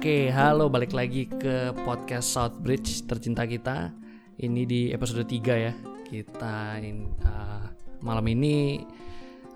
Oke, 0.00 0.32
halo 0.32 0.72
balik 0.72 0.96
lagi 0.96 1.28
ke 1.28 1.76
podcast 1.84 2.32
Southbridge 2.32 3.04
tercinta 3.04 3.44
kita. 3.44 3.92
Ini 4.40 4.64
di 4.64 4.88
episode 4.96 5.28
3 5.28 5.36
ya. 5.60 5.76
Kita 6.08 6.80
in, 6.80 7.12
uh, 7.20 7.68
malam 8.00 8.24
ini 8.32 8.80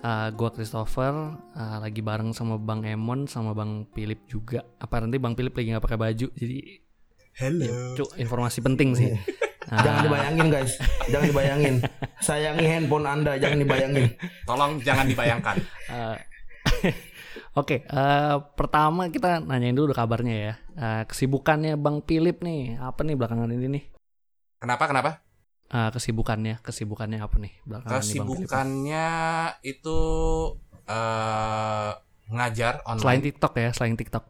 uh, 0.05 0.29
gua 0.37 0.53
Christopher 0.53 1.41
uh, 1.57 1.81
lagi 1.81 2.05
bareng 2.05 2.37
sama 2.37 2.61
Bang 2.61 2.85
Emon 2.85 3.25
sama 3.25 3.57
Bang 3.57 3.89
Philip 3.97 4.21
juga. 4.29 4.61
Apa 4.77 5.01
nanti 5.01 5.17
Bang 5.17 5.33
Philip 5.33 5.57
lagi 5.57 5.69
nggak 5.73 5.81
pakai 5.89 5.97
baju. 6.13 6.29
Jadi 6.37 6.59
Hello. 7.41 7.97
cuk, 7.97 8.13
informasi 8.21 8.61
penting 8.61 8.93
sih. 8.93 9.17
Jangan 9.73 10.13
dibayangin 10.13 10.47
guys, 10.53 10.77
jangan 11.09 11.27
dibayangin. 11.33 11.75
Sayangi 12.21 12.67
handphone 12.69 13.09
anda, 13.09 13.41
jangan 13.41 13.65
dibayangin. 13.65 14.13
Tolong 14.45 14.77
jangan 14.85 15.09
dibayangkan. 15.09 15.57
Uh, 15.89 16.21
Oke, 17.55 17.87
eh, 17.87 18.37
pertama 18.59 19.07
kita 19.15 19.39
nanyain 19.39 19.79
dulu 19.79 19.95
kabarnya 19.95 20.35
ya. 20.35 20.55
Eh, 20.75 21.03
kesibukannya 21.07 21.79
Bang 21.79 22.03
Philip 22.03 22.43
nih, 22.43 22.83
apa 22.83 23.07
nih 23.07 23.15
belakangan 23.15 23.47
ini 23.55 23.67
nih? 23.79 23.85
Kenapa? 24.59 24.91
Kenapa? 24.91 25.11
Eh, 25.71 25.91
kesibukannya, 25.95 26.59
kesibukannya 26.67 27.23
apa 27.23 27.37
nih 27.39 27.55
belakangan 27.63 28.03
ini? 28.03 28.11
Kesibukannya 28.11 29.09
itu 29.63 29.99
eh 30.85 31.91
ngajar 32.35 32.83
online. 32.91 33.03
Selain 33.07 33.23
TikTok 33.23 33.53
ya, 33.55 33.71
selain 33.71 33.95
TikTok. 33.95 34.25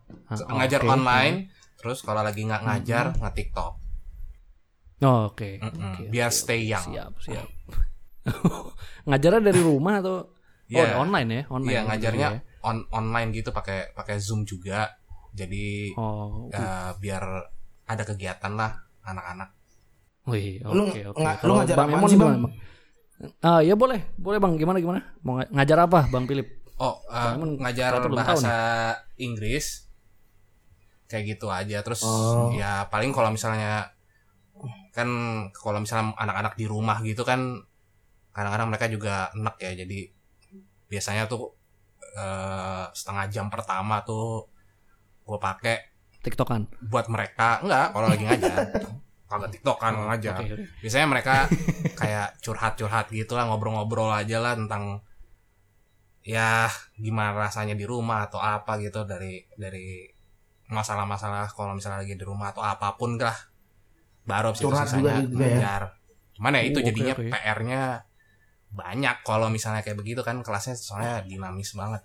Oh, 0.45 0.54
ngajar 0.60 0.80
oke. 0.84 0.93
online. 0.93 1.37
Terus 1.80 2.04
kalau 2.04 2.20
lagi 2.20 2.45
nggak 2.45 2.60
ngajar, 2.60 3.04
nge-TikTok. 3.24 3.73
Oh, 5.04 5.32
oke. 5.32 5.65
Mm-mm, 5.65 5.80
oke, 5.80 6.02
biar 6.12 6.29
oke, 6.29 6.37
stay 6.37 6.60
oke. 6.65 6.70
young. 6.77 6.87
Siap, 6.93 7.12
siap. 7.24 7.48
Ngajarnya 9.09 9.41
dari 9.52 9.60
rumah 9.65 10.01
atau 10.01 10.32
Iya. 10.65 10.96
oh, 10.96 11.04
online 11.04 11.29
ya? 11.29 11.43
Online. 11.52 11.73
Iya, 11.73 11.80
ngajarnya 11.84 12.29
ya? 12.32 12.40
On 12.65 12.88
online 12.90 13.30
gitu 13.30 13.52
pakai 13.52 13.93
pakai 13.93 14.16
Zoom 14.16 14.43
juga. 14.43 14.88
Jadi 15.30 15.93
Oh, 15.95 16.48
eh, 16.48 16.90
biar 16.96 17.23
ada 17.84 18.02
kegiatan 18.02 18.52
lah 18.54 18.73
anak-anak. 19.02 19.51
wih, 20.24 20.56
oke, 20.65 21.01
oke. 21.12 21.21
nga- 21.21 21.37
lu 21.37 21.40
Kalau 21.45 21.54
ngajar 21.60 21.76
Bang 21.76 21.90
Emon 21.90 22.09
sih, 22.09 22.16
gimana, 22.16 22.37
Bang? 22.40 22.54
Ah, 23.38 23.60
ya 23.60 23.74
boleh, 23.74 24.01
boleh 24.16 24.38
Bang. 24.40 24.56
Gimana 24.56 24.80
gimana? 24.80 25.01
Mau 25.21 25.37
nga- 25.37 25.51
ngajar 25.52 25.79
apa, 25.84 26.09
Bang 26.09 26.24
Philip? 26.24 26.48
Oh, 26.74 26.96
Emang 27.06 27.60
ngajar 27.60 27.93
bahasa 28.09 28.56
Inggris. 29.15 29.84
Kayak 31.06 31.37
gitu 31.37 31.46
aja. 31.46 31.78
Terus 31.80 32.01
Oh. 32.02 32.51
ya 32.51 32.88
paling 32.88 33.12
kalau 33.12 33.28
misalnya 33.28 33.93
kan 34.90 35.09
kalau 35.52 35.78
misalnya 35.78 36.15
anak-anak 36.16 36.54
di 36.54 36.65
rumah 36.65 37.02
gitu 37.02 37.23
kan 37.23 37.60
kadang-kadang 38.30 38.68
mereka 38.71 38.87
juga 38.88 39.15
enak 39.30 39.54
ya. 39.60 39.76
Jadi 39.76 40.09
biasanya 40.87 41.28
tuh 41.28 41.52
eh, 42.15 42.84
setengah 42.95 43.26
jam 43.29 43.46
pertama 43.51 44.01
tuh 44.07 44.46
gue 45.24 45.38
pakai 45.40 45.76
TikTokan. 46.24 46.88
buat 46.88 47.06
mereka 47.12 47.60
enggak 47.60 47.87
kalau 47.93 48.06
lagi 48.09 48.24
ngajar. 48.24 48.59
Kagak 49.29 49.51
TikTok 49.56 49.79
kan 49.80 49.93
ngajar. 49.96 50.37
Oke, 50.40 50.52
oke. 50.52 50.65
Biasanya 50.84 51.06
mereka 51.10 51.34
kayak 52.01 52.38
curhat-curhat 52.40 53.09
gitu 53.10 53.34
lah, 53.34 53.48
ngobrol-ngobrol 53.48 54.12
aja 54.12 54.38
lah 54.38 54.54
tentang 54.54 55.01
ya 56.24 56.68
gimana 56.96 57.37
rasanya 57.37 57.76
di 57.76 57.84
rumah 57.84 58.24
atau 58.24 58.40
apa 58.40 58.80
gitu 58.80 59.04
dari 59.04 59.45
dari 59.60 60.09
masalah-masalah 60.73 61.52
kalau 61.52 61.76
misalnya 61.76 62.01
lagi 62.01 62.16
di 62.16 62.24
rumah 62.24 62.52
atau 62.52 62.65
apa 62.65 62.96
pun 62.96 63.16
lah. 63.21 63.37
Baru 64.25 64.56
sih 64.56 64.65
juga 64.65 64.88
sisanya 64.88 65.21
ya. 65.21 65.28
ngajar. 65.28 65.82
Cuman 66.37 66.56
ya 66.56 66.62
itu 66.65 66.78
Oh, 66.81 66.84
jadinya 66.84 67.15
oke. 67.16 67.28
PR-nya 67.28 67.82
banyak 68.75 69.22
kalau 69.22 69.47
misalnya 69.49 69.81
kayak 69.81 69.99
begitu 70.03 70.21
kan 70.27 70.43
kelasnya 70.43 70.75
soalnya 70.75 71.22
dinamis 71.22 71.72
banget. 71.78 72.03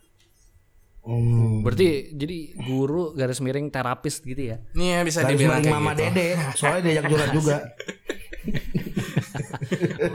Hmm. 1.04 1.66
Berarti 1.66 2.14
jadi 2.14 2.54
guru 2.70 3.18
garis 3.18 3.42
miring 3.42 3.74
terapis 3.74 4.22
gitu 4.22 4.54
ya? 4.54 4.62
Nih 4.78 4.94
ya 4.94 5.00
bisa 5.02 5.26
Garis 5.26 5.42
dibilang 5.42 5.62
kayak 5.66 5.76
Mama 5.76 5.92
gitu. 5.96 6.02
Dede, 6.06 6.28
soalnya 6.54 6.82
diajak 6.86 7.04
curhat 7.10 7.30
juga. 7.34 7.58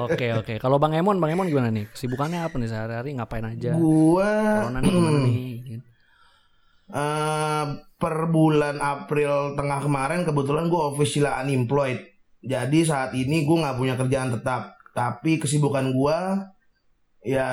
Oke 0.05 0.35
oke. 0.35 0.55
Kalau 0.59 0.83
Bang 0.83 0.97
Emon, 0.97 1.21
Bang 1.23 1.31
Emon 1.31 1.47
gimana 1.47 1.71
nih? 1.71 1.87
Kesibukannya 1.93 2.43
apa 2.43 2.57
nih 2.59 2.69
sehari-hari? 2.69 3.11
Ngapain 3.15 3.47
aja? 3.47 3.73
Gua 3.79 4.33
Corona 4.67 4.79
nih 4.83 4.91
gimana 4.91 5.19
nih? 5.23 5.39
eh, 7.01 7.65
per 7.97 8.17
bulan 8.29 8.77
April 8.83 9.55
tengah 9.55 9.79
kemarin 9.85 10.21
kebetulan 10.27 10.67
gue 10.67 10.83
official 10.95 11.31
unemployed. 11.31 12.01
Jadi 12.45 12.79
saat 12.85 13.17
ini 13.17 13.47
gue 13.47 13.57
nggak 13.57 13.77
punya 13.79 13.95
kerjaan 13.97 14.35
tetap. 14.35 14.77
Tapi 14.95 15.37
kesibukan 15.37 15.91
gue 15.91 16.19
ya 17.25 17.49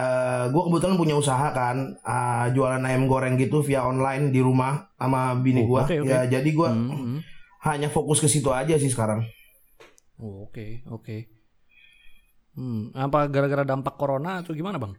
gue 0.47 0.61
kebetulan 0.61 0.95
punya 0.95 1.15
usaha 1.15 1.49
kan 1.49 1.95
eh, 1.97 2.45
jualan 2.51 2.83
ayam 2.83 3.07
goreng 3.07 3.35
gitu 3.35 3.59
via 3.61 3.81
online 3.81 4.29
di 4.29 4.39
rumah 4.39 4.91
sama 4.95 5.33
bini 5.33 5.63
Oh, 5.63 5.75
gue. 5.75 5.81
oke, 5.81 5.95
oke. 6.03 6.07
Ya 6.07 6.27
jadi 6.29 6.49
gue 6.49 6.69
Hmm, 6.69 6.91
hmm. 6.91 7.19
hanya 7.63 7.87
fokus 7.87 8.19
ke 8.19 8.27
situ 8.27 8.51
aja 8.51 8.75
sih 8.75 8.87
sekarang. 8.87 9.23
Oh, 10.15 10.45
Oke 10.45 10.85
oke. 10.85 11.25
Hmm, 12.51 12.91
apa 12.91 13.25
gara-gara 13.25 13.63
dampak 13.63 13.95
corona 13.95 14.43
atau 14.43 14.51
gimana 14.51 14.75
bang? 14.75 14.93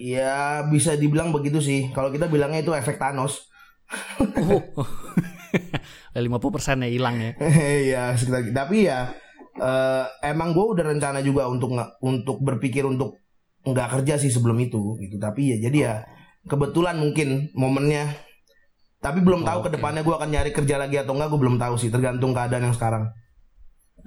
Ya 0.00 0.64
bisa 0.66 0.96
dibilang 0.96 1.30
begitu 1.30 1.60
sih. 1.60 1.92
Kalau 1.92 2.08
kita 2.08 2.26
bilangnya 2.26 2.58
itu 2.60 2.72
efek 2.72 2.98
Thanos. 2.98 3.46
Oh, 4.40 4.64
50 6.18 6.26
persen 6.50 6.82
ya 6.82 6.88
hilang 6.88 7.16
ya. 7.20 7.32
Iya 7.86 8.02
sekitar. 8.16 8.40
Tapi 8.50 8.88
ya 8.88 9.12
eh, 9.60 10.04
emang 10.32 10.48
gue 10.56 10.66
udah 10.74 10.84
rencana 10.94 11.20
juga 11.24 11.46
untuk 11.50 11.70
untuk 12.02 12.36
berpikir 12.42 12.84
untuk 12.86 13.18
nggak 13.66 13.88
kerja 14.00 14.14
sih 14.22 14.30
sebelum 14.32 14.58
itu 14.62 14.96
gitu. 15.02 15.16
Tapi 15.20 15.40
ya 15.54 15.56
jadi 15.70 15.78
ya 15.78 15.94
kebetulan 16.50 16.96
mungkin 16.98 17.50
momennya. 17.54 18.04
Tapi 19.04 19.18
belum 19.26 19.42
tahu 19.48 19.58
Oh, 19.58 19.64
ke 19.66 19.70
oke. 19.70 19.78
depannya 19.78 20.02
gue 20.06 20.14
akan 20.18 20.30
nyari 20.34 20.50
kerja 20.54 20.76
lagi 20.82 20.96
atau 21.02 21.14
enggak 21.14 21.30
gue 21.32 21.40
belum 21.44 21.56
tahu 21.62 21.74
sih 21.78 21.90
tergantung 21.94 22.32
keadaan 22.36 22.64
yang 22.70 22.76
sekarang. 22.78 23.04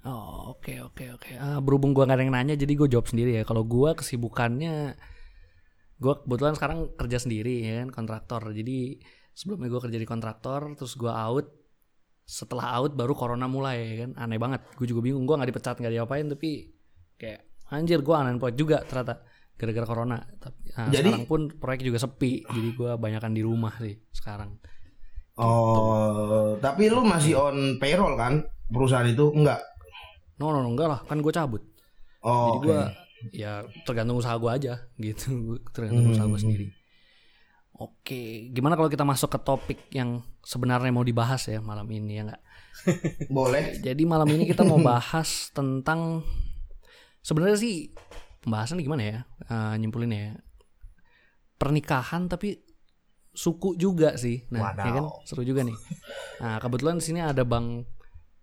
Oh 0.07 0.55
oke 0.57 0.73
oke 0.87 1.03
oke. 1.15 1.31
Ah, 1.45 1.59
berhubung 1.65 1.91
gua 1.95 2.03
gak 2.09 2.17
ada 2.17 2.23
yang 2.25 2.33
nanya, 2.37 2.55
jadi 2.57 2.73
gue 2.79 2.87
jawab 2.93 3.07
sendiri 3.11 3.31
ya. 3.37 3.43
Kalau 3.49 3.63
gua 3.73 3.89
kesibukannya, 3.99 4.73
gua 6.01 6.13
kebetulan 6.25 6.53
sekarang 6.57 6.79
kerja 6.99 7.17
sendiri 7.23 7.53
ya 7.67 7.73
kan 7.85 7.89
kontraktor. 7.93 8.41
Jadi 8.51 8.99
sebelumnya 9.37 9.69
gua 9.73 9.81
kerja 9.85 9.99
di 10.01 10.07
kontraktor, 10.09 10.61
terus 10.77 10.93
gua 10.97 11.13
out. 11.29 11.47
Setelah 12.31 12.79
out 12.79 12.95
baru 12.95 13.11
corona 13.11 13.43
mulai 13.45 13.75
ya 13.83 13.95
kan. 14.01 14.11
Aneh 14.17 14.39
banget. 14.39 14.63
Gue 14.73 14.87
juga 14.87 15.03
bingung. 15.03 15.27
Gua 15.27 15.35
nggak 15.35 15.51
dipecat 15.51 15.75
nggak 15.75 15.91
diapain 15.91 16.25
tapi 16.25 16.71
kayak 17.19 17.43
anjir 17.67 17.99
gua 17.99 18.23
unemployed 18.23 18.55
juga 18.55 18.79
ternyata 18.81 19.19
gara-gara 19.53 19.83
corona. 19.85 20.17
Tapi 20.39 20.59
ah, 20.73 20.87
Jadi- 20.87 21.11
sekarang 21.11 21.27
pun 21.27 21.41
proyek 21.53 21.83
juga 21.83 21.99
sepi. 21.99 22.47
Jadi 22.47 22.69
gua 22.71 22.95
banyakan 22.95 23.31
di 23.31 23.43
rumah 23.43 23.75
sih 23.77 23.99
sekarang. 24.09 24.55
Oh, 25.35 26.55
tapi 26.57 26.87
lu 26.87 27.01
masih 27.01 27.33
on 27.33 27.57
payroll 27.77 28.13
kan 28.13 28.39
perusahaan 28.67 29.03
itu 29.03 29.31
enggak? 29.31 29.59
No 30.37 30.49
no, 30.49 30.59
no 30.59 30.69
enggak 30.69 30.87
lah. 30.87 30.99
Kan 31.01 31.19
gue 31.19 31.31
cabut. 31.31 31.63
Oh, 32.21 32.55
Jadi 32.55 32.57
gue 32.63 32.79
ya 33.33 33.53
tergantung 33.81 34.17
usaha 34.17 34.33
gue 34.33 34.49
aja 34.49 34.73
gitu, 34.95 35.55
tergantung 35.71 36.09
usaha 36.09 36.25
gue 36.25 36.35
Hmm. 36.35 36.45
sendiri. 36.45 36.65
Oke, 37.81 38.53
gimana 38.53 38.77
kalau 38.77 38.93
kita 38.93 39.01
masuk 39.01 39.33
ke 39.33 39.39
topik 39.41 39.79
yang 39.89 40.21
sebenarnya 40.45 40.93
mau 40.93 41.01
dibahas 41.01 41.49
ya 41.49 41.57
malam 41.57 41.89
ini 41.89 42.21
ya 42.21 42.29
nggak? 42.29 42.41
boleh. 43.37 43.81
Jadi 43.81 44.05
malam 44.05 44.29
ini 44.29 44.45
kita 44.45 44.61
mau 44.61 44.77
bahas 44.77 45.49
tentang 45.49 46.21
sebenarnya 47.25 47.57
sih 47.57 47.89
pembahasan 48.45 48.77
gimana 48.81 49.01
ya 49.01 49.17
uh, 49.49 49.73
nyimpulinnya 49.77 50.19
ya 50.21 50.33
pernikahan 51.57 52.29
tapi 52.29 52.61
suku 53.33 53.73
juga 53.81 54.13
sih. 54.13 54.45
Nah, 54.53 54.61
Wadaw. 54.61 54.85
ya 54.85 54.91
kan 55.01 55.05
seru 55.25 55.41
juga 55.41 55.65
nih. 55.65 55.77
Nah, 56.37 56.61
kebetulan 56.61 57.01
di 57.01 57.03
sini 57.05 57.19
ada 57.21 57.41
Bang 57.41 57.89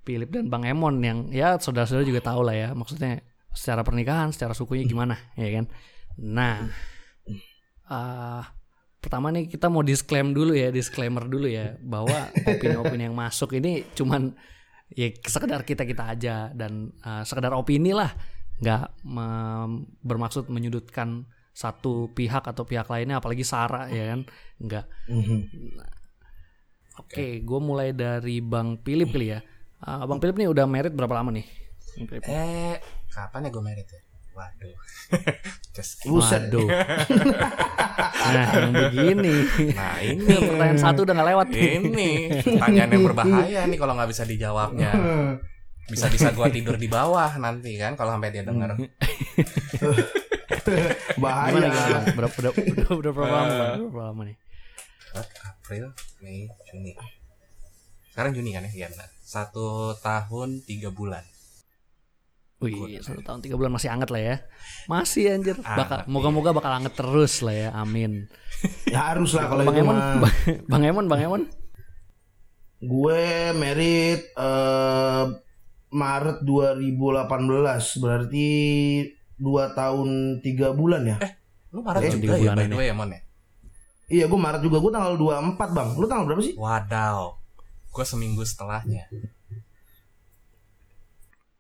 Philip 0.03 0.35
dan 0.35 0.51
Bang 0.51 0.67
Emon 0.67 0.99
yang 0.99 1.31
ya 1.31 1.63
saudara-saudara 1.63 2.03
juga 2.03 2.27
tahu 2.27 2.43
lah 2.43 2.57
ya 2.59 2.69
maksudnya 2.75 3.23
secara 3.55 3.87
pernikahan, 3.87 4.35
secara 4.35 4.55
sukunya 4.55 4.83
gimana, 4.87 5.19
ya 5.35 5.49
kan. 5.51 5.65
Nah, 6.19 6.71
eh, 7.87 8.43
pertama 9.09 9.33
nih 9.33 9.49
kita 9.49 9.73
mau 9.73 9.81
disclaim 9.81 10.37
dulu 10.37 10.53
ya, 10.53 10.69
disclaimer 10.69 11.25
dulu 11.25 11.49
ya 11.49 11.81
bahwa 11.81 12.29
opini-opini 12.45 13.09
yang 13.09 13.17
masuk 13.17 13.57
ini 13.57 13.81
cuman 13.97 14.37
ya 14.93 15.09
sekedar 15.25 15.65
kita 15.65 15.89
kita 15.89 16.13
aja 16.13 16.53
dan 16.53 16.93
eh, 17.01 17.25
sekedar 17.25 17.57
opini 17.57 17.97
lah, 17.97 18.13
nggak 18.61 19.01
bermaksud 20.05 20.53
menyudutkan 20.53 21.25
satu 21.57 22.13
pihak 22.13 22.45
atau 22.45 22.69
pihak 22.69 22.85
lainnya, 22.93 23.17
apalagi 23.17 23.49
Sarah 23.49 23.89
ya 23.89 24.13
kan, 24.13 24.29
nggak. 24.61 24.85
Mhm. 25.09 25.41
Oke, 27.01 27.41
gue 27.41 27.61
mulai 27.65 27.97
dari 27.97 28.45
Bang 28.45 28.77
Philip 28.85 29.09
kali 29.09 29.33
ya. 29.33 29.41
Ah, 29.81 30.05
Bang 30.05 30.21
Philip 30.21 30.37
nih 30.37 30.53
udah 30.53 30.69
merit 30.69 30.93
berapa 30.93 31.17
lama 31.17 31.33
nih? 31.33 31.47
Eh, 32.29 32.77
kapan 33.09 33.49
ya 33.49 33.51
gue 33.55 33.65
merit 33.65 33.89
ya? 33.89 34.01
Waduh. 34.39 34.75
Just. 35.75 36.07
Buset. 36.07 36.47
Waduh. 36.47 36.69
nah, 38.35 38.47
yang 38.55 38.71
begini. 38.71 39.35
Nah 39.75 39.99
ini 40.15 40.35
Pertanyaan 40.39 40.79
satu 40.79 41.03
udah 41.03 41.15
gak 41.19 41.29
lewat. 41.35 41.47
Ini 41.51 42.11
pertanyaan 42.47 42.91
yang 42.95 43.05
berbahaya 43.11 43.61
nih 43.67 43.79
kalau 43.83 43.93
nggak 43.99 44.11
bisa 44.15 44.23
dijawabnya. 44.23 44.91
Bisa-bisa 45.91 46.31
gua 46.37 46.47
tidur 46.47 46.79
di 46.79 46.87
bawah 46.87 47.35
nanti 47.43 47.75
kan 47.75 47.99
kalau 47.99 48.15
sampai 48.15 48.31
dia 48.31 48.47
denger. 48.47 48.79
Bahaya. 51.19 51.51
Gimana 51.51 51.67
gimana? 51.73 52.01
Berapa 52.13 52.37
udah, 52.39 52.53
udah, 52.55 52.89
udah 52.93 53.13
berapa 53.17 53.33
lama? 53.33 53.49
Bang? 53.57 53.81
Berapa 53.89 54.05
lama 54.13 54.23
nih? 54.29 54.37
April, 55.69 55.93
Mei, 56.21 56.49
Juni. 56.69 56.93
sekarang 58.13 58.35
Juni 58.35 58.51
kan 58.51 58.67
ya 58.67 58.73
iya 58.75 58.87
benar 58.91 59.09
satu 59.23 59.95
tahun 60.03 60.65
tiga 60.67 60.91
bulan 60.91 61.23
Wih, 62.59 62.99
satu 62.99 63.23
tahun 63.23 63.39
tiga 63.39 63.55
bulan 63.55 63.71
masih 63.71 63.87
anget 63.87 64.11
lah 64.11 64.19
ya. 64.19 64.37
Masih 64.91 65.31
anjir. 65.31 65.55
Bakal, 65.63 66.03
Anget, 66.03 66.11
moga-moga 66.11 66.51
bakal 66.51 66.75
anget 66.75 66.95
terus 66.99 67.39
lah 67.47 67.55
ya. 67.55 67.69
Amin. 67.73 68.27
Ya 68.91 69.15
harus 69.15 69.39
lah 69.39 69.47
kalau 69.47 69.63
Bang 69.63 69.79
Emon, 69.79 69.95
mah. 69.95 70.35
Bang 70.67 70.83
Emon, 70.83 71.07
Bang 71.07 71.23
Emon. 71.23 71.43
Gue 72.83 73.23
merit 73.55 74.27
eh, 74.35 75.25
Maret 75.89 76.43
2018 76.43 78.03
berarti 78.03 78.49
dua 79.39 79.71
tahun 79.73 80.43
tiga 80.43 80.75
bulan 80.75 81.07
ya. 81.07 81.17
lu 81.71 81.87
Maret 81.87 82.01
Eh, 82.03 82.11
juga 82.19 82.35
tiga 82.35 82.35
ya 82.43 82.53
by 82.53 82.67
the 82.67 82.75
way 82.75 82.87
ya 82.91 82.95
Mon 82.97 83.11
ya 83.13 83.21
Iya 84.09 84.25
gue 84.27 84.41
Maret 84.41 84.63
juga 84.65 84.81
gue 84.81 84.91
tanggal 84.91 85.15
24 85.15 85.55
bang. 85.71 85.89
Lu 85.95 86.07
tanggal 86.11 86.25
berapa 86.27 86.43
sih? 86.43 86.55
wadaw 86.59 87.39
gue 87.89 88.05
seminggu 88.05 88.43
setelahnya 88.43 89.07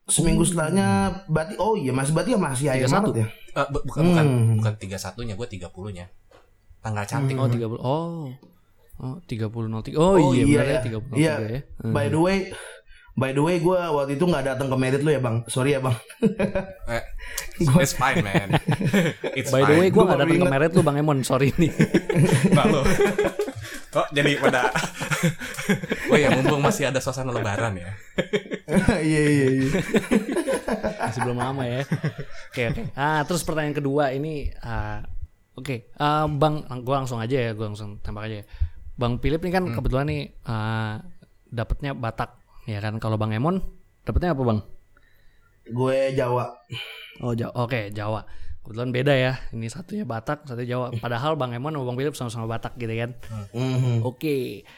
Seminggu 0.08 0.40
setelahnya 0.42 0.88
berarti 1.26 1.54
oh 1.56 1.76
iya 1.76 1.92
masih 1.92 2.12
berarti 2.12 2.32
ya 2.32 2.40
masih 2.40 2.66
akhir 2.66 2.88
31. 2.88 2.92
Maret 2.94 3.14
ya. 3.14 3.26
Eh, 3.54 3.66
bu- 3.68 3.84
bukan 3.84 4.02
bukan 4.04 4.24
Hmm. 4.24 4.56
bukan 4.56 4.74
tiga 4.76 4.96
satunya 4.96 5.34
gue 5.34 5.46
tiga 5.46 5.68
puluhnya 5.68 6.08
tanggal 6.78 7.04
cantik 7.04 7.36
Oh, 7.36 7.44
30. 7.44 7.76
Oh. 7.76 8.32
Oh, 8.98 9.14
30 9.22 9.68
03. 9.68 9.94
Oh, 9.94 10.16
Oh, 10.16 10.32
iya, 10.32 10.42
iya, 10.42 10.56
benar 10.56 10.64
ya 10.64 10.72
ya. 10.72 10.80
30 10.82 11.14
Iya. 11.14 11.34
ya. 11.38 11.60
Hmm. 11.78 11.92
By 11.92 12.06
the 12.08 12.18
way, 12.18 12.38
by 13.18 13.34
the 13.34 13.42
way 13.42 13.58
gue 13.58 13.74
waktu 13.74 14.14
itu 14.14 14.24
nggak 14.24 14.44
datang 14.54 14.70
ke 14.70 14.76
merit 14.78 15.02
lu 15.02 15.10
ya 15.10 15.18
bang. 15.18 15.42
Sorry 15.50 15.74
ya 15.74 15.80
bang. 15.82 15.96
eh, 16.86 17.02
it's 17.82 17.94
fine 17.98 18.22
man 18.22 18.54
it's 19.38 19.50
By 19.50 19.66
the 19.66 19.74
way, 19.74 19.88
gue 19.90 19.98
Gua 19.98 20.14
gak 20.14 20.22
datang 20.22 20.38
ke. 20.38 20.46
Meret 20.46 20.70
lu 20.72 20.82
Bang 20.86 20.96
Emon, 20.96 21.26
sorry 21.26 21.50
nih. 21.58 21.74
Nggak 22.54 22.66
lo 22.70 22.82
oh 23.96 24.06
jadi 24.12 24.36
pada 24.36 24.68
oh 26.12 26.16
ya 26.18 26.28
mumpung 26.36 26.60
masih 26.60 26.92
ada 26.92 27.00
suasana 27.00 27.32
lebaran 27.32 27.80
ya 27.80 27.90
Iya 29.00 29.22
iya 29.24 29.46
iya. 29.48 29.80
Masih 31.00 31.20
belum 31.24 31.40
lama 31.40 31.64
ya. 31.64 31.80
Oke, 32.52 32.62
oke. 32.68 32.82
Ah, 32.92 33.24
terus 33.24 33.40
pertanyaan 33.40 33.72
kedua 33.72 34.12
ini 34.12 34.52
ah, 34.60 35.00
oke, 35.56 35.88
Ah, 35.96 36.28
Bang, 36.28 36.68
gue 36.68 36.94
langsung 36.94 37.16
aja 37.16 37.48
ya, 37.48 37.56
gue 37.56 37.64
langsung 37.64 37.96
tembak 38.04 38.28
aja 38.28 38.44
ya. 38.44 38.46
Bang 39.00 39.16
Philip 39.24 39.40
ini 39.40 39.50
kan 39.56 39.64
kebetulan 39.72 40.06
nih 40.12 40.22
ah, 40.44 41.00
dapatnya 41.48 41.96
Batak 41.96 42.37
ya 42.68 42.84
kan. 42.84 43.00
Kalau 43.00 43.16
Bang 43.16 43.32
Emon 43.32 43.64
dapatnya 44.04 44.36
apa, 44.36 44.42
Bang? 44.44 44.60
Gue 45.68 46.12
Jawa. 46.12 46.52
Oh, 47.24 47.32
Jawa. 47.32 47.52
Oke, 47.64 47.88
Jawa. 47.90 48.28
Kebetulan 48.60 48.92
beda 48.92 49.14
ya. 49.16 49.32
Ini 49.50 49.66
satunya 49.72 50.04
Batak, 50.04 50.44
satunya 50.44 50.76
Jawa. 50.76 50.92
Padahal 51.02 51.40
Bang 51.40 51.56
Emon 51.56 51.72
sama 51.72 51.88
Bang 51.88 51.96
Philip 51.96 52.12
sama-sama 52.12 52.44
Batak 52.44 52.76
gitu 52.76 52.92
kan. 52.92 53.16
Mhm. 53.56 54.04
Oke. 54.04 54.68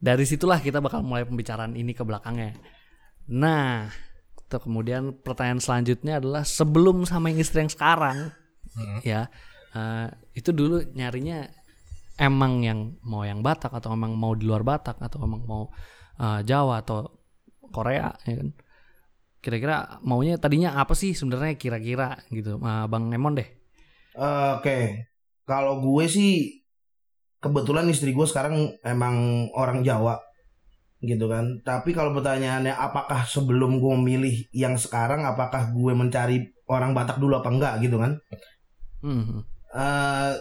Dari 0.00 0.24
situlah 0.24 0.60
kita 0.60 0.80
bakal 0.80 1.00
mulai 1.00 1.24
pembicaraan 1.24 1.76
ini 1.76 1.92
ke 1.92 2.04
belakangnya. 2.04 2.56
Nah, 3.28 3.92
kemudian 4.48 5.12
pertanyaan 5.20 5.60
selanjutnya 5.60 6.18
adalah 6.18 6.42
sebelum 6.42 7.04
sama 7.04 7.28
yang 7.30 7.38
istri 7.44 7.62
yang 7.62 7.70
sekarang, 7.72 8.32
Hmm. 8.70 9.02
ya 9.02 9.26
eh, 9.74 10.06
itu 10.38 10.54
dulu 10.54 10.78
nyarinya 10.94 11.42
emang 12.16 12.62
yang 12.62 12.94
mau 13.02 13.26
yang 13.26 13.42
Batak 13.42 13.74
atau 13.74 13.90
emang 13.94 14.14
mau 14.14 14.30
di 14.38 14.46
luar 14.46 14.62
Batak 14.62 15.02
atau 15.02 15.26
emang 15.26 15.42
mau 15.42 15.62
eh, 16.16 16.40
Jawa 16.46 16.78
atau 16.82 17.19
Korea, 17.70 18.12
ya 18.26 18.34
kan? 18.38 18.48
Kira-kira 19.40 20.02
maunya 20.04 20.36
tadinya 20.36 20.76
apa 20.76 20.92
sih 20.92 21.16
sebenarnya 21.16 21.56
kira-kira 21.56 22.20
gitu, 22.28 22.60
Eh, 22.60 22.86
Bang 22.90 23.08
Emon 23.08 23.38
deh. 23.38 23.48
Oke, 24.58 25.08
kalau 25.48 25.80
gue 25.80 26.04
sih 26.10 26.60
kebetulan 27.40 27.88
istri 27.88 28.12
gue 28.12 28.26
sekarang 28.28 28.76
emang 28.84 29.48
orang 29.56 29.80
Jawa 29.80 30.20
gitu 31.00 31.24
kan. 31.32 31.64
Tapi 31.64 31.96
kalau 31.96 32.12
pertanyaannya 32.12 32.76
apakah 32.76 33.24
sebelum 33.24 33.80
gue 33.80 33.92
memilih 33.96 34.34
yang 34.52 34.76
sekarang, 34.76 35.24
apakah 35.24 35.72
gue 35.72 35.92
mencari 35.96 36.52
orang 36.68 36.92
Batak 36.92 37.16
dulu 37.16 37.40
apa 37.40 37.48
enggak 37.48 37.74
gitu 37.80 37.96
kan? 37.96 38.20
Hmm. 39.00 39.48
Eh 39.72 40.32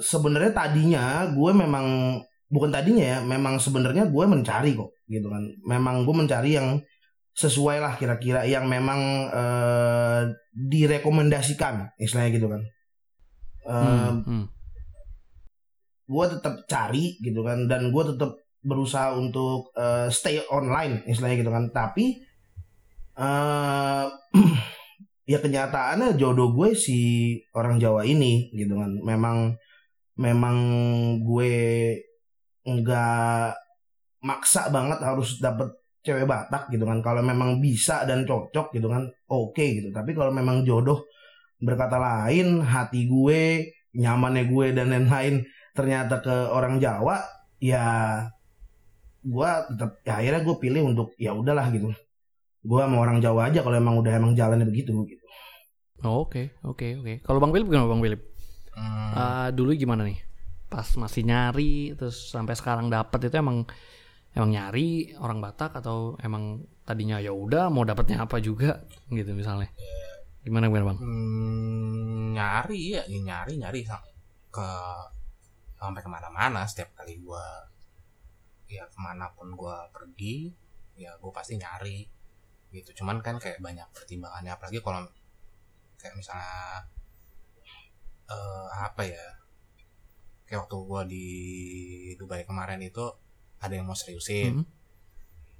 sebenarnya 0.00 0.52
tadinya 0.56 1.28
gue 1.30 1.52
memang 1.54 2.18
bukan 2.50 2.70
tadinya 2.74 3.04
ya, 3.16 3.18
memang 3.22 3.62
sebenarnya 3.62 4.10
gue 4.10 4.24
mencari 4.26 4.74
kok 4.74 4.90
gitu 5.06 5.30
kan. 5.30 5.46
Memang 5.64 6.02
gue 6.04 6.14
mencari 6.14 6.58
yang 6.58 6.82
sesuai 7.30 7.78
lah 7.78 7.94
kira-kira 7.96 8.44
yang 8.44 8.66
memang 8.66 9.30
eh, 9.30 10.22
direkomendasikan 10.52 11.94
istilahnya 11.96 12.30
gitu 12.36 12.48
kan. 12.50 12.62
Eh, 13.70 14.10
Hmm, 14.10 14.20
hmm. 14.26 14.44
gue 16.10 16.24
tetap 16.26 16.54
cari 16.66 17.14
gitu 17.22 17.46
kan 17.46 17.70
dan 17.70 17.94
gue 17.94 18.02
tetap 18.02 18.34
berusaha 18.66 19.14
untuk 19.14 19.70
eh, 19.78 20.10
stay 20.10 20.42
online 20.50 21.06
istilahnya 21.06 21.38
gitu 21.38 21.52
kan 21.54 21.70
tapi 21.70 22.18
eh 23.14 24.04
ya 25.30 25.38
kenyataannya 25.38 26.18
jodoh 26.18 26.50
gue 26.50 26.74
si 26.74 26.98
orang 27.54 27.78
Jawa 27.78 28.02
ini 28.02 28.50
gitu 28.50 28.74
kan 28.74 28.90
memang 29.06 29.54
memang 30.18 30.56
gue 31.22 31.52
nggak 32.66 33.56
maksa 34.20 34.68
banget 34.68 35.00
harus 35.00 35.40
dapet 35.40 35.68
cewek 36.00 36.24
Batak 36.24 36.72
gitu 36.72 36.84
kan 36.88 37.00
kalau 37.04 37.20
memang 37.20 37.60
bisa 37.60 38.04
dan 38.08 38.24
cocok 38.24 38.72
gitu 38.72 38.88
kan 38.88 39.08
oke 39.28 39.60
gitu 39.64 39.88
tapi 39.92 40.16
kalau 40.16 40.32
memang 40.32 40.64
jodoh 40.64 41.04
berkata 41.60 42.00
lain 42.00 42.64
hati 42.64 43.04
gue 43.04 43.68
nyamannya 43.96 44.48
gue 44.48 44.66
dan 44.72 44.92
lain-lain 44.92 45.44
ternyata 45.76 46.24
ke 46.24 46.36
orang 46.52 46.80
Jawa 46.80 47.20
ya 47.60 47.84
gue 49.20 49.50
tetap 49.76 49.90
ya 50.04 50.12
akhirnya 50.16 50.40
gue 50.40 50.56
pilih 50.56 50.82
untuk 50.88 51.12
ya 51.20 51.36
udahlah 51.36 51.68
gitu 51.68 51.92
gue 52.60 52.80
sama 52.80 52.96
orang 52.96 53.20
Jawa 53.20 53.52
aja 53.52 53.60
kalau 53.60 53.76
emang 53.76 54.00
udah 54.00 54.12
emang 54.16 54.32
jalannya 54.32 54.64
begitu 54.68 54.92
gitu 55.08 55.20
Oh, 56.00 56.24
Oke, 56.24 56.48
oke, 56.64 56.96
oke. 56.96 57.14
Kalau 57.20 57.44
Bang 57.44 57.52
Philip 57.52 57.68
gimana 57.68 57.84
Bang 57.84 58.00
Philip? 58.00 58.24
Hmm, 58.72 59.12
Eh, 59.20 59.48
dulu 59.52 59.76
gimana 59.76 60.08
nih? 60.08 60.16
Pas 60.70 60.86
masih 60.96 61.26
nyari 61.26 61.98
terus 61.98 62.30
sampai 62.30 62.54
sekarang 62.54 62.88
dapat 62.88 63.26
itu 63.26 63.36
emang 63.36 63.66
emang 64.30 64.50
nyari 64.54 65.18
orang 65.18 65.42
Batak 65.42 65.82
atau 65.82 66.14
emang 66.22 66.62
tadinya 66.86 67.18
ya 67.18 67.34
udah 67.34 67.66
mau 67.68 67.82
dapatnya 67.82 68.22
apa 68.24 68.38
juga 68.38 68.86
gitu 69.10 69.34
misalnya. 69.34 69.68
Gimana 70.40 70.72
gimana 70.72 70.94
Bang? 70.94 70.98
hmm, 71.02 72.32
nyari 72.32 72.96
ya 72.96 73.02
ya 73.04 73.18
nyari 73.20 73.60
nyari 73.60 73.84
ke 74.48 74.68
sampai 75.76 76.00
ke 76.00 76.08
mana-mana 76.08 76.64
setiap 76.64 76.96
kali 76.96 77.20
gua 77.20 77.44
ya 78.70 78.86
ke 78.88 78.98
mana 79.02 79.28
pun 79.36 79.52
gua 79.52 79.90
pergi 79.92 80.48
ya 81.00 81.16
gue 81.16 81.32
pasti 81.32 81.56
nyari 81.56 82.04
gitu 82.76 83.02
cuman 83.02 83.24
kan 83.24 83.40
kayak 83.40 83.58
banyak 83.64 83.88
pertimbangannya 83.96 84.52
apalagi 84.52 84.84
kalau 84.84 85.02
kayak 85.96 86.12
misalnya 86.12 86.84
eh 88.28 88.66
apa 88.84 89.02
ya 89.08 89.24
kayak 90.50 90.60
waktu 90.60 90.76
gua 90.80 91.02
di 91.04 91.26
Dubai 92.16 92.42
kemarin 92.42 92.82
itu 92.82 93.06
ada 93.56 93.70
yang 93.70 93.84
mau 93.84 93.94
seriusin 93.94 94.52
Hmm. 94.52 94.66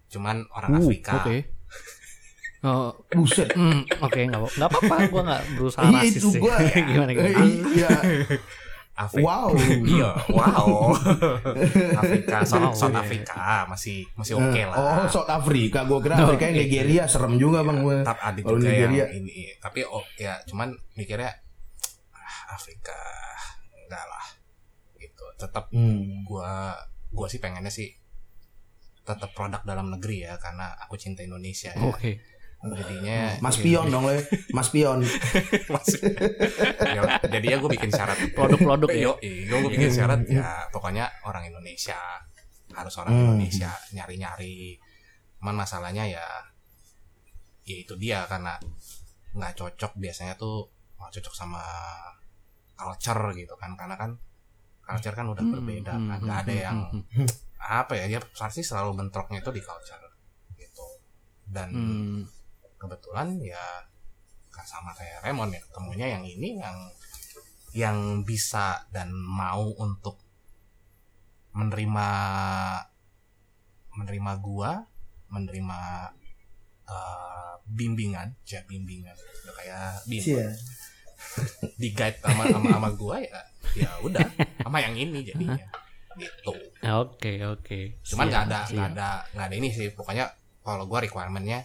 cuman 0.09 0.43
orang 0.51 0.71
Uh, 0.73 0.79
Afrika 0.81 1.13
Oke. 1.21 1.39
Oh, 2.61 2.93
buset 3.09 3.49
hmm, 3.51 3.89
oke 4.01 4.21
apa- 4.21 4.53
nggak 4.53 4.69
apa-apa, 4.69 4.95
gue 5.07 5.23
nggak 5.25 5.43
berusaha 5.55 5.81
Iya, 5.83 5.97
rasis 5.97 6.13
itu 6.15 6.29
sih. 6.29 6.41
gua. 6.41 6.57
gimana 6.93 7.11
gimana? 7.11 7.41
iya 7.71 7.89
Afrika 9.01 9.25
wow 9.25 9.49
iya 9.81 10.11
wow 10.29 10.93
Afrika 11.97 12.45
South, 12.45 12.77
South 12.77 12.93
iya. 12.93 13.01
Afrika 13.01 13.65
masih 13.65 14.05
masih 14.13 14.37
oke 14.37 14.61
lah 14.63 14.77
oh 14.77 15.09
South 15.09 15.31
Afrika 15.31 15.85
gue 15.85 15.99
kira 16.01 16.15
Afrika 16.19 16.45
yang. 16.47 16.57
Nigeria 16.61 17.05
serem 17.07 17.35
juga 17.35 17.63
bang 17.63 17.81
gue 17.81 17.97
Tetap 17.99 18.19
ada 18.21 18.37
juga 18.39 18.61
Nigeria. 18.61 19.09
yang 19.09 19.11
ini 19.17 19.33
tapi 19.57 19.81
oh 19.83 20.05
ya 20.15 20.37
cuman 20.45 20.69
mikirnya 20.95 21.33
ah, 22.13 22.53
Afrika 22.53 22.93
enggak 23.81 24.05
lah 24.05 24.25
tetap 25.41 25.73
hmm. 25.73 26.29
gua 26.29 26.77
gua 27.11 27.27
sih 27.27 27.41
pengennya 27.41 27.73
sih 27.73 27.89
tetap 29.01 29.33
produk 29.33 29.65
dalam 29.65 29.89
negeri 29.91 30.29
ya 30.29 30.37
karena 30.37 30.77
aku 30.77 30.95
cinta 31.01 31.25
Indonesia 31.25 31.73
ya. 31.73 31.83
Oke. 31.89 32.21
jadinya 32.61 33.41
Mas 33.41 33.57
Pion 33.57 33.89
dong 33.89 34.05
le 34.05 34.21
Mas 34.53 34.69
Pion 34.69 35.01
Mas- 35.73 35.97
ya, 36.85 37.03
jadinya 37.25 37.57
gue 37.57 37.71
bikin 37.73 37.89
syarat 37.89 38.21
Produk-produk 38.37 38.89
ya. 38.93 39.01
Yo, 39.09 39.13
gue 39.49 39.71
bikin 39.73 39.89
syarat 39.89 40.29
ya 40.29 40.69
pokoknya 40.69 41.09
orang 41.25 41.49
Indonesia 41.49 41.97
harus 42.77 42.95
orang 43.01 43.17
Hmm. 43.17 43.25
Indonesia 43.33 43.73
nyari-nyari. 43.97 44.77
Cuman 45.41 45.57
masalahnya 45.57 46.05
ya 46.05 46.21
ya 47.65 47.77
itu 47.81 47.97
dia 47.97 48.29
karena 48.29 48.61
nggak 49.33 49.57
cocok 49.57 49.97
biasanya 49.97 50.37
tuh 50.37 50.69
nggak 51.01 51.17
cocok 51.17 51.33
sama 51.33 51.65
culture 52.77 53.33
gitu 53.33 53.57
kan 53.57 53.73
karena 53.73 53.97
kan 53.97 54.21
culture 54.91 55.15
kan 55.15 55.27
udah 55.31 55.45
Hmm, 55.47 55.55
berbeda 55.55 55.95
hmm, 55.95 56.07
kan. 56.11 56.17
hmm, 56.19 56.25
nggak 56.27 56.39
ada 56.43 56.55
yang 56.67 56.79
apa 57.83 57.93
ya 57.95 58.05
ya 58.09 58.21
pasti 58.35 58.67
selalu 58.67 58.91
bentroknya 58.99 59.39
itu 59.39 59.51
di 59.55 59.63
culture 59.63 60.03
gitu. 60.59 60.87
Dan 61.47 61.69
Hmm. 61.71 62.23
kebetulan 62.81 63.39
ya 63.39 63.63
sama 64.61 64.93
kayak 64.93 65.25
Raymond 65.25 65.57
ya 65.57 65.61
ketemunya 65.65 66.07
yang 66.19 66.25
ini 66.27 66.61
yang 66.61 66.77
yang 67.73 67.99
bisa 68.27 68.85
dan 68.91 69.09
mau 69.15 69.73
untuk 69.79 70.19
menerima 71.55 72.09
menerima 73.95 74.33
gua 74.43 74.83
menerima 75.31 75.81
eh, 76.91 77.55
bimbingan 77.71 78.35
ya 78.45 78.61
bimbingan. 78.67 79.15
Udah 79.47 79.55
kayak 79.55 80.03
bimbing 80.11 80.37
Cia. 80.43 80.51
Di 81.81 81.89
guide 81.95 82.19
sama 82.21 82.45
sama 82.51 82.69
sama 82.77 82.89
gua 82.95 83.17
ya 83.23 83.41
ya 83.77 83.91
udah 84.03 84.27
sama 84.65 84.79
yang 84.83 84.95
ini 84.99 85.23
jadinya 85.23 85.67
gitu 86.19 86.53
Oke 86.83 87.41
oke. 87.47 88.03
cuman 88.03 88.27
Siap, 88.27 88.33
nggak 88.35 88.45
ada 88.51 88.61
nggak 88.69 88.89
ada 88.99 89.11
nggak 89.33 89.47
ada 89.47 89.55
ini 89.57 89.69
sih 89.71 89.89
pokoknya 89.95 90.27
kalau 90.61 90.85
gua 90.91 91.01
requirementnya 91.01 91.63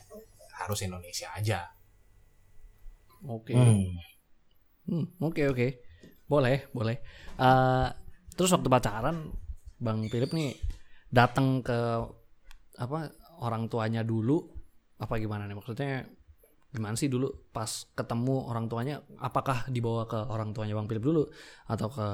harus 0.56 0.80
Indonesia 0.86 1.28
aja 1.34 1.66
Oke. 3.26 3.58
Hmm. 3.58 3.98
Hmm, 4.86 5.06
Oke 5.18 5.50
oke. 5.50 5.68
Boleh 6.30 6.70
boleh. 6.70 7.02
Eh, 7.42 7.88
terus 8.38 8.54
waktu 8.54 8.70
pacaran, 8.70 9.34
Bang 9.82 10.06
Philip 10.14 10.30
nih 10.30 10.54
datang 11.10 11.66
ke 11.66 12.06
apa 12.78 13.10
orang 13.42 13.66
tuanya 13.66 14.04
dulu 14.04 14.40
apa 15.00 15.16
gimana 15.20 15.48
nih 15.48 15.56
maksudnya 15.56 16.04
gimana 16.76 17.00
sih 17.00 17.08
dulu 17.08 17.32
pas 17.50 17.88
ketemu 17.96 18.52
orang 18.52 18.68
tuanya 18.68 19.00
apakah 19.18 19.66
dibawa 19.72 20.04
ke 20.06 20.20
orang 20.28 20.52
tuanya 20.52 20.76
Bang 20.76 20.86
Philip 20.86 21.02
dulu 21.02 21.24
atau 21.66 21.88
ke 21.88 22.08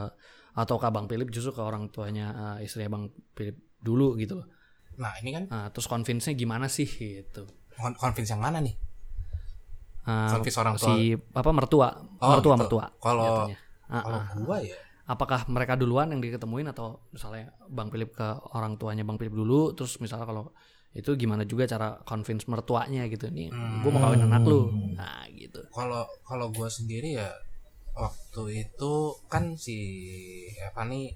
ataukah 0.53 0.89
Bang 0.93 1.09
Philip 1.09 1.27
justru 1.33 1.51
ke 1.51 1.61
orang 1.65 1.89
tuanya 1.89 2.57
eh, 2.61 2.69
istrinya 2.69 2.93
Bang 2.93 3.09
Philip 3.33 3.57
dulu 3.81 4.13
gitu 4.15 4.37
loh. 4.37 4.47
nah 4.95 5.15
ini 5.17 5.33
kan 5.33 5.43
Nah, 5.49 5.67
terus 5.73 5.89
convince-nya 5.89 6.37
gimana 6.37 6.69
sih 6.69 6.85
gitu. 6.85 7.49
kon- 7.73 7.97
convince 7.97 8.29
yang 8.29 8.43
mana 8.43 8.61
nih 8.61 8.75
Eh, 10.01 10.29
Convince 10.33 10.57
orang 10.57 10.75
tua 10.81 10.97
si 10.97 11.13
apa 11.13 11.49
mertua, 11.53 11.89
Oh, 12.17 12.33
mertua 12.33 12.53
gitu. 12.57 12.61
mertua. 12.65 12.85
Kalau-. 12.97 13.53
Ah, 13.85 14.01
kalau 14.01 14.17
ah. 14.17 14.33
gua 14.41 14.57
ya 14.63 14.77
apakah 15.05 15.43
mereka 15.51 15.75
duluan 15.75 16.07
yang 16.09 16.23
diketemuin 16.23 16.71
atau 16.71 17.03
misalnya 17.11 17.51
Bang 17.67 17.91
Philip 17.91 18.15
ke 18.15 18.27
orang 18.55 18.79
tuanya 18.79 19.03
Bang 19.03 19.19
Philip 19.19 19.35
dulu 19.35 19.75
terus 19.75 19.99
misalnya 19.99 20.23
kalau 20.23 20.55
itu 20.91 21.07
gimana 21.15 21.47
juga 21.47 21.63
cara 21.69 22.03
convince 22.03 22.45
mertuanya 22.51 23.07
gitu 23.07 23.31
nih 23.31 23.47
Hmm. 23.49 23.79
gue 23.79 23.89
mau 23.95 24.01
kawin 24.03 24.27
anak 24.27 24.43
lu 24.43 24.71
nah 24.99 25.23
gitu 25.31 25.63
kalau 25.71 26.03
kalau 26.27 26.51
gue 26.51 26.67
sendiri 26.67 27.15
ya 27.15 27.31
waktu 27.95 28.67
itu 28.67 28.93
kan 29.31 29.55
si 29.55 29.77
apa 30.59 30.83
nih 30.87 31.15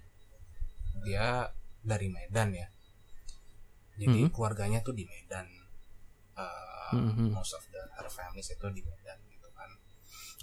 dia 1.04 1.52
dari 1.84 2.08
Medan 2.08 2.56
ya 2.56 2.68
jadi 3.96 4.28
Mhm. 4.28 4.32
keluarganya 4.36 4.80
tuh 4.84 4.96
di 4.96 5.04
Medan 5.08 5.48
Eh, 6.36 6.92
Mhm. 7.00 7.32
most 7.32 7.56
of 7.56 7.64
the 7.72 7.80
her 7.96 8.12
families 8.12 8.52
itu 8.52 8.68
di 8.76 8.84
Medan 8.84 9.16
gitu 9.32 9.48
kan 9.56 9.72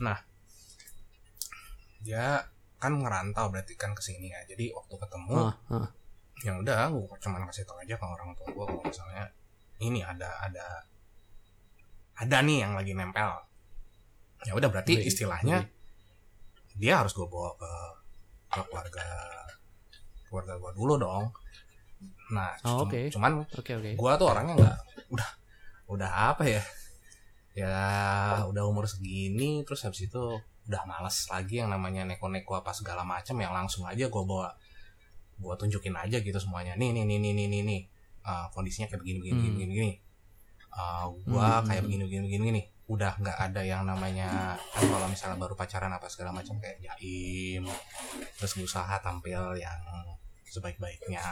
nah 0.01 0.19
dia 2.01 2.49
kan 2.81 2.99
ngerantau 2.99 3.53
berarti 3.53 3.77
kan 3.79 3.93
ke 3.95 4.03
sini 4.03 4.33
ya 4.33 4.41
jadi 4.49 4.73
waktu 4.75 4.95
ketemu 4.97 5.37
ah, 5.39 5.55
ah. 5.71 5.89
Yang 6.43 6.59
udah 6.59 6.91
gue 6.91 7.07
cuma 7.23 7.39
kasih 7.47 7.63
tau 7.63 7.79
aja 7.79 7.95
ke 7.95 8.03
orang 8.05 8.35
tua 8.35 8.49
gue 8.51 8.65
kalau 8.67 8.83
misalnya 8.83 9.25
ini 9.79 10.03
ada 10.03 10.27
ada 10.43 10.67
ada 12.19 12.37
nih 12.43 12.67
yang 12.67 12.73
lagi 12.79 12.93
nempel. 12.95 13.31
Ya 14.43 14.53
udah 14.59 14.69
berarti 14.71 14.99
Wih, 14.99 15.07
istilahnya 15.07 15.67
dia 16.79 16.99
harus 16.99 17.15
gue 17.15 17.27
bawa 17.27 17.55
ke 17.55 17.73
ke 18.53 18.61
keluarga 18.69 19.07
keluarga 20.29 20.55
gue 20.59 20.71
dulu 20.75 20.95
dong. 20.99 21.25
Nah 22.35 22.51
Oh, 22.67 22.85
oke. 22.87 23.11
cuman 23.11 23.47
oke 23.47 23.73
oke. 23.79 23.91
gue 23.95 24.11
tuh 24.19 24.27
orangnya 24.27 24.55
nggak 24.59 24.79
udah 25.15 25.31
udah 25.95 26.11
apa 26.35 26.45
ya? 26.47 26.63
Ya 27.53 27.77
udah 28.49 28.65
umur 28.65 28.89
segini 28.89 29.63
terus 29.63 29.85
habis 29.85 30.09
itu 30.09 30.23
udah 30.63 30.83
males 30.87 31.27
lagi 31.29 31.59
yang 31.61 31.69
namanya 31.69 32.07
neko-neko 32.07 32.55
apa 32.57 32.71
segala 32.73 33.03
macam 33.03 33.35
yang 33.37 33.53
langsung 33.53 33.85
aja 33.85 34.07
gue 34.09 34.23
bawa 34.25 34.55
gue 35.43 35.55
tunjukin 35.59 35.93
aja 35.93 36.17
gitu 36.17 36.39
semuanya 36.39 36.79
nih 36.79 36.95
nih 36.95 37.03
nih 37.03 37.19
nih 37.19 37.33
nih 37.35 37.47
nih, 37.51 37.63
nih. 37.67 37.81
Uh, 38.23 38.47
kondisinya 38.55 38.87
kayak 38.87 39.03
begini 39.03 39.19
begini 39.19 39.35
Hmm. 39.35 39.47
begini 39.51 39.67
begini 39.69 39.93
uh, 40.71 41.05
gue 41.11 41.43
Hmm. 41.43 41.67
kayak 41.67 41.83
begini 41.83 42.03
begini 42.07 42.23
begini 42.31 42.49
nih 42.55 42.65
udah 42.87 43.13
nggak 43.19 43.39
ada 43.41 43.63
yang 43.63 43.83
namanya 43.83 44.55
kan 44.71 44.85
kalau 44.85 45.07
misalnya 45.07 45.35
baru 45.37 45.55
pacaran 45.55 45.91
apa 45.91 46.07
segala 46.07 46.31
macam 46.31 46.55
kayak 46.57 46.79
jaim 46.79 47.65
terus 48.37 48.53
berusaha 48.55 48.95
tampil 49.01 49.57
yang 49.57 49.81
sebaik-baiknya 50.45 51.23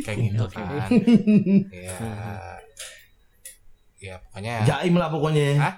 kayak 0.00 0.18
gitu 0.28 0.44
kan 0.46 0.90
ya 1.72 1.96
ya 3.98 4.14
pokoknya 4.20 4.54
Jaim 4.68 4.94
lah 4.94 5.08
pokoknya. 5.08 5.46
Hah? 5.56 5.74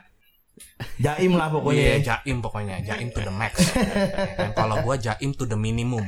Jaim 0.99 1.33
lah 1.37 1.47
Iya, 1.47 1.55
pokoknya. 1.55 1.85
jaim 2.03 2.37
pokoknya, 2.41 2.77
jaim 2.83 3.09
to 3.13 3.21
the 3.21 3.31
max. 3.31 3.55
Ya 3.61 4.35
kan? 4.41 4.51
Kalau 4.57 4.77
gua 4.83 4.97
jaim 4.97 5.31
to 5.31 5.45
the 5.45 5.55
minimum. 5.55 6.03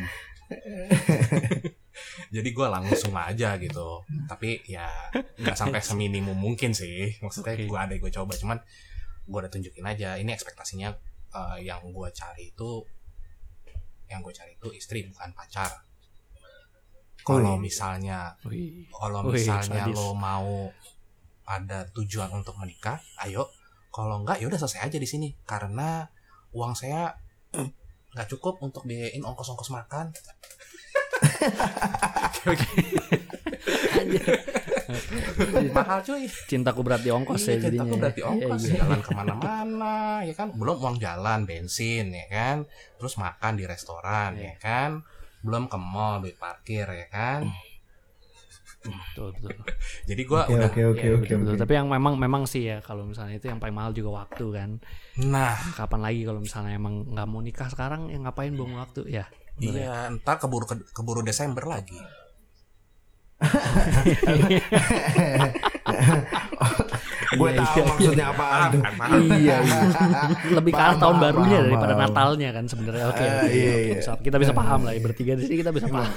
Jadi 2.35 2.49
gua 2.52 2.69
langsung 2.73 3.12
aja 3.17 3.57
gitu. 3.61 4.02
Tapi 4.28 4.64
ya 4.69 4.88
nggak 5.12 5.57
sampai 5.57 5.81
seminimum 5.81 6.37
mungkin 6.37 6.73
sih. 6.73 7.17
Maksudnya 7.21 7.57
Oke. 7.57 7.67
gua 7.69 7.88
ada 7.88 7.95
gua 7.97 8.12
coba, 8.12 8.33
cuman 8.37 8.59
gua 9.28 9.45
udah 9.47 9.52
tunjukin 9.52 9.85
aja. 9.85 10.17
Ini 10.17 10.31
ekspektasinya 10.33 10.88
eh, 11.35 11.59
yang 11.64 11.85
gua 11.93 12.09
cari 12.12 12.52
itu, 12.52 12.85
yang 14.09 14.21
gua 14.25 14.33
cari 14.33 14.57
itu 14.57 14.69
istri 14.76 15.05
bukan 15.09 15.33
pacar. 15.37 15.88
Kalau 17.25 17.61
misalnya 17.61 18.33
kalau 18.88 19.21
misalnya 19.28 19.85
lo 19.93 20.17
mau 20.17 20.73
ada 21.49 21.88
tujuan 21.93 22.33
untuk 22.33 22.57
menikah, 22.61 23.00
ayo. 23.25 23.49
Kalau 23.88 24.21
enggak, 24.21 24.38
ya 24.38 24.47
udah 24.47 24.61
selesai 24.61 24.85
aja 24.85 24.99
di 25.00 25.09
sini. 25.09 25.28
Karena 25.49 26.05
uang 26.52 26.76
saya 26.76 27.12
nggak 28.15 28.29
cukup 28.29 28.61
untuk 28.61 28.85
biayain 28.85 29.21
ongkos-ongkos 29.21 29.71
makan. 29.71 30.12
Mahal 35.73 35.99
cuy. 36.00 36.25
cintaku 36.49 36.81
berat 36.81 37.03
di 37.05 37.11
ongkos 37.12 37.43
ya 37.45 37.55
Iya, 37.57 37.69
jadinya 37.69 37.85
cintaku 37.85 37.95
berarti 38.00 38.21
ongkos 38.25 38.62
Iya, 38.62 38.69
iya. 38.69 38.79
jalan 38.83 39.00
ke 39.05 39.11
mana-mana 39.12 39.97
ya 40.25 40.35
kan 40.35 40.49
belum 40.55 40.77
uang 40.81 40.97
jalan 40.99 41.41
bensin 41.45 42.11
ya 42.11 42.27
kan 42.29 42.57
terus 42.97 43.15
makan 43.21 43.53
di 43.59 43.65
restoran 43.69 44.35
Iya. 44.35 44.45
ya 44.45 44.55
kan 44.59 44.91
belum 45.45 45.69
ke 45.69 45.79
mall 45.79 46.25
duit 46.25 46.35
parkir 46.41 46.88
ya 46.88 47.07
kan 47.12 47.47
betul, 48.90 49.28
betul. 49.37 49.52
jadi 50.11 50.23
gua 50.25 50.40
Oke 50.45 50.52
udah 50.54 50.68
oke 50.68 50.80
oke 50.92 51.00
Iya, 51.00 51.11
oke. 51.16 51.33
betul, 51.37 51.54
tapi 51.57 51.73
yang 51.75 51.87
memang 51.87 52.16
memang 52.16 52.42
sih 52.45 52.64
ya 52.64 52.76
kalau 52.80 53.04
misalnya 53.04 53.37
itu 53.37 53.47
yang 53.47 53.57
paling 53.57 53.73
mahal 53.73 53.92
juga 53.92 54.23
waktu 54.23 54.45
kan 54.50 54.71
nah 55.21 55.54
kapan 55.75 56.00
lagi 56.00 56.21
kalau 56.23 56.38
misalnya 56.38 56.75
emang 56.75 57.07
nggak 57.07 57.26
mau 57.26 57.38
nikah 57.38 57.68
sekarang 57.68 58.09
ya 58.09 58.16
ngapain 58.18 58.52
buang 58.52 58.75
waktu 58.75 59.07
ya 59.07 59.25
bener 59.59 59.75
ya? 59.75 59.83
Iya, 59.83 59.95
ntar 60.18 60.38
keburu 60.38 60.64
keburu 60.95 61.21
Desember 61.21 61.66
lagi. 61.66 61.99
Gue 67.28 67.50
Iya, 67.50 67.61
tahu 67.61 67.76
iya, 67.76 67.85
maksudnya 67.85 68.26
kan, 68.26 68.37
paham. 68.38 68.70
iya, 69.37 69.56
iya. 69.61 69.80
lebih 70.49 70.73
ke 70.73 70.80
arah 70.80 70.97
tahun 70.97 71.12
paham, 71.12 71.25
barunya 71.28 71.50
paham, 71.54 71.66
daripada 71.68 71.92
paham. 71.92 72.04
Natalnya 72.08 72.49
kan 72.50 72.64
sebenarnya. 72.64 73.04
Oke 73.06 73.20
Eh, 73.20 73.28
oke, 73.28 73.49
iya, 73.52 73.68
oke. 73.68 74.00
iya. 74.00 74.12
Kita 74.18 74.37
bisa 74.38 74.52
paham 74.52 74.80
lah 74.82 74.92
ya 74.92 75.00
bertiga 75.00 75.32
di 75.37 75.42
sini 75.44 75.56
kita 75.58 75.70
bisa 75.70 75.87
paham. 75.94 76.08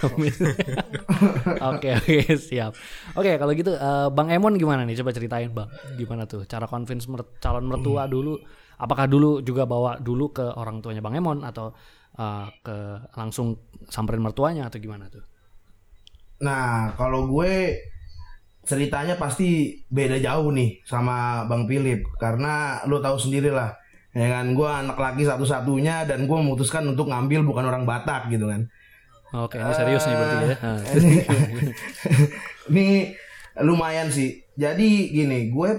Oke 1.73 1.89
oke 1.93 2.15
siap. 2.37 2.71
Oke 3.13 3.31
kalau 3.35 3.51
gitu 3.51 3.71
eh, 3.73 4.07
bang 4.09 4.27
Emon 4.31 4.55
gimana 4.55 4.81
nih? 4.83 4.95
Coba 4.95 5.11
ceritain 5.11 5.51
bang. 5.51 5.67
Gimana 5.95 6.23
tuh 6.23 6.45
cara 6.45 6.65
convince 6.65 7.05
mer- 7.05 7.35
calon 7.39 7.67
mertua 7.67 8.07
dulu? 8.07 8.39
Apakah 8.77 9.05
dulu 9.05 9.43
juga 9.43 9.67
bawa 9.67 9.99
dulu 9.99 10.31
ke 10.31 10.45
orang 10.47 10.79
tuanya 10.79 11.01
bang 11.01 11.19
Emon 11.19 11.43
atau 11.43 11.75
eh, 12.15 12.47
ke 12.61 12.77
langsung 13.13 13.59
samperin 13.87 14.23
mertuanya 14.23 14.67
atau 14.67 14.79
gimana 14.79 15.11
tuh? 15.11 15.23
Nah, 16.41 16.95
kalau 16.95 17.29
gue 17.29 17.77
ceritanya 18.61 19.17
pasti 19.17 19.81
beda 19.89 20.21
jauh 20.21 20.53
nih 20.53 20.85
sama 20.85 21.45
Bang 21.49 21.65
Philip 21.65 22.05
karena 22.21 22.83
lu 22.85 23.01
tahu 23.01 23.17
sendiri 23.17 23.49
lah. 23.49 23.73
Ya 24.11 24.27
kan, 24.27 24.51
gue 24.51 24.67
anak 24.67 24.99
laki 24.99 25.23
satu-satunya 25.23 26.03
dan 26.03 26.27
gue 26.27 26.37
memutuskan 26.37 26.83
untuk 26.83 27.07
ngambil 27.07 27.47
bukan 27.47 27.63
orang 27.63 27.87
Batak 27.87 28.27
gitu 28.27 28.51
kan. 28.51 28.67
oke 29.31 29.55
ini 29.55 29.71
serius 29.71 30.03
nih 30.03 30.15
berarti 30.19 30.35
ya 30.35 30.57
Nah, 30.59 30.79
ini, 30.91 31.11
ini 32.75 32.87
lumayan 33.63 34.11
sih. 34.11 34.43
Jadi 34.59 35.15
gini, 35.15 35.47
gue 35.47 35.69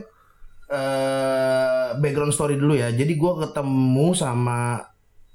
eh 0.73 1.89
background 2.01 2.33
story 2.33 2.57
dulu 2.57 2.73
ya. 2.73 2.89
Jadi 2.89 3.13
gue 3.21 3.33
ketemu 3.45 4.17
sama 4.17 4.81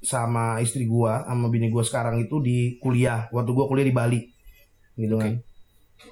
sama 0.02 0.58
istri 0.58 0.90
gue, 0.90 1.12
sama 1.22 1.46
bini 1.46 1.70
gue 1.70 1.84
sekarang 1.86 2.18
itu 2.18 2.42
di 2.42 2.82
kuliah. 2.82 3.30
Waktu 3.30 3.50
gue 3.54 3.64
kuliah 3.70 3.86
di 3.86 3.94
Bali, 3.94 4.20
gitu 4.98 5.14
kan. 5.22 5.38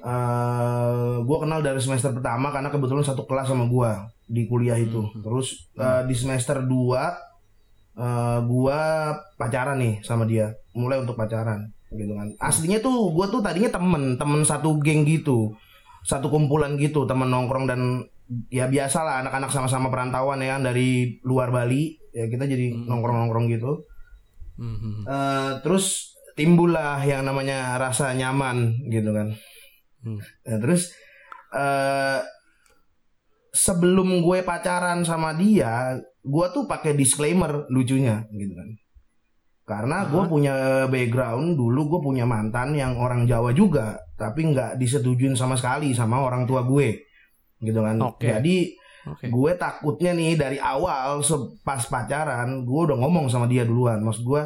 Eh 0.02 1.14
gue 1.22 1.38
kenal 1.40 1.60
dari 1.62 1.80
semester 1.82 2.10
pertama 2.10 2.50
karena 2.50 2.70
kebetulan 2.70 3.04
satu 3.06 3.26
kelas 3.26 3.50
sama 3.50 3.66
gue 3.66 3.90
di 4.26 4.42
kuliah 4.46 4.78
itu. 4.78 5.02
Hmm. 5.02 5.22
Terus 5.22 5.70
eh, 5.78 6.02
di 6.06 6.14
semester 6.14 6.62
2 6.62 6.70
eh 7.96 8.38
gue 8.44 8.80
pacaran 9.40 9.80
nih 9.80 10.04
sama 10.04 10.28
dia, 10.28 10.52
mulai 10.76 11.00
untuk 11.00 11.16
pacaran 11.16 11.64
gitu 11.88 12.12
kan. 12.12 12.28
Aslinya 12.42 12.82
tuh 12.84 13.14
gue 13.14 13.26
tuh 13.30 13.40
tadinya 13.40 13.72
temen, 13.72 14.20
temen 14.20 14.44
satu 14.44 14.76
geng 14.84 15.06
gitu, 15.08 15.54
satu 16.04 16.28
kumpulan 16.28 16.76
gitu, 16.76 17.08
temen 17.08 17.30
nongkrong 17.30 17.64
dan 17.64 18.04
ya 18.50 18.66
biasa 18.66 19.06
lah 19.06 19.14
anak-anak 19.22 19.54
sama-sama 19.54 19.86
perantauan 19.88 20.42
ya 20.42 20.58
kan 20.58 20.66
dari 20.66 21.16
luar 21.22 21.54
Bali, 21.54 21.94
ya 22.10 22.26
kita 22.26 22.44
jadi 22.44 22.74
Hmm. 22.74 22.90
nongkrong-nongkrong 22.90 23.46
gitu. 23.54 23.86
Mhm. 24.60 25.06
Eh, 25.06 25.50
terus 25.62 26.12
timbullah 26.36 27.00
yang 27.00 27.24
namanya 27.24 27.80
rasa 27.80 28.12
nyaman 28.12 28.76
gitu 28.92 29.14
kan. 29.14 29.32
Hmm. 30.06 30.22
Nah, 30.22 30.58
terus 30.62 30.94
eh 31.50 32.22
sebelum 33.50 34.22
gue 34.22 34.46
pacaran 34.46 35.02
sama 35.02 35.34
dia, 35.34 35.98
gue 36.22 36.46
tuh 36.54 36.70
pakai 36.70 36.94
disclaimer 36.94 37.66
lucunya 37.72 38.22
gitu 38.30 38.54
kan. 38.54 38.68
Karena 39.66 40.06
gue 40.06 40.22
punya 40.30 40.86
background 40.86 41.58
dulu 41.58 41.90
gue 41.90 42.00
punya 42.06 42.22
mantan 42.22 42.78
yang 42.78 42.94
orang 42.94 43.26
Jawa 43.26 43.50
juga, 43.50 43.98
tapi 44.14 44.54
nggak 44.54 44.78
disetujuin 44.78 45.34
sama 45.34 45.58
sekali 45.58 45.90
sama 45.90 46.22
orang 46.22 46.46
tua 46.46 46.62
gue, 46.62 47.02
gitu 47.58 47.82
kan. 47.82 47.98
Oke. 47.98 48.30
Jadi 48.30 48.78
Oke. 49.06 49.30
gue 49.30 49.52
takutnya 49.54 50.14
nih 50.14 50.34
dari 50.34 50.58
awal 50.58 51.22
pas 51.62 51.82
pacaran 51.86 52.66
gue 52.66 52.80
udah 52.90 52.98
ngomong 52.98 53.30
sama 53.30 53.46
dia 53.46 53.62
duluan 53.62 54.02
maksud 54.02 54.26
gue 54.26 54.42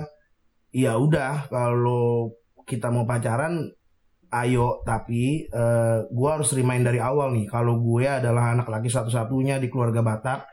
ya 0.76 1.00
udah 1.00 1.48
kalau 1.48 2.36
kita 2.68 2.92
mau 2.92 3.08
pacaran 3.08 3.72
ayo 4.30 4.82
tapi 4.86 5.44
eh, 5.44 5.98
gue 6.06 6.28
harus 6.30 6.54
remind 6.54 6.86
dari 6.86 7.02
awal 7.02 7.34
nih 7.34 7.50
kalau 7.50 7.82
gue 7.82 8.06
adalah 8.06 8.54
anak 8.54 8.70
laki 8.70 8.86
satu-satunya 8.86 9.58
di 9.58 9.66
keluarga 9.66 10.00
Batak 10.00 10.46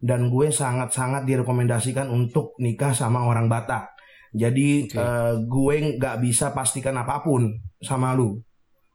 dan 0.00 0.26
gue 0.26 0.48
sangat-sangat 0.48 1.22
direkomendasikan 1.24 2.08
untuk 2.08 2.56
nikah 2.58 2.90
sama 2.90 3.22
orang 3.22 3.46
Batak. 3.46 3.92
Jadi 4.32 4.86
Oke. 4.88 4.96
eh, 4.96 5.32
gue 5.44 5.74
nggak 5.98 6.16
bisa 6.22 6.50
pastikan 6.50 6.96
apa 6.96 7.20
pun 7.20 7.50
sama 7.78 8.14
lu. 8.14 8.40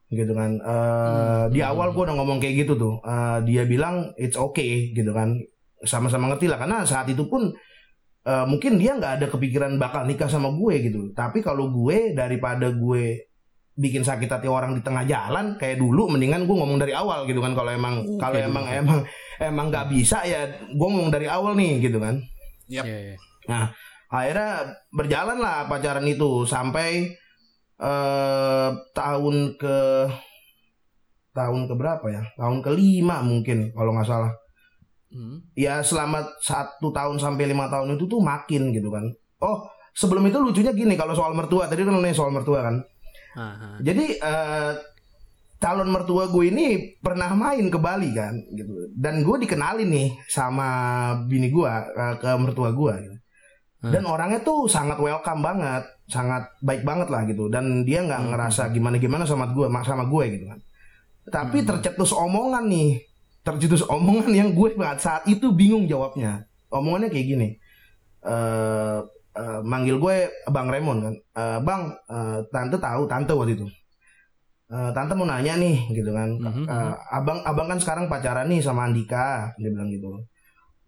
Gitu 0.08 0.32
kan. 0.32 0.58
Eh, 0.58 0.66
Hmm. 0.66 1.46
di 1.52 1.60
awal 1.62 1.92
gue 1.92 2.04
udah 2.04 2.16
ngomong 2.16 2.40
kayak 2.40 2.66
gitu 2.66 2.74
tuh. 2.76 2.96
Eh, 3.04 3.38
dia 3.46 3.64
bilang 3.64 4.12
it's 4.16 4.36
okay 4.36 4.92
gitu 4.92 5.12
kan. 5.12 5.36
Sama-sama 5.84 6.32
ngerti 6.32 6.50
lah 6.50 6.58
karena 6.58 6.84
saat 6.84 7.06
itu 7.08 7.28
pun 7.28 7.54
eh, 8.26 8.46
mungkin 8.50 8.82
dia 8.82 8.98
nggak 8.98 9.22
ada 9.22 9.28
kepikiran 9.30 9.78
bakal 9.78 10.10
nikah 10.10 10.26
sama 10.26 10.50
gue 10.50 10.90
gitu. 10.90 11.14
Tapi 11.14 11.46
kalau 11.46 11.70
gue 11.70 12.18
daripada 12.18 12.74
gue 12.74 13.25
bikin 13.76 14.08
sakit 14.08 14.32
hati 14.32 14.48
orang 14.48 14.72
di 14.72 14.82
tengah 14.82 15.04
jalan 15.04 15.60
kayak 15.60 15.78
dulu 15.78 16.08
mendingan 16.08 16.48
gue 16.48 16.56
ngomong 16.56 16.80
dari 16.80 16.96
awal 16.96 17.28
gitu 17.28 17.44
kan 17.44 17.52
kalau 17.52 17.72
emang 17.72 18.02
Oke, 18.02 18.16
kalau 18.18 18.40
dulu. 18.40 18.48
emang 18.48 18.66
emang 18.72 19.00
emang 19.38 19.66
nggak 19.68 19.88
bisa 19.92 20.24
ya 20.24 20.48
gue 20.48 20.88
ngomong 20.88 21.12
dari 21.12 21.28
awal 21.28 21.54
nih 21.60 21.84
gitu 21.84 22.00
kan 22.00 22.16
Yap. 22.72 22.88
Iya, 22.88 22.98
iya. 23.46 23.62
akhirnya 24.10 24.52
berjalan 24.90 25.38
lah 25.38 25.68
pacaran 25.68 26.08
itu 26.08 26.48
sampai 26.48 27.12
eh 27.76 28.70
tahun 28.96 29.60
ke 29.60 29.78
tahun 31.36 31.62
ke 31.68 31.74
berapa 31.76 32.06
ya 32.08 32.24
tahun 32.40 32.64
kelima 32.64 33.20
mungkin 33.22 33.76
kalau 33.76 33.92
nggak 33.92 34.08
salah 34.08 34.32
Hmm. 35.16 35.40
ya 35.56 35.80
selama 35.80 36.28
satu 36.44 36.92
tahun 36.92 37.16
sampai 37.16 37.48
lima 37.48 37.72
tahun 37.72 37.96
itu 37.96 38.04
tuh 38.04 38.20
makin 38.20 38.76
gitu 38.76 38.92
kan 38.92 39.08
oh 39.48 39.64
sebelum 39.96 40.28
itu 40.28 40.36
lucunya 40.44 40.76
gini 40.76 41.00
kalau 41.00 41.16
soal 41.16 41.32
mertua 41.32 41.72
tadi 41.72 41.88
kan 41.88 41.96
nanya 41.96 42.12
soal 42.12 42.36
mertua 42.36 42.68
kan 42.68 42.84
Aha. 43.36 43.78
jadi 43.80 44.06
eh, 44.16 44.72
calon 45.56 45.90
mertua 45.90 46.28
gue 46.28 46.46
ini 46.48 46.66
pernah 46.98 47.32
main 47.32 47.68
ke 47.68 47.76
Bali 47.76 48.12
kan 48.12 48.36
gitu 48.52 48.92
dan 48.94 49.22
gue 49.22 49.36
dikenalin 49.40 49.90
nih 49.90 50.10
sama 50.26 50.68
bini 51.26 51.50
gue 51.50 51.68
eh, 51.70 52.16
ke 52.18 52.30
mertua 52.36 52.72
gue 52.72 52.94
gitu. 53.02 53.18
dan 53.86 54.04
orangnya 54.04 54.42
tuh 54.42 54.66
sangat 54.66 54.98
welcome 54.98 55.42
banget 55.42 55.84
sangat 56.06 56.50
baik 56.60 56.82
banget 56.82 57.10
lah 57.10 57.22
gitu 57.26 57.50
dan 57.50 57.84
dia 57.84 58.02
nggak 58.02 58.22
Hmm. 58.22 58.30
ngerasa 58.32 58.70
gimana 58.70 58.98
gimana 58.98 59.26
sama 59.26 59.50
gue 59.50 59.66
sama 59.82 60.06
gue 60.06 60.24
gitu 60.32 60.46
kan 60.48 60.60
tapi 61.28 61.62
Hmm. 61.62 61.68
tercetus 61.70 62.14
omongan 62.14 62.66
nih 62.66 63.02
tercetus 63.42 63.86
omongan 63.86 64.32
yang 64.32 64.50
gue 64.54 64.70
saat 64.98 65.26
itu 65.26 65.50
bingung 65.50 65.86
jawabnya 65.86 66.46
omongannya 66.70 67.10
kayak 67.10 67.28
gini 67.28 67.48
eh 68.24 69.00
eh, 69.36 69.60
manggil 69.64 70.00
gue 70.00 70.16
bang 70.48 70.68
Raymond 70.72 71.00
kan. 71.06 71.16
Eh, 71.16 71.60
bang 71.64 71.82
eh, 72.10 72.40
tante 72.50 72.78
tahu 72.80 73.02
tante 73.06 73.32
waktu 73.36 73.54
itu. 73.60 73.68
Eh, 74.66 74.92
tante 74.98 75.14
mau 75.14 75.28
nanya 75.30 75.54
nih 75.62 75.78
gitu 75.94 76.10
kan. 76.10 76.30
Mhm, 76.42 76.64
Eh, 76.66 76.94
abang 77.14 77.40
abang 77.46 77.68
kan 77.70 77.80
sekarang 77.80 78.06
pacaran 78.10 78.50
nih 78.50 78.60
sama 78.66 78.90
Andika 78.90 79.54
dia 79.62 79.70
bilang 79.70 79.90
gitu. 79.94 80.10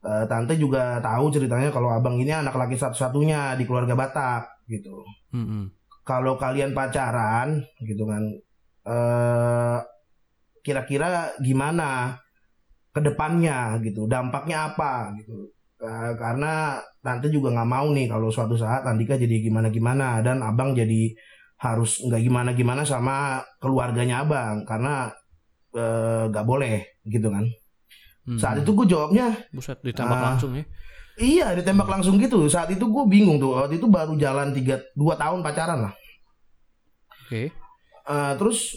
Eh, 0.07 0.23
tante 0.31 0.53
juga 0.57 0.97
tahu 1.03 1.29
ceritanya 1.29 1.69
kalau 1.69 1.89
abang 1.93 2.15
ini 2.17 2.31
anak 2.33 2.55
laki 2.55 2.73
satu-satunya 2.79 3.53
di 3.59 3.63
keluarga 3.67 3.93
Batak 3.93 4.43
gitu. 4.71 5.03
Hmm. 5.33 5.69
kalau 6.07 6.39
kalian 6.39 6.71
pacaran 6.71 7.67
gitu 7.83 8.07
kan 8.07 8.23
eh 8.87 9.79
kira-kira 10.63 11.35
gimana 11.43 12.15
ke 12.95 12.99
depannya 13.03 13.75
gitu. 13.83 14.07
Dampaknya 14.07 14.71
apa 14.73 15.11
gitu. 15.19 15.51
Eh, 15.83 16.11
karena 16.15 16.79
tante 17.07 17.31
juga 17.31 17.55
nggak 17.55 17.69
mau 17.71 17.87
nih 17.95 18.11
kalau 18.11 18.27
suatu 18.27 18.59
saat 18.59 18.83
Andika 18.83 19.15
jadi 19.15 19.39
gimana 19.39 19.71
gimana 19.71 20.19
dan 20.19 20.43
abang 20.43 20.75
jadi 20.75 21.15
harus 21.57 22.03
nggak 22.03 22.19
gimana 22.19 22.51
gimana 22.51 22.83
sama 22.83 23.15
keluarganya 23.57 24.27
abang 24.27 24.67
karena 24.67 25.07
eh, 25.71 26.27
nggak 26.27 26.43
boleh 26.43 26.83
gitu 27.07 27.31
kan 27.31 27.47
Hmm. 28.27 28.35
saat 28.35 28.59
itu 28.59 28.75
gue 28.75 28.91
jawabnya 28.91 29.39
buset 29.55 29.79
ditembak 29.79 30.19
Ah. 30.19 30.25
langsung 30.35 30.51
ya. 30.51 30.67
iya 31.15 31.55
ditembak 31.55 31.87
langsung 31.87 32.19
gitu 32.19 32.43
saat 32.45 32.67
itu 32.67 32.83
gue 32.83 33.03
bingung 33.07 33.39
tuh 33.39 33.55
waktu 33.55 33.79
itu 33.79 33.87
baru 33.87 34.19
jalan 34.19 34.51
tiga 34.51 34.83
dua 34.93 35.15
tahun 35.15 35.39
pacaran 35.39 35.87
lah 35.87 35.95
Oke. 37.23 37.55
Eh, 38.03 38.33
terus 38.35 38.75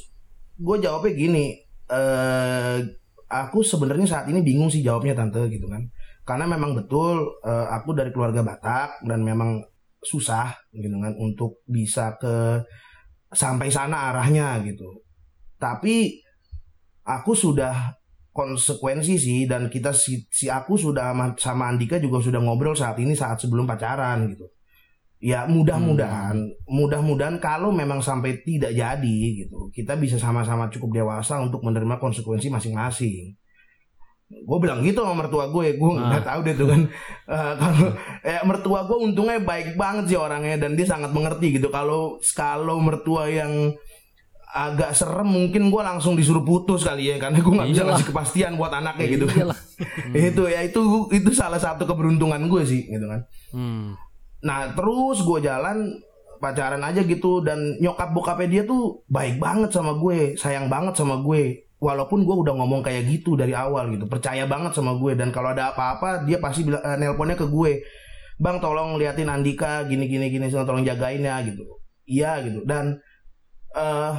gue 0.54 0.76
jawabnya 0.78 1.12
gini, 1.12 1.58
eh 1.86 2.76
aku 3.26 3.62
sebenarnya 3.62 4.06
saat 4.06 4.26
ini 4.26 4.38
bingung 4.38 4.66
sih 4.66 4.82
jawabnya 4.82 5.14
tante 5.14 5.38
gitu 5.46 5.66
kan, 5.66 5.82
karena 6.30 6.46
memang 6.46 6.78
betul 6.78 7.42
eh, 7.42 7.66
aku 7.74 7.90
dari 7.98 8.14
keluarga 8.14 8.46
Batak 8.46 9.02
dan 9.02 9.26
memang 9.26 9.58
susah 9.98 10.54
gitu 10.70 10.94
kan 11.02 11.18
untuk 11.18 11.58
bisa 11.66 12.14
ke 12.14 12.62
sampai 13.34 13.66
sana 13.66 14.14
arahnya 14.14 14.62
gitu. 14.62 15.02
Tapi 15.58 16.22
aku 17.02 17.34
sudah 17.34 17.98
konsekuensi 18.30 19.18
sih 19.18 19.40
dan 19.50 19.66
kita 19.66 19.90
si, 19.90 20.22
si 20.30 20.46
aku 20.46 20.78
sudah 20.78 21.10
sama- 21.10 21.34
sama 21.34 21.64
Andika 21.66 21.98
juga 21.98 22.22
sudah 22.22 22.38
ngobrol 22.38 22.78
saat 22.78 22.94
ini 23.02 23.18
saat 23.18 23.42
sebelum 23.42 23.66
pacaran 23.66 24.30
gitu. 24.30 24.46
Ya 25.20 25.44
mudah-mudahan, 25.44 26.38
mudah-mudahan 26.64 27.36
kalau 27.42 27.74
memang 27.74 28.00
sampai 28.00 28.40
tidak 28.40 28.72
jadi 28.72 29.18
gitu, 29.36 29.68
kita 29.68 29.98
bisa 30.00 30.16
sama-sama 30.16 30.72
cukup 30.72 30.96
dewasa 30.96 31.42
untuk 31.42 31.60
menerima 31.60 32.00
konsekuensi 32.00 32.48
masing-masing. 32.48 33.36
Gue 34.30 34.58
bilang 34.62 34.78
gitu 34.80 35.02
sama 35.02 35.26
mertua 35.26 35.50
gue, 35.50 35.74
gue 35.74 35.90
Ah. 35.98 36.14
nggak 36.14 36.24
tahu 36.24 36.40
deh 36.46 36.54
tuh 36.54 36.68
kan. 36.70 36.80
Eh, 37.30 37.54
kalau 37.58 37.86
eh, 38.22 38.42
mertua 38.42 38.86
gue 38.86 38.98
untungnya 38.98 39.38
baik 39.38 39.74
banget 39.74 40.10
sih 40.10 40.18
orangnya 40.18 40.58
dan 40.58 40.74
dia 40.74 40.86
sangat 40.86 41.10
mengerti 41.10 41.58
gitu. 41.58 41.70
Kalau 41.70 42.18
kalau 42.34 42.78
mertua 42.78 43.26
yang 43.26 43.74
agak 44.50 44.98
serem 44.98 45.30
mungkin 45.30 45.70
gue 45.70 45.78
langsung 45.78 46.18
disuruh 46.18 46.42
putus 46.42 46.82
kali 46.82 47.06
ya 47.06 47.22
karena 47.22 47.38
gue 47.38 47.54
nggak 47.54 47.70
bisa 47.70 47.86
ngasih 47.86 48.06
kepastian 48.10 48.58
buat 48.58 48.74
anaknya 48.74 49.06
gitu 49.14 49.26
kan. 49.30 49.36
Iyalah. 49.46 49.58
itu 50.34 50.42
ya 50.46 50.60
itu 50.66 50.80
itu 51.14 51.30
salah 51.30 51.62
satu 51.62 51.86
keberuntungan 51.86 52.42
gue 52.50 52.62
sih 52.66 52.82
gitu 52.86 53.06
kan. 53.06 53.20
Hmm. 53.54 53.94
Nah 54.42 54.74
terus 54.74 55.22
gue 55.22 55.38
jalan 55.38 56.02
pacaran 56.40 56.82
aja 56.82 57.06
gitu 57.06 57.46
dan 57.46 57.78
nyokap 57.78 58.10
bokapnya 58.10 58.48
dia 58.50 58.62
tuh 58.66 59.06
baik 59.06 59.38
banget 59.38 59.70
sama 59.70 59.94
gue, 59.94 60.34
sayang 60.34 60.66
banget 60.66 60.98
sama 60.98 61.22
gue. 61.22 61.69
Walaupun 61.80 62.28
gue 62.28 62.36
udah 62.44 62.52
ngomong 62.60 62.84
kayak 62.84 63.08
gitu 63.08 63.40
dari 63.40 63.56
awal 63.56 63.88
gitu, 63.88 64.04
percaya 64.04 64.44
banget 64.44 64.76
sama 64.76 65.00
gue 65.00 65.16
dan 65.16 65.32
kalau 65.32 65.56
ada 65.56 65.72
apa-apa 65.72 66.28
dia 66.28 66.36
pasti 66.36 66.68
bilang 66.68 66.84
eh, 66.84 66.96
nelponnya 67.00 67.40
ke 67.40 67.48
gue, 67.48 67.80
bang 68.36 68.60
tolong 68.60 69.00
liatin 69.00 69.32
Andika 69.32 69.88
gini 69.88 70.04
gini 70.04 70.28
gini, 70.28 70.52
tolong 70.52 70.84
jagain 70.84 71.24
ya 71.24 71.40
gitu. 71.40 71.64
Iya 72.04 72.44
gitu. 72.44 72.68
Dan 72.68 73.00
eh 73.72 74.14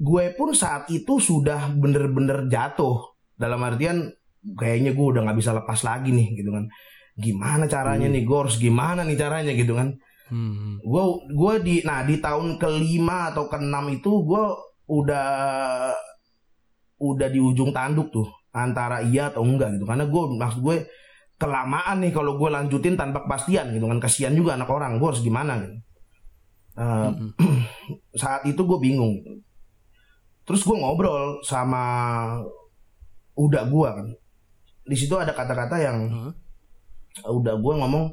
gue 0.00 0.24
pun 0.32 0.56
saat 0.56 0.88
itu 0.88 1.20
sudah 1.20 1.76
bener-bener 1.76 2.48
jatuh. 2.48 3.04
Dalam 3.36 3.60
artian 3.60 4.08
kayaknya 4.56 4.96
gue 4.96 5.06
udah 5.12 5.28
nggak 5.28 5.38
bisa 5.38 5.52
lepas 5.52 5.84
lagi 5.84 6.08
nih 6.08 6.40
gitu 6.40 6.56
kan. 6.56 6.72
Gimana 7.20 7.68
caranya 7.68 8.08
nih 8.08 8.24
gue 8.24 8.38
harus 8.48 8.56
gimana 8.56 9.04
nih 9.04 9.20
caranya 9.20 9.52
gitu 9.52 9.76
kan. 9.76 9.92
Hmm. 10.24 10.80
gue 10.80 11.04
gue 11.36 11.54
di 11.60 11.74
nah 11.84 12.00
di 12.00 12.16
tahun 12.16 12.56
kelima 12.56 13.28
atau 13.28 13.44
keenam 13.44 13.92
itu 13.92 14.24
gue 14.24 14.44
udah 14.88 15.28
udah 17.12 17.28
di 17.28 17.40
ujung 17.42 17.70
tanduk 17.76 18.08
tuh 18.08 18.26
antara 18.54 19.02
iya 19.02 19.28
atau 19.28 19.42
enggak 19.44 19.76
gitu. 19.76 19.84
Karena 19.84 20.06
gue 20.06 20.22
maksud 20.40 20.60
gue 20.62 20.76
kelamaan 21.36 22.00
nih 22.00 22.12
kalau 22.14 22.38
gue 22.38 22.48
lanjutin 22.48 22.94
tanpa 22.94 23.26
kepastian 23.26 23.74
gitu 23.74 23.84
kan. 23.90 23.98
Kasihan 24.00 24.32
juga 24.32 24.54
anak 24.56 24.70
orang 24.70 24.96
gue 25.02 25.08
harus 25.10 25.22
gimana 25.22 25.60
gitu. 25.60 25.76
Eh, 26.74 27.10
Hmm. 27.10 27.30
saat 28.22 28.42
itu 28.46 28.62
gue 28.64 28.78
bingung. 28.80 29.14
Terus 30.44 30.62
gue 30.62 30.76
ngobrol 30.76 31.40
sama 31.42 31.82
udah 33.34 33.62
gue 33.66 33.88
kan. 33.90 34.06
Di 34.84 34.96
situ 34.96 35.14
ada 35.16 35.32
kata-kata 35.32 35.76
yang 35.80 35.98
Hah? 36.12 36.32
udah 37.30 37.54
gue 37.58 37.74
ngomong 37.80 38.04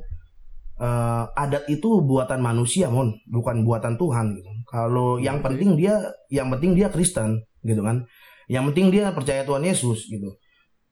eh, 0.82 1.23
adat 1.38 1.69
itu 1.69 2.01
buatan 2.01 2.41
manusia 2.41 2.89
mon. 2.89 3.13
Bukan 3.30 3.62
buatan 3.62 3.97
Tuhan 3.97 4.34
gitu. 4.38 4.49
Kalau 4.65 5.19
yang 5.21 5.43
penting 5.45 5.77
dia 5.77 6.01
yang 6.34 6.49
penting 6.49 6.73
dia 6.73 6.88
Kristen 6.89 7.43
gitu 7.62 7.86
kan 7.86 8.01
yang 8.52 8.68
penting 8.68 8.92
dia 8.92 9.10
percaya 9.10 9.42
Tuhan 9.42 9.64
Yesus 9.64 10.06
gitu 10.06 10.36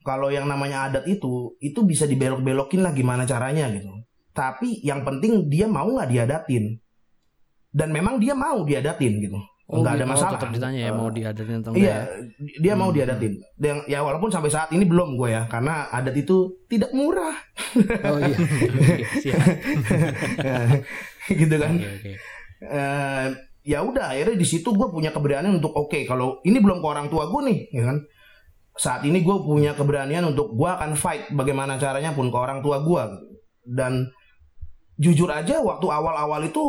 kalau 0.01 0.31
yang 0.31 0.47
namanya 0.47 0.87
adat 0.87 1.03
itu 1.05 1.59
itu 1.59 1.83
bisa 1.83 2.07
dibelok-belokin 2.07 2.79
lah 2.79 2.95
gimana 2.95 3.23
caranya 3.23 3.67
gitu 3.67 3.91
tapi 4.31 4.79
yang 4.79 5.03
penting 5.03 5.45
dia 5.45 5.67
mau 5.67 5.85
nggak 5.85 6.07
diadatin 6.07 6.79
dan 7.69 7.91
memang 7.91 8.15
dia 8.17 8.31
mau 8.33 8.63
diadatin 8.63 9.19
gitu 9.19 9.39
Oh, 9.69 9.85
nggak 9.85 9.93
ada 9.93 10.01
gitu. 10.01 10.09
Oh, 10.09 10.13
masalah. 10.17 10.33
tetap 10.33 10.49
ditanya 10.49 10.79
ya 10.81 10.89
Eh, 10.89 10.97
mau 10.97 11.09
diadatin 11.09 11.55
atau 11.61 11.69
enggak 11.69 11.77
Iya, 11.77 11.93
ya? 11.93 12.03
dia 12.57 12.73
mau 12.73 12.89
Hmm. 12.89 12.95
diadatin. 12.97 13.33
Dan 13.53 13.75
ya 13.85 13.99
walaupun 14.01 14.33
sampai 14.33 14.49
saat 14.49 14.73
ini 14.73 14.81
belum 14.81 15.13
gue 15.13 15.29
ya, 15.29 15.45
karena 15.45 15.85
adat 15.93 16.17
itu 16.17 16.37
tidak 16.65 16.89
murah, 16.89 17.37
Oh 18.01 18.17
iya. 18.17 18.33
Oke, 18.33 19.05
siap. 19.21 19.37
gitu 21.37 21.55
kan. 21.55 21.73
Oke, 21.75 21.85
oke. 21.85 22.11
Eh, 22.59 23.25
ya 23.63 23.83
udah 23.83 24.15
akhirnya 24.15 24.35
di 24.39 24.47
situ 24.47 24.71
gue 24.71 24.87
punya 24.89 25.11
keberanian 25.11 25.59
untuk 25.59 25.75
oke 25.75 26.07
kalau 26.07 26.39
ini 26.47 26.57
belum 26.59 26.79
ke 26.79 26.87
orang 26.87 27.07
tua 27.11 27.27
gue 27.27 27.41
nih, 27.49 27.59
ya 27.75 27.83
kan. 27.89 27.97
Saat 28.79 29.03
ini 29.03 29.19
gue 29.19 29.35
punya 29.43 29.75
keberanian 29.75 30.23
untuk 30.23 30.55
gue 30.55 30.69
akan 30.69 30.95
fight 30.95 31.35
bagaimana 31.35 31.75
caranya 31.75 32.15
pun 32.15 32.31
ke 32.31 32.37
orang 32.39 32.63
tua 32.63 32.79
gue. 32.79 33.03
Dan 33.67 34.07
jujur 34.95 35.27
aja 35.31 35.59
waktu 35.59 35.87
awal-awal 35.87 36.43
itu 36.43 36.63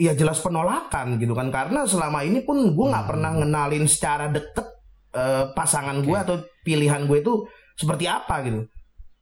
ya 0.00 0.16
jelas 0.16 0.40
penolakan 0.40 1.20
gitu 1.20 1.36
kan 1.36 1.52
karena 1.52 1.84
selama 1.84 2.24
ini 2.24 2.40
pun 2.40 2.72
gue 2.72 2.86
nggak 2.88 3.04
Hmm. 3.04 3.10
pernah 3.12 3.30
ngenalin 3.36 3.84
secara 3.84 4.32
deket 4.32 4.64
eh, 5.12 5.44
pasangan 5.52 6.00
gue 6.00 6.14
Oke. 6.16 6.24
atau 6.24 6.36
pilihan 6.64 7.04
gue 7.04 7.20
itu 7.20 7.44
seperti 7.76 8.08
apa 8.08 8.40
gitu 8.46 8.64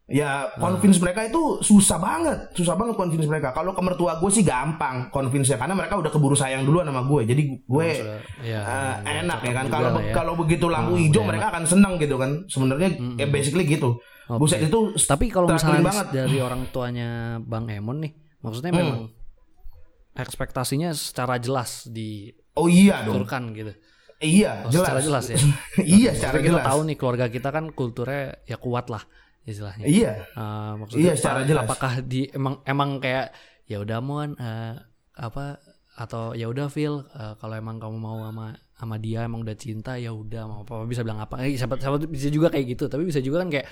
ya 0.09 0.49
Hmm. 0.49 0.57
convince 0.59 0.97
mereka 0.99 1.21
itu 1.23 1.61
susah 1.61 1.97
banget 1.97 2.49
susah 2.53 2.73
banget 2.75 2.97
convince 2.97 3.25
mereka 3.25 3.53
kalau 3.53 3.77
ke 3.77 3.83
mertua 3.85 4.17
gue 4.17 4.31
sih 4.33 4.41
gampang 4.41 5.13
convince 5.13 5.47
ya 5.47 5.61
karena 5.61 5.77
mereka 5.77 6.01
udah 6.01 6.09
keburu 6.09 6.33
sayang 6.33 6.65
duluan 6.65 6.89
sama 6.89 7.05
gue 7.05 7.29
jadi 7.29 7.43
gue 7.61 7.89
ya, 8.41 8.59
udah 8.65 9.21
enak 9.21 9.39
ya 9.39 9.53
kan 9.53 9.67
kalau 9.69 10.01
ya. 10.01 10.13
kalau 10.17 10.33
begitu 10.35 10.65
lampu 10.67 10.97
Hmm, 10.97 11.05
hijau 11.05 11.21
udah 11.21 11.29
mereka 11.29 11.47
akan 11.53 11.65
senang 11.65 11.93
gitu 11.97 12.17
kan 12.17 12.31
sebenarnya 12.47 12.89
Hmm, 12.91 13.15
ya 13.15 13.29
hmm. 13.29 13.35
basically 13.37 13.65
gitu 13.65 14.01
Oke. 14.27 14.41
buset 14.41 14.65
itu 14.65 14.81
Tapi 14.97 15.29
kalau 15.29 15.45
misalnya 15.47 15.85
banget. 15.85 16.07
dari 16.11 16.37
orang 16.39 16.65
tuanya 16.69 17.09
Bang 17.39 17.69
Emon 17.69 18.01
nih, 18.01 18.13
maksudnya 18.41 18.73
Hmm. 18.73 18.81
memang 18.81 19.01
ekspektasinya 20.15 20.91
secara 20.91 21.37
jelas 21.37 21.87
oh 22.55 22.67
iya 22.67 23.05
dong 23.05 23.23
gitu. 23.55 23.73
iya 24.19 24.65
Oh, 24.65 24.71
jelas 24.73 24.85
Secara 24.85 25.01
jelas 25.01 25.25
ya. 25.27 25.39
iya 26.01 26.11
secara 26.11 26.33
Maksudnya 26.35 26.43
kita 26.43 26.51
jelas 26.57 26.67
tahu 26.67 26.81
nih 26.83 26.97
keluarga 26.97 27.27
kita 27.29 27.49
kan 27.49 27.65
kulturnya 27.71 28.23
ya 28.43 28.57
kuat 28.57 28.89
lah 28.89 29.05
istilahnya. 29.49 29.85
iya 29.85 30.13
Eh, 30.31 30.73
maksudnya 30.77 31.03
Iya, 31.03 31.13
secara 31.17 31.41
jelas. 31.43 31.65
apakah 31.65 31.93
di 32.03 32.29
emang 32.31 32.61
emang 32.63 33.01
kayak 33.01 33.33
ya 33.65 33.81
udah 33.81 33.99
mon 33.99 34.37
eh, 34.37 34.75
apa 35.17 35.59
atau 35.95 36.31
ya 36.33 36.47
udah 36.47 36.69
Phil 36.69 37.03
eh, 37.11 37.35
kalau 37.37 37.55
emang 37.55 37.77
kamu 37.77 37.97
mau 37.97 38.23
sama 38.23 38.47
sama 38.73 38.97
dia 38.97 39.27
emang 39.27 39.43
udah 39.43 39.57
cinta 39.57 39.99
ya 39.99 40.15
udah 40.15 40.47
mau 40.47 40.61
apa 40.63 40.87
bisa 40.87 41.03
bilang 41.03 41.19
apa 41.19 41.43
eh, 41.43 41.53
siapa, 41.53 41.75
siapa 41.75 41.99
tuh 41.99 42.07
bisa 42.07 42.29
juga 42.29 42.49
kayak 42.49 42.67
gitu 42.73 42.87
tapi 42.87 43.03
bisa 43.03 43.19
juga 43.19 43.43
kan 43.43 43.51
kayak 43.51 43.67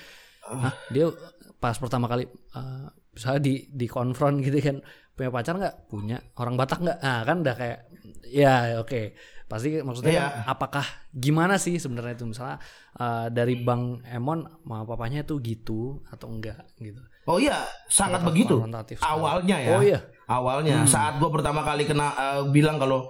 Ah. 0.47 0.71
Dia 0.91 1.11
pas 1.59 1.75
pertama 1.75 2.07
kali 2.07 2.23
eh, 2.27 2.87
misalnya 3.11 3.41
di 3.43 3.67
di 3.67 3.87
konfront 3.87 4.39
gitu 4.39 4.55
kan 4.61 4.79
punya 5.11 5.31
pacar 5.33 5.55
nggak 5.57 5.77
punya 5.87 6.23
orang 6.37 6.55
Batak 6.55 6.79
nggak 6.83 6.99
ah 7.01 7.21
kan 7.23 7.43
udah 7.43 7.55
kayak 7.57 7.79
ya 8.23 8.79
oke 8.79 9.17
pasti 9.47 9.79
maksudnya 9.79 10.13
Iya. 10.13 10.23
kan, 10.23 10.33
apakah 10.49 10.87
gimana 11.09 11.55
sih 11.57 11.79
sebenarnya 11.79 12.15
itu? 12.15 12.27
Misalnya 12.27 12.59
eh, 12.95 13.27
dari 13.31 13.55
Bang 13.59 14.03
Emon 14.05 14.43
sama 14.43 14.83
papanya 14.83 15.23
tuh 15.23 15.39
gitu 15.39 16.03
atau 16.07 16.27
enggak 16.29 16.67
gitu? 16.77 16.99
Oh 17.27 17.39
iya 17.39 17.63
sangat 17.87 18.23
Apakah 18.23 18.31
begitu. 18.31 18.57
awalnya 19.03 19.57
ya. 19.59 19.71
Oh 19.71 19.83
iya. 19.83 19.99
Awalnya. 20.27 20.83
Hmm. 20.83 20.91
saat 20.91 21.19
gue 21.19 21.31
pertama 21.31 21.63
kali 21.63 21.87
kena 21.87 22.11
eh, 22.13 22.43
bilang 22.51 22.77
kalau 22.77 23.07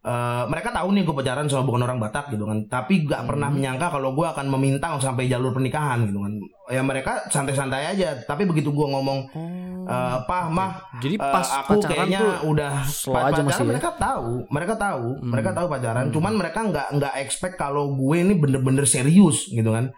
eh, 0.00 0.44
mereka 0.46 0.70
tahu 0.70 0.88
nih 0.90 1.02
gue 1.02 1.12
pacaran 1.12 1.44
sama 1.44 1.62
bukan 1.62 1.82
orang 1.82 1.98
Batak 1.98 2.30
gitu 2.30 2.44
kan 2.44 2.64
tapi 2.64 3.02
gak 3.02 3.22
pernah 3.24 3.46
Hmm. 3.46 3.56
menyangka 3.56 3.90
kalau 3.90 4.12
gue 4.12 4.24
akan 4.24 4.46
meminta 4.48 4.94
sampai 4.96 5.26
jalur 5.26 5.50
pernikahan 5.50 6.04
gitu 6.04 6.18
kan 6.18 6.32
ya 6.68 6.80
mereka 6.80 7.26
santai-santai 7.26 7.82
aja 7.88 8.14
tapi 8.20 8.44
begitu 8.44 8.68
gue 8.68 8.86
ngomong 8.86 9.18
Oh. 9.28 9.84
eh, 9.84 10.18
pah 10.22 10.46
mah 10.46 10.70
Jadi 10.96 11.14
eh, 11.14 11.22
pas 11.24 11.48
aku 11.58 11.76
pacaran 11.76 11.90
kayaknya 12.04 12.20
tuh 12.20 12.32
udah 12.48 12.72
slow 12.84 13.12
pa- 13.12 13.20
aja 13.24 13.32
pacaran 13.34 13.46
masih 13.48 13.58
ya? 13.58 13.68
mereka 13.68 13.90
tahu 13.92 14.30
mereka 14.48 14.74
tahu 14.76 15.06
Hmm. 15.14 15.28
mereka 15.28 15.50
tahu 15.52 15.66
pacaran 15.66 16.04
Hmm. 16.04 16.14
cuman 16.14 16.32
mereka 16.36 16.58
nggak 16.62 16.86
nggak 16.94 17.14
expect 17.18 17.54
kalau 17.56 17.84
gue 17.90 18.16
ini 18.18 18.34
bener-bener 18.34 18.84
serius 18.84 19.48
gitu 19.48 19.70
kan 19.70 19.90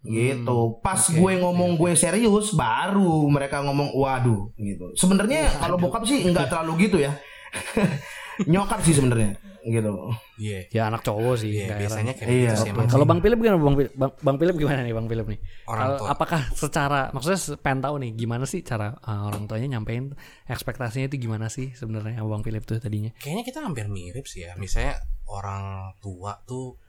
gitu 0.00 0.80
pas 0.80 0.96
oke, 0.98 1.12
gue 1.12 1.32
ngomong 1.38 1.76
gue 1.76 1.92
serius 1.92 2.56
baru 2.56 3.28
mereka 3.28 3.60
ngomong 3.60 3.92
waduh 3.92 4.48
gitu 4.56 4.96
sebenarnya 4.96 5.60
kalau 5.60 5.76
bokap 5.76 6.02
sih 6.02 6.24
nggak 6.24 6.48
terlalu 6.50 6.88
gitu 6.88 6.96
ya 6.98 7.12
nyokap 8.46 8.80
sih 8.80 8.94
sebenarnya 8.94 9.36
gitu. 9.60 9.92
Iya. 10.40 10.60
ya 10.72 10.82
anak 10.88 11.04
cowok 11.04 11.36
sih 11.36 11.52
Iya, 11.52 11.64
nggak 11.68 11.78
biasanya 11.84 12.12
kayak 12.16 12.30
Iya, 12.32 12.50
gitu 12.56 12.62
sih 12.64 12.70
kalau 12.88 13.04
Bang 13.04 13.20
Philip 13.20 13.36
gimana 13.36 13.60
Bang 13.60 13.76
Philip? 13.76 13.92
Bang, 13.92 14.12
Bang 14.16 14.36
Philip 14.40 14.56
gimana 14.56 14.80
nih 14.80 14.94
Bang 14.96 15.04
Philip 15.04 15.26
nih? 15.28 15.40
Orang 15.68 15.80
Kalau- 15.84 15.98
tua. 16.00 16.08
apakah 16.08 16.40
secara 16.56 17.00
maksudnya 17.12 17.40
pengen 17.60 17.80
tahu 17.84 17.94
nih 18.00 18.10
gimana 18.16 18.44
sih 18.48 18.64
cara 18.64 18.96
uh, 18.96 19.28
orang 19.28 19.44
tuanya 19.44 19.76
nyampein 19.76 20.16
ekspektasinya 20.46 21.12
itu 21.12 21.20
gimana 21.20 21.52
sih 21.52 21.76
sebenarnya 21.76 22.24
Bang 22.24 22.40
Philip 22.40 22.64
tuh 22.64 22.80
tadinya? 22.80 23.12
Kayaknya 23.20 23.44
kita 23.44 23.58
hampir 23.60 23.84
mirip 23.92 24.24
sih 24.24 24.48
ya. 24.48 24.56
Misalnya 24.56 24.96
orang 25.28 25.92
tua 26.00 26.40
tuh 26.42 26.80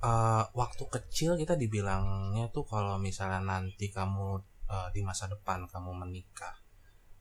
eh, 0.00 0.44
waktu 0.52 0.84
kecil 0.86 1.36
kita 1.36 1.56
dibilangnya 1.56 2.48
tuh 2.48 2.64
kalau 2.64 2.96
misalnya 2.96 3.40
nanti 3.42 3.92
kamu 3.92 4.40
eh, 4.66 4.88
di 4.92 5.04
masa 5.04 5.28
depan 5.28 5.68
kamu 5.68 5.92
menikah, 5.92 6.56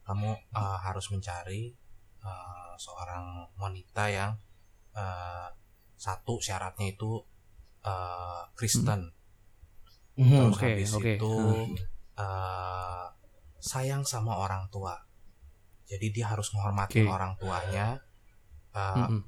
kamu 0.03 0.31
eh, 0.31 0.77
harus 0.79 1.11
mencari 1.11 1.75
eh, 2.25 2.73
seorang 2.75 3.25
wanita 3.55 4.03
yang 4.09 4.31
eh, 4.97 5.47
satu 5.95 6.41
syaratnya 6.41 6.91
itu 6.91 7.21
eh, 7.85 8.41
Kristen. 8.57 9.13
Mhm. 10.17 10.31
Terus 10.31 10.55
Oke, 10.57 10.65
habis 10.65 10.91
oke. 10.91 11.13
itu 11.15 11.33
eh, 12.17 13.05
sayang 13.61 14.03
sama 14.03 14.33
orang 14.35 14.65
tua. 14.73 14.95
Jadi 15.85 16.09
dia 16.09 16.33
harus 16.33 16.49
menghormati 16.57 17.05
Oke. 17.05 17.11
orang 17.11 17.38
tuanya. 17.38 18.01
Eh, 18.75 18.97
Mm-mm. 18.99 19.21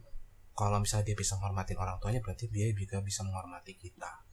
Kalau 0.58 0.82
misalnya 0.82 1.14
dia 1.14 1.18
bisa 1.18 1.38
menghormati 1.38 1.78
orang 1.78 2.02
tuanya, 2.02 2.18
berarti 2.18 2.50
dia 2.50 2.74
juga 2.74 2.98
bisa 3.06 3.22
menghormati 3.22 3.78
kita. 3.78 4.26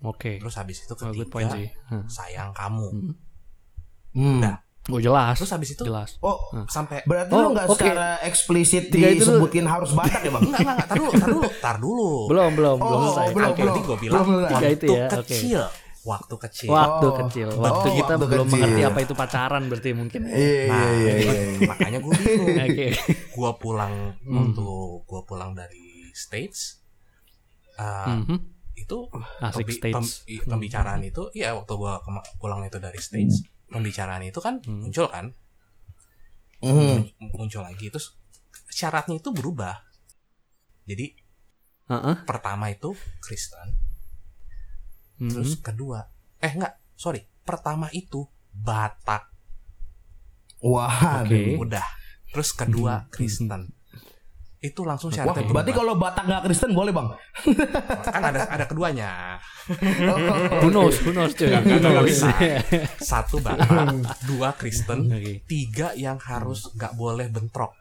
oke 0.00 0.40
Terus 0.40 0.54
habis 0.56 0.84
itu 0.84 0.92
Oh, 0.92 1.08
good 1.12 1.28
ketiga, 1.28 1.32
point 1.32 1.48
sih 1.52 1.68
Hmm. 1.88 2.04
sayang 2.08 2.50
kamu. 2.52 2.88
Hmm. 2.92 3.14
Hmm. 4.12 4.38
Nah, 4.40 4.56
Oh 4.82 4.96
jelas 4.96 5.36
Terus 5.36 5.52
habis 5.52 5.70
itu 5.70 5.82
jelas 5.82 6.16
oh 6.18 6.40
sampai 6.66 7.04
berarti 7.04 7.30
Oh, 7.30 7.40
lu 7.42 7.48
nggak 7.52 7.66
oke. 7.66 7.76
secara 7.76 8.16
eksplisit 8.22 8.88
Tiga 8.88 9.08
itu 9.08 9.22
disebutin 9.22 9.64
harus 9.64 9.92
batak 9.92 10.20
ya 10.20 10.30
bang 10.30 10.42
enggak 10.42 10.60
enggak 10.60 10.74
enggak, 10.74 10.88
tar 10.88 10.96
dulu, 10.96 11.10
tar 11.12 11.28
dulu, 11.28 11.42
tar 11.60 11.76
dulu. 11.78 12.10
belum 12.26 12.50
belum 12.54 12.76
Oh, 12.76 12.86
belum 12.86 13.00
selesai 13.04 13.26
belum, 13.30 13.44
Oke. 13.46 13.58
belum. 13.58 13.68
Tadi 13.70 13.80
gue 13.82 13.98
bilang 14.00 14.22
Belum, 14.22 14.40
waktu 14.42 14.66
itu 14.72 14.86
ya, 14.88 15.04
oke. 15.04 15.16
kecil. 15.20 15.62
Waktu 16.00 16.34
kecil. 16.40 16.68
waktu 16.70 17.06
Oh. 17.06 17.12
kecil 17.14 17.48
Oh, 17.50 17.60
waktu 17.60 17.88
kita 17.92 18.12
waktu 18.14 18.24
belum 18.26 18.46
kecil. 18.46 18.54
mengerti 18.56 18.80
apa 18.82 18.98
itu 19.00 19.14
pacaran 19.14 19.62
berarti 19.66 19.90
mungkin 19.92 20.20
iya 20.24 20.32
iya 20.32 20.64
Nah, 20.66 20.90
iya 20.96 21.12
iya 21.20 21.32
makanya 21.62 21.98
gue 22.00 22.12
bingung. 22.16 22.48
oke 22.66 22.86
Gue 23.30 23.50
pulang 23.58 23.94
Hmm. 24.18 24.34
waktu 24.34 24.66
gue 25.02 25.20
pulang 25.22 25.50
dari 25.52 25.84
States. 26.10 26.80
eh, 27.76 28.08
Mhm. 28.10 28.36
itu 28.76 28.96
asik 29.40 29.60
pembi- 29.62 29.76
stage 29.78 29.94
pem- 29.94 30.12
pembicaraan 30.46 31.00
itu 31.02 31.28
ya 31.32 31.52
waktu 31.52 31.72
gua 31.74 32.00
pulang 32.36 32.60
itu 32.62 32.76
dari 32.76 32.96
stage 32.98 33.44
pembicaraan 33.70 34.22
itu 34.22 34.38
kan 34.38 34.58
Hmm. 34.60 34.82
muncul 34.82 35.06
kan 35.06 35.30
mun- 36.60 37.08
muncul 37.32 37.62
lagi 37.62 37.88
terus 37.88 38.18
syaratnya 38.68 39.16
itu 39.16 39.30
berubah 39.30 39.80
jadi 40.84 41.14
Heeh. 41.88 42.16
pertama 42.22 42.68
itu 42.68 42.92
Kristen 43.18 43.78
Mhm. 45.16 45.30
terus 45.30 45.52
kedua 45.56 46.04
eh 46.38 46.50
enggak 46.50 46.76
sorry 46.94 47.24
pertama 47.42 47.88
itu 47.90 48.26
Batak 48.50 49.30
wah 50.60 51.22
Oke. 51.22 51.56
udah 51.56 51.86
terus 52.28 52.50
kedua 52.52 53.04
Hmm. 53.04 53.08
Kristen 53.08 53.62
itu 54.60 54.80
langsung 54.82 55.08
Wah, 55.08 55.24
syaratnya 55.24 55.48
berarti 55.48 55.72
kalau 55.72 55.92
Batak 55.94 56.20
nggak 56.22 56.42
Kristen 56.44 56.70
boleh 56.70 56.92
bang? 56.92 57.08
kan 58.04 58.22
ada 58.22 58.44
ada 58.46 58.64
keduanya 58.64 59.40
who 60.60 60.68
knows 60.68 61.00
cuy 61.32 61.48
Nggak- 61.48 62.04
bisa. 62.04 62.28
satu 63.00 63.40
Batak 63.40 64.04
dua 64.26 64.52
Kristen 64.52 65.08
tiga 65.44 65.92
yang 65.94 66.16
harus 66.18 66.68
nggak 66.70 66.92
boleh 66.92 67.26
bentrok 67.26 67.72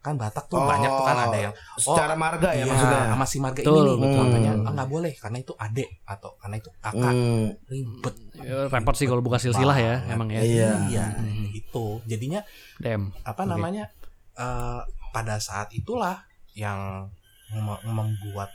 kan 0.00 0.14
Batak 0.14 0.46
tuh 0.46 0.56
Oh, 0.56 0.64
banyak 0.64 0.88
tuh 0.88 1.04
kan 1.04 1.16
ada 1.20 1.38
yang 1.40 1.54
Secara 1.76 2.14
marga 2.14 2.48
ya 2.50 2.58
iya, 2.58 2.64
maksudnya. 2.64 3.00
sama 3.08 3.24
si 3.24 3.36
marga 3.38 3.60
Betul, 3.60 3.74
ini 3.76 3.82
nih 3.84 3.96
betul. 4.00 4.18
makanya 4.20 4.52
ah, 4.56 4.72
nggak 4.72 4.88
boleh 4.88 5.12
karena 5.12 5.38
itu 5.38 5.52
adek 5.54 5.88
atau 6.04 6.30
karena 6.36 6.56
itu 6.56 6.70
kakak 6.76 7.12
Hmm, 7.12 7.46
ribet 7.64 8.14
Ya, 8.38 8.56
repot 8.68 8.94
sih 8.94 9.06
kalau 9.06 9.18
buka 9.20 9.36
silsilah 9.36 9.74
ya 9.76 9.94
emang 10.08 10.30
ya 10.30 10.40
Iya. 10.40 10.70
iya 10.88 11.04
Hmm. 11.12 11.46
itu 11.52 11.86
jadinya 12.04 12.40
dem 12.76 13.10
apa 13.20 13.38
Oke. 13.40 13.50
namanya 13.50 13.90
eh, 14.34 14.80
pada 15.10 15.40
saat 15.40 15.72
itulah 15.74 16.24
yang 16.54 17.08
mem- 17.54 17.84
membuat 17.86 18.50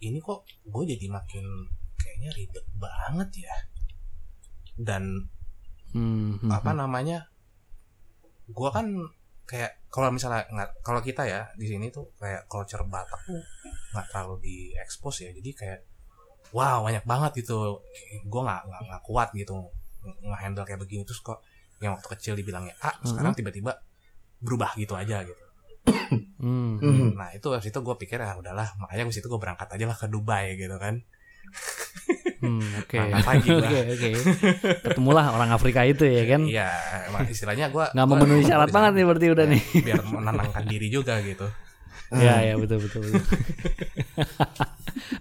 ini 0.00 0.16
kok 0.22 0.48
gue 0.64 0.84
jadi 0.88 1.06
makin 1.12 1.44
kayaknya 2.00 2.30
ribet 2.32 2.66
banget 2.80 3.44
ya. 3.44 3.56
Dan 4.80 5.28
Hmm, 5.90 6.38
hmm, 6.38 6.50
apa 6.54 6.70
hmm. 6.70 6.78
namanya 6.86 7.18
gua 8.54 8.70
kan 8.70 8.86
kayak 9.42 9.82
kalau 9.90 10.14
misalnya 10.14 10.46
nggak 10.46 10.86
kalau 10.86 11.02
kita 11.02 11.26
ya 11.26 11.50
di 11.58 11.66
sini 11.66 11.90
tuh 11.90 12.14
kayak 12.14 12.46
culture 12.46 12.86
Batak 12.86 13.18
tuh 13.26 13.42
nggak 13.90 14.06
terlalu 14.14 14.38
diekspos 14.38 15.26
ya. 15.26 15.34
Jadi 15.34 15.50
kayak 15.50 15.80
wow 16.54 16.86
banyak 16.86 17.02
banget 17.02 17.42
gitu. 17.42 17.82
Gua 18.30 18.42
nggak 18.46 18.62
nggak 18.70 19.02
kuat 19.02 19.34
gitu 19.34 19.66
nggak 20.22 20.40
handle 20.40 20.62
kayak 20.62 20.78
begini. 20.78 21.02
Terus 21.02 21.18
kok 21.26 21.42
yang 21.82 21.98
waktu 21.98 22.08
kecil 22.14 22.38
dibilangnya 22.38 22.78
A 22.86 22.94
sekarang 23.02 23.34
tiba-tiba 23.34 23.72
berubah 24.38 24.78
gitu 24.78 24.94
aja 24.94 25.26
gitu 25.26 25.49
Hmm. 26.40 26.80
Mhm. 26.80 27.20
Nah 27.20 27.36
itu 27.36 27.52
habis 27.52 27.68
itu 27.68 27.80
gue 27.80 27.96
pikir 28.00 28.16
ya 28.16 28.32
udahlah 28.36 28.72
makanya 28.80 29.04
habis 29.04 29.20
itu 29.20 29.28
gue 29.28 29.40
berangkat 29.40 29.68
aja 29.76 29.84
lah 29.84 29.96
ke 29.96 30.06
Dubai 30.08 30.56
gitu 30.56 30.76
kan. 30.80 31.04
Hmm, 32.40 32.64
oke. 32.80 32.96
Lagi 32.96 33.48
gua. 33.52 33.68
Oke, 33.68 33.80
oke. 33.92 34.08
Ketemulah 34.88 35.36
orang 35.36 35.50
Afrika 35.52 35.84
itu 35.84 36.08
ya 36.08 36.24
kan. 36.24 36.42
Iya 36.48 36.70
istilahnya 37.28 37.68
gue 37.68 37.84
Nggak 37.92 38.06
memenuhi 38.08 38.42
syarat 38.48 38.70
banget 38.72 38.92
nih 38.96 39.04
berarti 39.04 39.26
udah 39.28 39.46
nih. 39.52 39.62
Biar 39.84 40.00
menenangkan 40.08 40.64
diri 40.64 40.88
juga 40.88 41.20
gitu. 41.20 41.44
Iya, 42.10 42.34
iya 42.42 42.54
betul 42.58 42.82
betul 42.82 43.06
betul. 43.06 43.22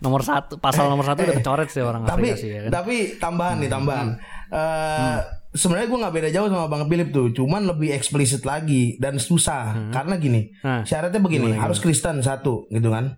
nomor 0.02 0.26
satu, 0.26 0.58
pasal 0.58 0.90
nomor 0.90 1.06
satu 1.06 1.22
udah 1.22 1.38
kecoret 1.38 1.70
sih 1.70 1.86
orang 1.86 2.02
tapi 2.02 2.34
Afrika 2.34 2.42
sih 2.42 2.50
ya 2.50 2.60
kan. 2.66 2.72
tapi 2.82 2.96
tambahan 3.22 3.56
nih 3.62 3.70
tambahan 3.70 4.08
Eh, 4.50 5.18
sebenarnya 5.54 5.88
gue 5.90 6.00
nggak 6.02 6.16
beda 6.16 6.30
jauh 6.30 6.48
sama 6.50 6.66
bang 6.70 6.84
Philip 6.90 7.10
tuh 7.10 7.28
cuman 7.34 7.66
lebih 7.66 7.90
eksplisit 7.94 8.46
lagi 8.46 8.98
dan 9.02 9.18
susah. 9.18 9.90
Karena 9.94 10.16
gini 10.18 10.52
Nah, 10.60 10.84
syaratnya 10.84 11.22
begini 11.24 11.56
harus 11.56 11.80
Kristen 11.80 12.22
satu 12.22 12.68
gitu 12.70 12.90
kan 12.92 13.16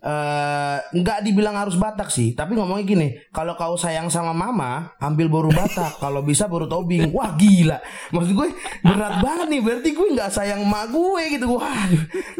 eh 0.00 0.78
nggak 0.96 1.18
dibilang 1.28 1.52
harus 1.52 1.76
Batak 1.76 2.08
sih 2.08 2.32
tapi 2.32 2.56
ngomongnya 2.56 2.84
gini 2.88 3.08
kalau 3.36 3.52
kau 3.52 3.76
sayang 3.76 4.08
sama 4.08 4.32
mama 4.32 4.96
ambil 4.96 5.28
boru 5.28 5.50
Batak 5.52 5.96
kalau 6.02 6.24
bisa 6.24 6.48
boru 6.48 6.64
tobing 6.64 7.12
wah 7.12 7.36
gila 7.36 7.76
maksud 8.08 8.32
gue 8.32 8.48
berat 8.80 9.20
banget 9.20 9.46
nih 9.52 9.60
berarti 9.60 9.88
gue 9.92 10.08
nggak 10.16 10.30
sayang 10.32 10.64
emak 10.64 10.88
gue 10.88 11.22
gitu 11.36 11.46
wah 11.52 11.84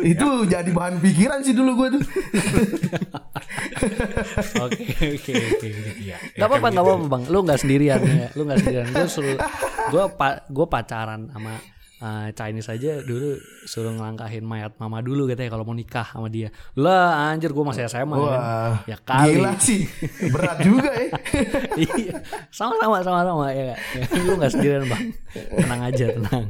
itu 0.01 0.29
jadi 0.49 0.70
bahan 0.73 1.05
pikiran 1.05 1.44
sih 1.44 1.53
dulu 1.53 1.85
gue 1.85 2.01
tuh 2.01 2.03
Oke 4.61 4.85
oke 4.92 5.33
oke. 5.33 5.33
oke. 5.33 5.68
Iya. 6.01 6.16
Gak 6.37 6.46
apa-apa 6.46 6.68
gak 6.70 6.85
apa-apa 6.85 7.05
bang. 7.09 7.23
Lu 7.33 7.38
nggak 7.42 7.61
sendirian 7.61 8.01
ya. 8.05 8.29
Lu 8.37 8.44
nggak 8.44 8.59
sendirian. 8.61 8.87
Gue 8.92 9.09
suruh 9.09 9.38
gue 9.90 10.05
pa, 10.14 10.44
gue 10.46 10.66
pacaran 10.68 11.20
sama 11.33 11.57
uh, 12.01 12.29
Chinese 12.33 12.69
aja 12.69 13.01
dulu 13.01 13.37
suruh 13.65 13.93
ngelangkahin 13.93 14.43
mayat 14.43 14.73
mama 14.77 15.01
dulu 15.01 15.25
katanya 15.25 15.53
kalau 15.53 15.65
mau 15.65 15.77
nikah 15.77 16.05
sama 16.05 16.27
dia. 16.27 16.49
Lah 16.75 17.31
anjir 17.31 17.53
gue 17.53 17.65
masih 17.65 17.87
SMA 17.87 18.17
kan. 18.17 18.21
wah 18.21 18.75
Ya 18.85 18.97
kali. 18.99 19.37
gila 19.39 19.53
sih 19.57 19.85
berat 20.33 20.59
juga 20.61 20.91
ya 20.91 21.09
iya 22.01 22.15
sama-sama 22.49 23.05
sama-sama 23.05 23.53
ya, 23.53 23.73
gak? 23.73 23.79
ya 23.95 24.05
lu 24.21 24.33
nggak 24.37 24.51
sendirian 24.51 24.85
bang 24.89 25.05
tenang 25.55 25.81
aja 25.87 26.07
tenang 26.17 26.47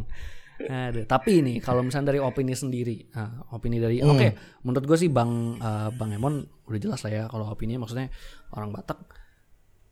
Aduh, 0.60 1.08
tapi 1.08 1.40
ini 1.40 1.56
kalau 1.56 1.80
misalnya 1.80 2.12
dari 2.12 2.20
opini 2.20 2.52
sendiri, 2.52 3.08
nah, 3.16 3.48
opini 3.48 3.80
dari 3.80 4.04
oke, 4.04 4.60
menurut 4.60 4.84
gue 4.84 4.98
sih 5.00 5.08
bang 5.08 5.56
eh, 5.56 5.88
bang 5.88 6.20
Emon 6.20 6.44
udah 6.68 6.76
jelas 6.76 7.00
lah 7.00 7.12
ya 7.16 7.22
kalau 7.32 7.48
opininya 7.48 7.80
maksudnya 7.80 8.12
orang 8.52 8.68
Batak 8.68 9.00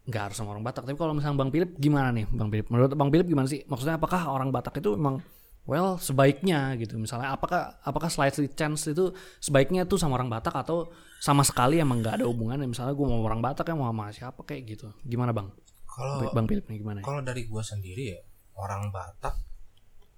nggak 0.04 0.22
harus 0.28 0.36
sama 0.36 0.52
orang 0.52 0.68
Batak, 0.68 0.84
tapi 0.84 1.00
kalau 1.00 1.16
misalnya 1.16 1.40
bang 1.40 1.50
Philip 1.56 1.70
gimana 1.72 2.12
nih 2.12 2.28
bang 2.28 2.48
Philip? 2.52 2.66
Menurut 2.68 2.92
bang 2.92 3.08
Philip 3.08 3.26
gimana 3.32 3.48
sih? 3.48 3.64
Maksudnya 3.64 3.96
apakah 3.96 4.20
orang 4.28 4.52
Batak 4.52 4.76
itu 4.76 4.92
emang 4.92 5.24
well 5.68 6.00
sebaiknya 6.00 6.72
gitu, 6.80 6.96
misalnya 6.96 7.36
apakah 7.36 7.76
apakah 7.84 8.08
slightly 8.08 8.48
chance 8.48 8.88
itu 8.88 9.12
sebaiknya 9.38 9.84
tuh 9.84 10.00
sama 10.00 10.16
orang 10.16 10.32
Batak 10.32 10.56
atau 10.56 10.88
sama 11.20 11.44
sekali 11.44 11.76
emang 11.76 12.00
nggak 12.00 12.18
ada 12.18 12.24
hubungannya? 12.24 12.64
Misalnya 12.64 12.96
gue 12.96 13.06
mau 13.06 13.20
orang 13.20 13.44
Batak 13.44 13.68
ya 13.68 13.76
mau 13.76 13.92
sama 13.92 14.08
siapa 14.08 14.40
kayak 14.42 14.62
gitu, 14.64 14.88
gimana 15.04 15.36
bang? 15.36 15.52
Kalau 15.84 16.24
Bang 16.32 16.48
Philip 16.48 16.64
nih 16.72 16.78
gimana? 16.80 17.00
kalau 17.04 17.20
dari 17.20 17.44
gue 17.44 17.62
sendiri 17.62 18.16
ya 18.16 18.20
orang 18.56 18.88
Batak 18.88 19.34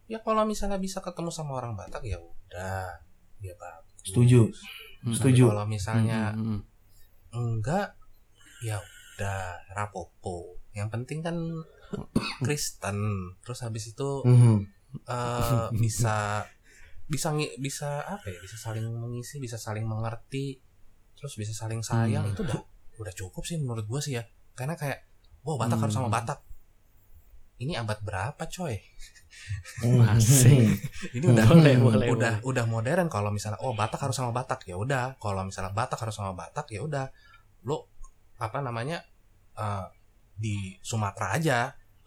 ya 0.06 0.18
kalau 0.22 0.42
misalnya 0.46 0.78
bisa 0.78 1.02
ketemu 1.02 1.30
sama 1.34 1.58
orang 1.58 1.74
Batak 1.74 2.06
ya 2.06 2.18
udah 2.22 2.94
ya 3.40 3.54
bagus. 3.58 4.06
setuju 4.06 4.50
Tapi 5.00 5.14
setuju 5.16 5.44
Kalau 5.48 5.64
misalnya 5.64 6.36
Hmm, 6.36 6.60
hmm, 6.60 6.60
enggak 7.32 7.96
ya 8.60 8.76
udah 8.76 9.40
rapopo. 9.72 10.60
Yang 10.76 10.88
penting 10.92 11.18
kan 11.24 11.36
Kristen. 12.44 12.98
Terus 13.40 13.60
habis 13.64 13.88
itu 13.88 14.22
Mhm. 14.22 14.79
Eh, 14.94 15.66
bisa 15.82 16.46
bisa 17.10 17.34
bisa 17.58 18.06
apa 18.06 18.26
ya? 18.30 18.38
Bisa 18.38 18.56
saling 18.56 18.86
mengisi 18.86 19.42
bisa 19.42 19.58
saling 19.58 19.82
mengerti 19.82 20.62
terus 21.18 21.34
bisa 21.36 21.52
saling 21.52 21.82
sayang. 21.82 22.30
Hmm. 22.30 22.32
itu 22.32 22.42
udah 22.46 22.60
udah 23.00 23.14
cukup 23.16 23.42
sih 23.44 23.58
menurut 23.58 23.84
gua 23.90 23.98
sih 23.98 24.14
ya. 24.14 24.24
Karena 24.54 24.78
kayak 24.78 25.04
wow 25.42 25.58
Batak 25.58 25.78
harus 25.82 25.94
sama 25.94 26.08
Hmm. 26.08 26.16
Batak. 26.16 26.40
Ini 27.60 27.76
abad 27.76 27.98
berapa 28.00 28.40
coy? 28.48 28.78
Mhm. 29.84 30.00
Asik. 30.16 30.80
ini 31.16 31.24
udah 31.28 31.44
Boleh, 31.44 31.76
boleh, 31.76 32.06
udah 32.08 32.34
udah 32.40 32.64
modern 32.64 33.06
kalau 33.12 33.28
misalnya 33.28 33.60
oh 33.60 33.76
Batak 33.76 34.00
harus 34.00 34.16
sama 34.16 34.32
Batak. 34.32 34.64
Ya 34.64 34.80
udah. 34.80 35.20
Kalau 35.20 35.44
misalnya 35.44 35.74
Batak 35.74 36.00
harus 36.00 36.16
sama 36.16 36.32
Batak 36.32 36.72
ya 36.72 36.80
udah. 36.80 37.12
Lo 37.68 37.90
apa 38.40 38.64
namanya 38.64 39.04
eh, 39.58 39.86
di 40.40 40.72
Sumatera 40.80 41.36
aja 41.36 41.58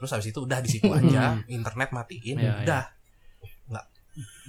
terus 0.04 0.12
habis 0.12 0.28
itu 0.28 0.40
udah 0.40 0.60
di 0.60 0.70
situ 0.70 0.92
aja 0.92 1.40
internet 1.48 1.90
matiin 1.90 2.36
Iya, 2.38 2.52
udah 2.60 2.84
nggak 3.66 3.86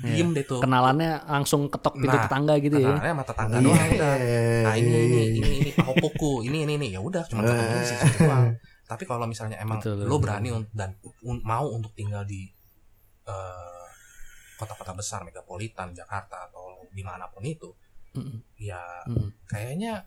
Iya. 0.02 0.12
diem 0.12 0.30
deh 0.30 0.44
tuh 0.44 0.58
Kenalannya 0.58 1.24
langsung 1.24 1.70
ketok 1.70 1.94
pintu 1.96 2.12
Nah, 2.12 2.26
tetangga 2.26 2.54
gitu 2.58 2.76
ya. 2.76 2.90
Kenalannya 2.90 3.14
mata 3.14 3.32
tangga 3.32 3.56
Iya. 3.56 3.64
doang 3.64 3.88
udah 3.88 4.12
nah 4.60 4.74
ini 4.74 4.90
ini 4.90 5.20
ini 5.32 5.50
ini 5.56 5.70
Ahopoku 5.78 6.32
ini 6.42 6.58
ini 6.62 6.72
ini 6.74 6.86
ya 6.90 7.00
udah 7.00 7.22
cuma 7.24 7.40
ketemu 7.42 7.74
di 7.74 7.86
situ 7.86 8.04
doang 8.20 8.44
tapi 8.84 9.02
kalau 9.04 9.24
misalnya 9.24 9.56
emang 9.56 9.78
Betul, 9.78 9.96
lo 9.96 10.04
betul. 10.10 10.18
berani 10.20 10.48
dan 10.70 10.90
un- 11.22 11.40
mau 11.40 11.70
untuk 11.70 11.94
tinggal 11.94 12.22
di 12.22 12.44
eh, 13.24 13.86
kota-kota 14.54 14.92
besar 14.92 15.22
megapolitan 15.22 15.90
Jakarta 15.90 16.44
atau 16.44 16.64
di 16.88 17.00
mana 17.00 17.24
pun 17.26 17.40
itu 17.42 17.70
Mm, 18.12 18.38
ya 18.56 18.78
mm. 19.04 19.42
kayaknya 19.44 19.98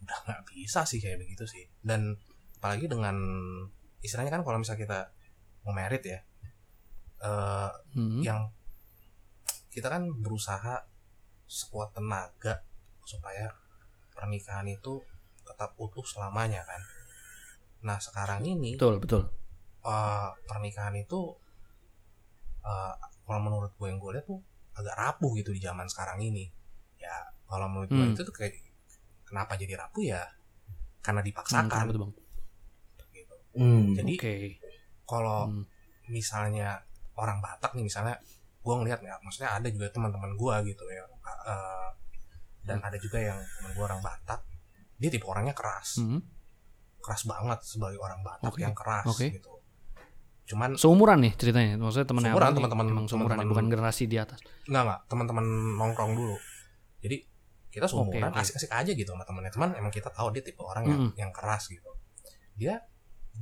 udah 0.00 0.18
nggak 0.22 0.40
bisa 0.48 0.84
sih 0.84 0.96
kayak 0.96 1.18
begitu 1.18 1.42
sih 1.44 1.66
dan 1.80 2.14
apalagi 2.56 2.86
dengan 2.86 3.16
istilahnya 4.00 4.32
kan 4.32 4.42
kalau 4.42 4.58
misalnya 4.58 4.80
kita 4.80 4.98
mau 5.62 5.72
merit 5.72 6.02
ya 6.02 6.18
eh, 7.20 7.70
Mm. 7.92 8.22
yang 8.24 8.40
kita 9.70 9.86
kan 9.86 10.02
berusaha 10.18 10.82
sekuat 11.46 11.92
tenaga 11.92 12.62
supaya 13.04 13.50
pernikahan 14.10 14.66
itu 14.66 15.02
tetap 15.42 15.74
utuh 15.76 16.02
selamanya 16.02 16.62
kan. 16.62 16.80
Nah 17.82 17.98
sekarang 17.98 18.40
ini 18.42 18.74
Betul, 18.74 18.98
betul. 18.98 19.22
eh, 19.82 20.28
pernikahan 20.44 20.94
itu 20.94 21.36
eh, 22.62 22.94
kalau 23.24 23.40
menurut 23.40 23.72
gue 23.74 23.88
yang 23.88 23.98
gue 23.98 24.10
lihat 24.14 24.26
tuh 24.26 24.40
agak 24.74 24.94
rapuh 24.96 25.30
gitu 25.36 25.50
di 25.52 25.60
zaman 25.60 25.86
sekarang 25.86 26.18
ini. 26.20 26.48
Ya 26.98 27.14
kalau 27.46 27.66
menurut 27.66 27.88
gue 27.88 28.00
Hmm. 28.00 28.12
itu 28.12 28.22
tuh 28.22 28.34
kayak 28.34 28.54
kenapa 29.26 29.54
jadi 29.54 29.76
rapuh 29.76 30.02
ya 30.04 30.22
karena 31.00 31.20
Hmm, 31.20 31.28
dipaksakan 31.28 31.68
kenapa 31.70 31.92
tuh, 31.92 32.02
Bang? 32.04 32.12
Hmm. 33.52 33.90
Jadi 33.92 34.14
Oke. 34.14 34.34
kalau 35.04 35.46
Hmm. 35.46 35.64
misalnya 36.06 36.78
orang 37.14 37.38
Batak 37.38 37.72
nih 37.72 37.82
misalnya 37.82 38.14
gue 38.60 38.74
ngeliat 38.74 39.00
ya 39.00 39.16
maksudnya 39.20 39.50
ada 39.52 39.66
juga 39.66 39.88
teman-teman 39.88 40.32
gue 40.32 40.54
gitu 40.68 40.84
ya 40.86 41.02
eh, 41.46 41.88
dan 42.62 42.78
ada 42.78 42.94
juga 42.94 43.18
yang 43.18 43.36
teman 43.36 43.70
gue 43.72 43.84
orang 43.84 44.00
Batak 44.00 44.40
dia 44.96 45.08
tipe 45.08 45.24
orangnya 45.24 45.50
keras 45.50 45.96
Mm. 45.98 46.20
keras 46.98 47.24
banget 47.24 47.58
sebagai 47.62 47.96
orang 47.96 48.20
Batak 48.20 48.50
Oke, 48.50 48.60
yang 48.60 48.72
keras 48.72 49.06
oke. 49.06 49.26
gitu 49.26 49.50
cuman 50.46 50.74
Seumuran 50.74 51.18
nih 51.20 51.32
ceritanya. 51.32 51.74
Maksudnya 51.76 52.04
temennya 52.04 52.30
Seumuran, 52.30 52.50
teman-teman- 52.52 52.88
emang 52.88 53.06
seumuran 53.06 53.28
teman-teman- 53.32 53.48
bukan 53.48 53.66
generasi 53.70 54.04
di 54.04 54.16
atas. 54.16 54.38
nggak 54.64 54.82
nggak 54.82 55.00
teman-teman 55.06 55.44
nongkrong 55.74 56.12
dulu 56.12 56.36
jadi 57.00 57.16
kita 57.68 57.86
seumuran 57.86 58.28
Oke, 58.28 58.34
oke. 58.34 58.42
asik-asik 58.42 58.68
aja 58.68 58.90
gitu 58.92 59.08
sama 59.08 59.22
temennya 59.22 59.50
teman 59.50 59.70
emang 59.72 59.88
kita 59.88 60.10
tahu 60.10 60.28
dia 60.30 60.42
tipe 60.42 60.58
orang 60.60 60.84
yang 60.84 61.00
Mm-mm. 61.00 61.14
yang 61.16 61.30
keras 61.30 61.64
gitu 61.66 61.86
dia 62.52 62.82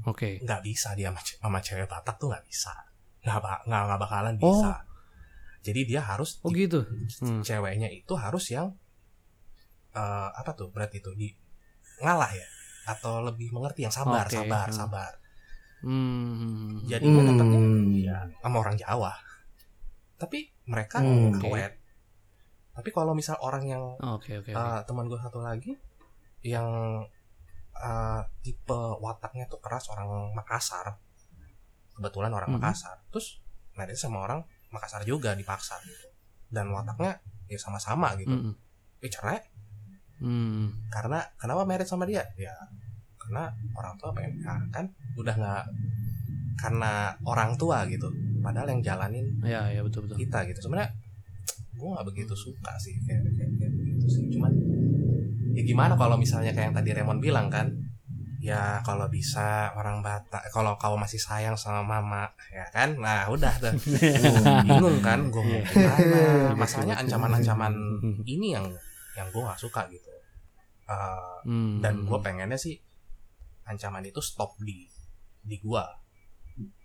Oke. 0.04 0.40
nggak 0.40 0.60
bisa 0.62 0.92
dia 0.92 1.08
sama, 1.08 1.20
ce- 1.20 1.36
sama 1.36 1.58
cewek 1.58 1.84
Batak 1.84 2.16
tuh 2.16 2.28
nggak 2.28 2.44
bisa 2.44 2.72
nggak 3.20 3.38
ba- 3.38 3.62
nggak 3.62 3.82
nggak 3.84 4.00
bakalan 4.00 4.34
Oh. 4.38 4.54
bisa 4.54 4.72
jadi 5.60 5.80
dia 5.84 6.00
harus 6.00 6.38
Oh 6.40 6.50
gitu. 6.50 6.86
Hmm. 7.20 7.42
ceweknya 7.42 7.88
itu 7.88 8.14
harus 8.14 8.46
yang 8.48 8.72
eh, 9.90 10.28
apa 10.30 10.50
tuh 10.52 10.68
berarti 10.68 10.98
itu 10.98 11.10
di 11.12 11.28
ngalah 11.98 12.30
ya 12.30 12.46
atau 12.86 13.20
lebih 13.20 13.50
mengerti 13.50 13.82
yang 13.82 13.92
sabar 13.92 14.24
Oke, 14.24 14.38
sabar 14.38 14.66
hmm. 14.66 14.76
sabar 14.76 15.12
Hmm. 15.78 16.82
jadi 16.82 17.02
dia 17.02 17.22
dapetnya 17.24 17.58
Hmm. 17.58 17.94
ya 17.94 18.18
sama 18.38 18.56
orang 18.58 18.74
Jawa 18.74 19.12
tapi 20.16 20.50
mereka 20.64 20.98
Hmm. 20.98 21.38
awet 21.40 21.78
tapi 22.72 22.88
kalau 22.90 23.10
misal 23.12 23.34
orang 23.38 23.62
yang 23.64 23.82
Oke, 23.98 24.38
oke. 24.38 24.50
oke. 24.50 24.52
eh, 24.52 24.80
teman 24.84 25.06
gue 25.06 25.14
satu 25.16 25.38
lagi 25.38 25.74
yang 26.40 26.66
eh, 27.78 28.20
tipe 28.42 28.74
wataknya 28.98 29.46
tuh 29.46 29.58
keras 29.58 29.86
orang 29.88 30.08
Makassar. 30.32 30.98
Kebetulan 31.94 32.30
orang 32.30 32.50
Mhm. 32.50 32.56
Makassar. 32.58 32.98
Terus 33.10 33.38
married 33.74 33.94
sama 33.94 34.22
orang 34.22 34.40
Makassar 34.68 35.02
juga 35.02 35.32
dipaksa 35.32 35.78
gitu 35.80 36.08
dan 36.48 36.68
wataknya 36.68 37.18
ya 37.46 37.56
sama-sama 37.56 38.12
gitu. 38.16 38.30
Mm-mm. 38.30 38.54
eh 38.98 39.08
cerai. 39.08 39.38
Hmm. 40.18 40.74
karena 40.90 41.22
kenapa 41.38 41.62
married 41.62 41.86
sama 41.86 42.02
dia? 42.02 42.26
Ya 42.34 42.50
karena 43.16 43.54
orang 43.72 43.94
tua 43.94 44.10
pengen 44.10 44.34
nikah 44.34 44.58
kan 44.74 44.84
udah 45.14 45.30
nggak 45.30 45.64
karena 46.58 46.92
orang 47.22 47.54
tua 47.54 47.86
gitu. 47.86 48.10
Padahal 48.42 48.66
yang 48.66 48.82
jalanin 48.82 49.30
Ya, 49.46 49.70
ya 49.70 49.78
betul 49.80 50.10
betul. 50.10 50.18
kita 50.18 50.42
gitu. 50.50 50.58
Sebenarnya 50.60 50.90
gue 51.78 51.86
nggak 51.86 52.06
begitu 52.10 52.34
suka 52.34 52.74
sih 52.76 52.98
kayak, 53.06 53.22
kayak, 53.30 53.50
kayak 53.62 53.72
begitu 53.78 54.06
sih. 54.10 54.24
Cuman 54.34 54.50
ya 55.58 55.62
gimana 55.64 55.94
kalau 55.94 56.14
misalnya 56.14 56.54
kayak 56.54 56.70
yang 56.70 56.76
tadi 56.76 56.90
Raymond 56.94 57.18
bilang 57.18 57.50
kan? 57.50 57.66
Ya 58.38 58.78
kalau 58.80 59.10
bisa 59.10 59.74
orang 59.74 59.98
Batak 59.98 60.46
kalau 60.48 60.78
kau 60.78 60.94
masih 60.94 61.18
sayang 61.18 61.58
sama 61.58 61.82
mama 61.82 62.30
ya 62.48 62.62
kan? 62.70 62.94
Nah 62.94 63.26
udah 63.26 63.50
tuh. 63.58 63.74
Bingung 64.62 65.02
kan 65.02 65.26
gue 65.26 65.42
mau 65.42 65.58
gimana? 65.60 66.54
Masalahnya 66.54 66.96
ancaman-ancaman 66.96 67.74
ini 68.24 68.54
yang 68.54 68.70
yang 69.12 69.26
gue 69.28 69.42
nggak 69.42 69.58
suka 69.58 69.90
gitu. 69.90 70.06
Uh, 70.86 71.42
Hmm. 71.44 71.78
dan 71.78 72.00
gue 72.00 72.18
pengennya 72.18 72.56
sih 72.56 72.78
ancaman 73.64 74.00
itu 74.02 74.18
stop 74.18 74.56
di 74.58 74.88
di 75.40 75.58
gue 75.58 75.84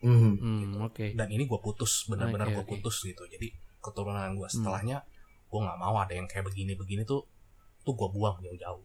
Mhm. 0.01 0.33
Hmm, 0.37 0.63
oke. 0.83 1.13
dan 1.13 1.25
ini 1.27 1.43
gue 1.43 1.57
putus 1.57 2.05
benar-benar 2.05 2.45
Oke, 2.47 2.55
gue 2.55 2.65
putus 2.67 3.01
gitu. 3.03 3.23
Jadi 3.25 3.49
keturunan 3.79 4.29
gue 4.31 4.45
setelahnya 4.47 5.01
gue 5.43 5.59
nggak 5.59 5.79
mau 5.79 5.95
ada 5.95 6.11
yang 6.11 6.25
kayak 6.25 6.45
begini-begini 6.45 7.01
tuh 7.03 7.25
tuh 7.83 7.93
gue 7.93 8.09
buang 8.09 8.39
jauh-jauh 8.39 8.83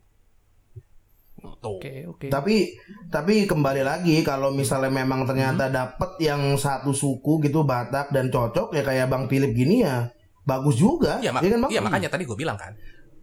tuh 1.57 1.79
Oke, 1.79 2.03
oke. 2.05 2.27
Tapi 2.27 2.75
tapi 3.09 3.47
kembali 3.47 3.83
lagi 3.83 4.21
kalau 4.21 4.51
misalnya 4.51 4.91
memang 4.93 5.23
ternyata 5.23 5.67
dapet 5.69 6.19
yang 6.21 6.55
satu 6.55 6.91
suku 6.91 7.39
gitu 7.41 7.63
Batak 7.63 8.11
dan 8.11 8.27
cocok 8.27 8.75
ya 8.75 8.83
kayak 8.83 9.07
Bang 9.07 9.27
Philip 9.27 9.51
gini 9.53 9.81
ya 9.81 10.11
bagus 10.43 10.75
juga. 10.77 11.19
Iya, 11.19 11.31
mak- 11.31 11.43
Iya 11.43 11.51
kan, 11.53 11.61
Bang? 11.61 11.71
iya, 11.71 11.81
makanya 11.81 12.09
tadi 12.09 12.25
gue 12.25 12.35
bilang 12.35 12.57
kan, 12.57 12.75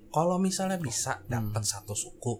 kalau 0.09 0.37
misalnya 0.37 0.77
bisa 0.77 1.19
dapat 1.25 1.59
Hmm. 1.59 1.67
satu 1.67 1.91
suku, 1.91 2.33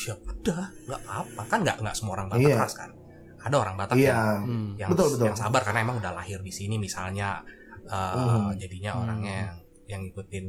ya 0.00 0.16
udah, 0.16 0.64
nggak 0.82 1.00
apa-apa 1.00 1.42
kan 1.44 1.58
nggak 1.60 1.76
nggak 1.78 1.94
semua 1.94 2.12
orang 2.16 2.26
Batak 2.26 2.42
Iya. 2.42 2.56
keras 2.56 2.74
kan. 2.74 2.90
Ada 3.38 3.56
orang 3.60 3.74
Batak 3.76 3.94
Iya. 3.94 4.08
yang 4.08 4.38
Hmm. 4.42 4.68
yang, 4.74 4.88
Betul, 4.90 5.08
betul. 5.12 5.26
yang 5.28 5.36
sabar 5.36 5.62
karena 5.62 5.80
emang 5.84 6.00
udah 6.00 6.10
lahir 6.10 6.40
di 6.40 6.50
sini 6.50 6.74
misalnya, 6.74 7.38
uh, 7.86 8.50
Hmm. 8.50 8.56
jadinya 8.56 8.90
Hmm. 8.92 9.02
orangnya 9.04 9.34
yang 9.38 9.56
yang 9.86 10.00
ngikutin 10.02 10.44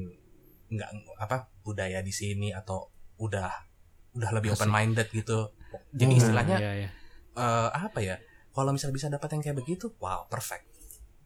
nggak 0.75 0.89
apa 1.17 1.49
budaya 1.61 1.99
di 1.99 2.11
sini 2.11 2.51
atau 2.51 2.91
udah 3.17 3.49
udah 4.13 4.29
lebih 4.31 4.53
open 4.53 4.69
minded 4.69 5.07
gitu. 5.09 5.51
Jadi 5.91 6.13
Hmm. 6.13 6.21
istilahnya 6.21 6.57
Iya, 6.57 6.71
iya. 6.77 6.89
eh, 7.35 7.69
apa 7.71 7.99
ya? 7.99 8.15
Kalau 8.51 8.71
misalnya 8.71 8.95
bisa 8.95 9.07
dapat 9.09 9.27
yang 9.31 9.41
kayak 9.41 9.57
begitu, 9.57 9.91
wow 9.99 10.23
perfect. 10.25 10.63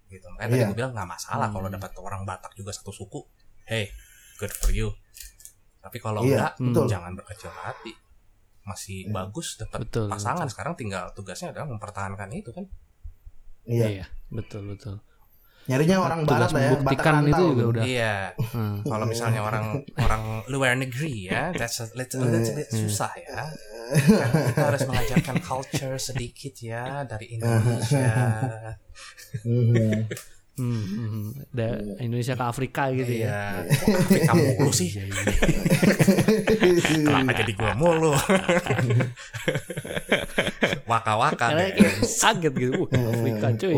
Gitu. 0.07 0.25
Makanya 0.25 0.49
tadi 0.49 0.59
Iya. 0.59 0.67
gue 0.67 0.77
bilang 0.77 0.93
nggak 0.93 1.05
masalah 1.07 1.47
kalau 1.49 1.69
Hmm. 1.69 1.77
dapat 1.77 1.91
orang 1.97 2.25
Batak 2.25 2.53
juga 2.53 2.73
satu 2.73 2.89
suku. 2.89 3.21
Hey, 3.63 3.93
good 4.37 4.49
for 4.49 4.69
you. 4.69 4.89
Tapi 5.79 5.97
kalau 5.97 6.25
Iya, 6.25 6.49
enggak, 6.49 6.53
betul. 6.59 6.85
jangan 6.89 7.11
berkecil 7.13 7.51
hati. 7.53 7.93
Masih 8.65 9.05
Iya. 9.05 9.13
bagus 9.13 9.47
dapat 9.55 9.85
pasangan. 9.85 10.45
betul. 10.45 10.49
Sekarang 10.49 10.73
tinggal 10.73 11.13
tugasnya 11.13 11.53
adalah 11.53 11.69
mempertahankan 11.69 12.29
itu 12.33 12.49
kan. 12.49 12.65
Iya. 13.63 13.85
Iya, 14.01 14.05
betul, 14.29 14.65
betul. 14.65 14.97
Nyarinya 15.69 15.97
orang 16.01 16.19
Tugas 16.25 16.33
barat 16.33 16.49
lah 16.49 16.61
ya, 16.61 16.69
Batak 16.69 16.81
membuktikan 16.81 17.15
itu 17.29 17.43
juga 17.53 17.63
udah. 17.69 17.83
Iya. 17.85 18.17
Hmm. 18.41 18.75
Kalau 18.81 19.05
misalnya 19.05 19.41
orang 19.45 19.65
orang 20.01 20.23
luar 20.49 20.73
negeri 20.73 21.29
ya, 21.29 21.53
that's 21.53 21.77
a 21.85 21.87
little, 21.93 22.25
little 22.25 22.57
bit 22.57 22.73
susah 22.73 23.13
ya. 23.13 23.45
Kan 23.93 24.29
kita 24.49 24.65
harus 24.65 24.81
mengajarkan 24.89 25.37
culture 25.45 25.97
sedikit 26.01 26.57
ya 26.57 27.05
dari 27.05 27.37
Indonesia. 27.37 28.09
Hmm, 30.59 30.75
hmm, 30.75 31.07
hmm. 31.07 31.27
Da- 31.49 31.79
Indonesia 31.97 32.35
ke 32.35 32.43
Afrika 32.43 32.91
gitu 32.91 33.13
ya. 33.15 33.63
Iya, 33.63 33.95
Afrika 33.95 34.31
mulu 34.35 34.69
sih. 34.69 34.91
Iya, 34.91 35.07
iya. 35.07 35.23
Kenapa 36.99 37.31
jadi 37.33 37.53
gua 37.55 37.71
mulu? 37.73 38.11
Waka-waka 40.83 41.45
deh. 41.55 41.71
kaget 42.03 42.53
gitu. 42.57 42.73
Uh, 42.85 43.09
Afrika 43.09 43.47
cuy. 43.55 43.75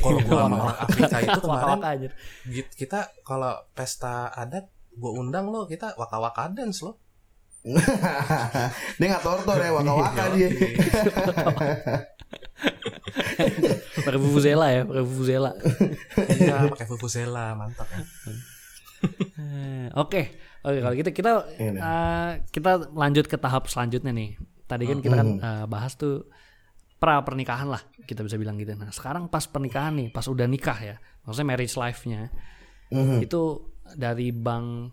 Kalau 0.00 0.18
gua 0.24 0.40
sama 0.44 0.56
Afrika 0.76 1.16
itu 1.20 1.38
kemarin 1.38 1.54
Waka-waka 1.70 1.88
aja. 1.94 2.08
git- 2.44 2.74
kita 2.74 2.98
kalau 3.22 3.54
pesta 3.72 4.28
adat 4.30 4.66
gua 4.94 5.10
undang 5.14 5.50
lo 5.50 5.66
kita 5.66 5.94
waka-waka 5.94 6.50
dance 6.50 6.82
lo. 6.82 6.98
dia 8.98 9.06
nggak 9.08 9.24
tortor 9.24 9.56
ya 9.56 9.70
waka-waka 9.72 10.22
dia. 10.36 10.48
Pakai 14.04 14.20
vuvuzela 14.20 14.66
ya, 14.68 14.82
pakai 14.84 15.04
vuvuzela. 15.04 15.50
Iya, 16.34 16.68
pakai 16.68 16.86
vuvuzela, 16.86 17.56
mantap 17.56 17.88
ya. 17.88 18.02
Eh, 19.36 19.86
Oke, 20.00 20.32
oke 20.60 20.78
kalau 20.80 20.94
gitu 20.96 21.10
kita 21.12 21.30
eh, 21.60 22.30
kita 22.48 22.70
lanjut 22.92 23.28
ke 23.28 23.36
tahap 23.36 23.68
selanjutnya 23.68 24.12
nih. 24.12 24.36
Tadi 24.64 24.84
kan 24.84 24.98
kita 25.00 25.14
kan 25.14 25.28
eh, 25.38 25.64
bahas 25.68 25.92
tuh 25.94 26.28
pra 26.96 27.20
pernikahan 27.20 27.68
lah, 27.68 27.80
kita 28.04 28.24
bisa 28.24 28.36
bilang 28.36 28.56
gitu. 28.56 28.72
Nah 28.74 28.88
sekarang 28.88 29.28
pas 29.28 29.44
pernikahan 29.44 29.92
nih, 29.92 30.08
pas 30.08 30.24
udah 30.24 30.48
nikah 30.48 30.78
ya, 30.80 30.96
maksudnya 31.24 31.48
marriage 31.48 31.76
life-nya, 31.76 32.32
Mhm. 32.92 33.20
itu 33.20 33.40
dari 33.92 34.32
bang 34.32 34.88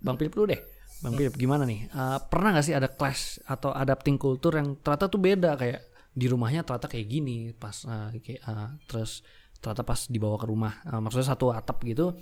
bang 0.00 0.16
Philip 0.16 0.32
dulu 0.32 0.46
deh. 0.52 0.60
Bang 1.04 1.12
Philip 1.14 1.34
gimana 1.36 1.68
nih? 1.68 1.92
Eh, 1.92 2.18
pernah 2.32 2.56
gak 2.56 2.66
sih 2.66 2.74
ada 2.76 2.88
clash 2.88 3.42
atau 3.44 3.72
adapting 3.72 4.16
kultur 4.16 4.56
yang 4.56 4.80
ternyata 4.80 5.12
tuh 5.12 5.20
beda? 5.20 5.56
Kayak 5.60 5.96
di 6.16 6.26
rumahnya 6.32 6.64
ternyata 6.64 6.88
kayak 6.88 7.06
gini 7.12 7.52
pas 7.52 7.84
eh, 7.84 8.16
kayak 8.24 8.40
eh, 8.40 8.68
terus 8.88 9.20
ternyata 9.60 9.84
pas 9.84 10.00
dibawa 10.08 10.40
ke 10.40 10.46
rumah 10.48 10.72
eh, 10.88 10.96
maksudnya 10.96 11.36
satu 11.36 11.52
atap 11.52 11.84
gitu 11.84 12.16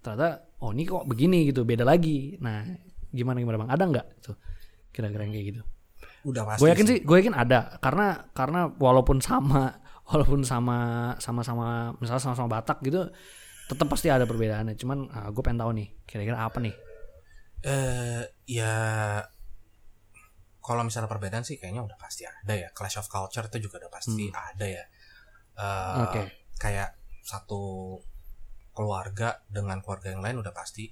ternyata 0.00 0.56
oh 0.64 0.72
ini 0.72 0.88
kok 0.88 1.04
begini 1.04 1.52
gitu 1.52 1.68
beda 1.68 1.84
lagi. 1.84 2.40
Nah 2.40 2.64
gimana 3.12 3.44
gimana 3.44 3.60
bang? 3.60 3.70
Ada 3.76 3.84
nggak 3.84 4.06
tuh 4.24 4.36
kira-kira 4.88 5.28
yang 5.28 5.34
kayak 5.36 5.46
gitu? 5.52 5.62
Udah 6.32 6.42
pasti. 6.48 6.60
gue 6.64 6.68
yakin 6.72 6.86
sih. 6.88 6.98
gue 7.04 7.16
yakin 7.20 7.36
ada 7.36 7.76
karena 7.84 8.24
karena 8.32 8.60
walaupun 8.80 9.20
sama 9.20 9.76
walaupun 10.08 10.40
sama 10.40 10.78
sama 11.20 11.44
sama 11.44 11.92
misalnya 12.00 12.22
sama-sama 12.24 12.48
Batak 12.48 12.80
gitu 12.88 13.04
tetap 13.68 13.86
pasti 13.92 14.08
ada 14.08 14.24
perbedaannya. 14.24 14.80
Cuman 14.80 15.12
gue 15.28 15.42
pengen 15.44 15.60
tahu 15.60 15.70
nih 15.76 15.88
kira-kira 16.08 16.40
apa 16.40 16.56
nih 16.56 16.85
Eh, 17.66 18.22
ya 18.46 18.74
kalau 20.62 20.82
misalnya 20.82 21.10
perbedaan 21.10 21.42
sih 21.46 21.58
kayaknya 21.58 21.82
udah 21.82 21.98
pasti 21.98 22.22
ada 22.26 22.54
ya. 22.54 22.70
Clash 22.70 22.98
of 23.02 23.10
culture 23.10 23.46
itu 23.46 23.66
juga 23.70 23.82
udah 23.86 23.92
pasti 23.92 24.30
ada 24.30 24.66
ya. 24.66 24.84
Eh, 25.58 26.02
Oke. 26.06 26.20
Kayak 26.58 26.94
satu 27.26 27.98
keluarga 28.70 29.42
dengan 29.50 29.82
keluarga 29.82 30.14
yang 30.14 30.22
lain 30.22 30.38
udah 30.42 30.54
pasti 30.54 30.90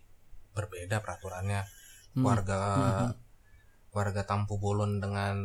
berbeda 0.54 0.98
peraturannya. 0.98 1.62
Hmm. 1.62 2.22
Keluarga 2.22 2.58
Hmm. 3.10 3.14
keluarga 3.94 4.26
Tampu 4.26 4.58
Bolon 4.58 4.98
dengan 4.98 5.38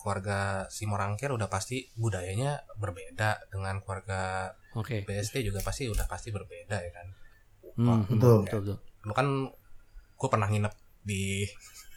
keluarga 0.00 0.64
Simorangkir 0.72 1.28
udah 1.28 1.52
pasti 1.52 1.92
budayanya 1.92 2.64
berbeda 2.80 3.52
dengan 3.52 3.84
keluarga 3.84 4.48
oke 4.72 5.04
BSD 5.04 5.44
juga 5.44 5.60
pasti 5.60 5.84
udah 5.92 6.08
pasti 6.08 6.32
berbeda 6.32 6.80
ya 6.80 6.90
kan. 6.96 7.06
Hmm, 7.76 7.84
Wah, 7.84 7.96
hmm, 8.00 8.08
betul. 8.16 8.38
betul 8.48 8.60
betul 8.64 8.78
lu 9.00 9.12
kan 9.12 9.28
gue 10.20 10.28
pernah 10.28 10.48
nginep 10.52 10.74
di 11.00 11.48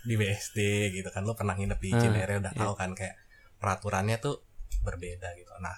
di 0.08 0.14
BSD 0.16 0.60
gitu 0.96 1.10
kan. 1.12 1.28
Lu 1.28 1.36
pernah 1.36 1.60
nginep 1.60 1.80
di 1.84 1.92
Ah, 1.92 2.00
Cinere 2.00 2.34
udah 2.40 2.54
iya. 2.56 2.62
tahu 2.64 2.74
kan 2.80 2.92
kayak 2.96 3.20
peraturannya 3.60 4.18
tuh 4.24 4.40
berbeda 4.88 5.36
gitu. 5.36 5.52
Nah 5.60 5.76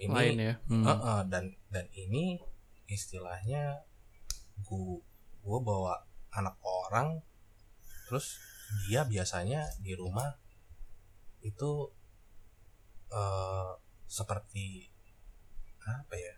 ini 0.00 0.14
lain 0.16 0.38
ya? 0.40 0.54
Hmm. 0.64 0.84
eh, 0.88 0.96
eh, 0.96 1.22
dan 1.28 1.44
dan 1.68 1.86
ini 1.92 2.40
istilahnya 2.88 3.84
gua 4.64 5.04
gua 5.44 5.58
bawa 5.60 5.94
anak 6.32 6.56
orang 6.64 7.20
terus 8.08 8.40
dia 8.88 9.04
biasanya 9.04 9.68
di 9.80 9.92
rumah 9.92 10.40
itu 11.44 11.92
eh 13.12 13.72
seperti 14.08 14.88
apa 15.84 16.16
ya? 16.16 16.34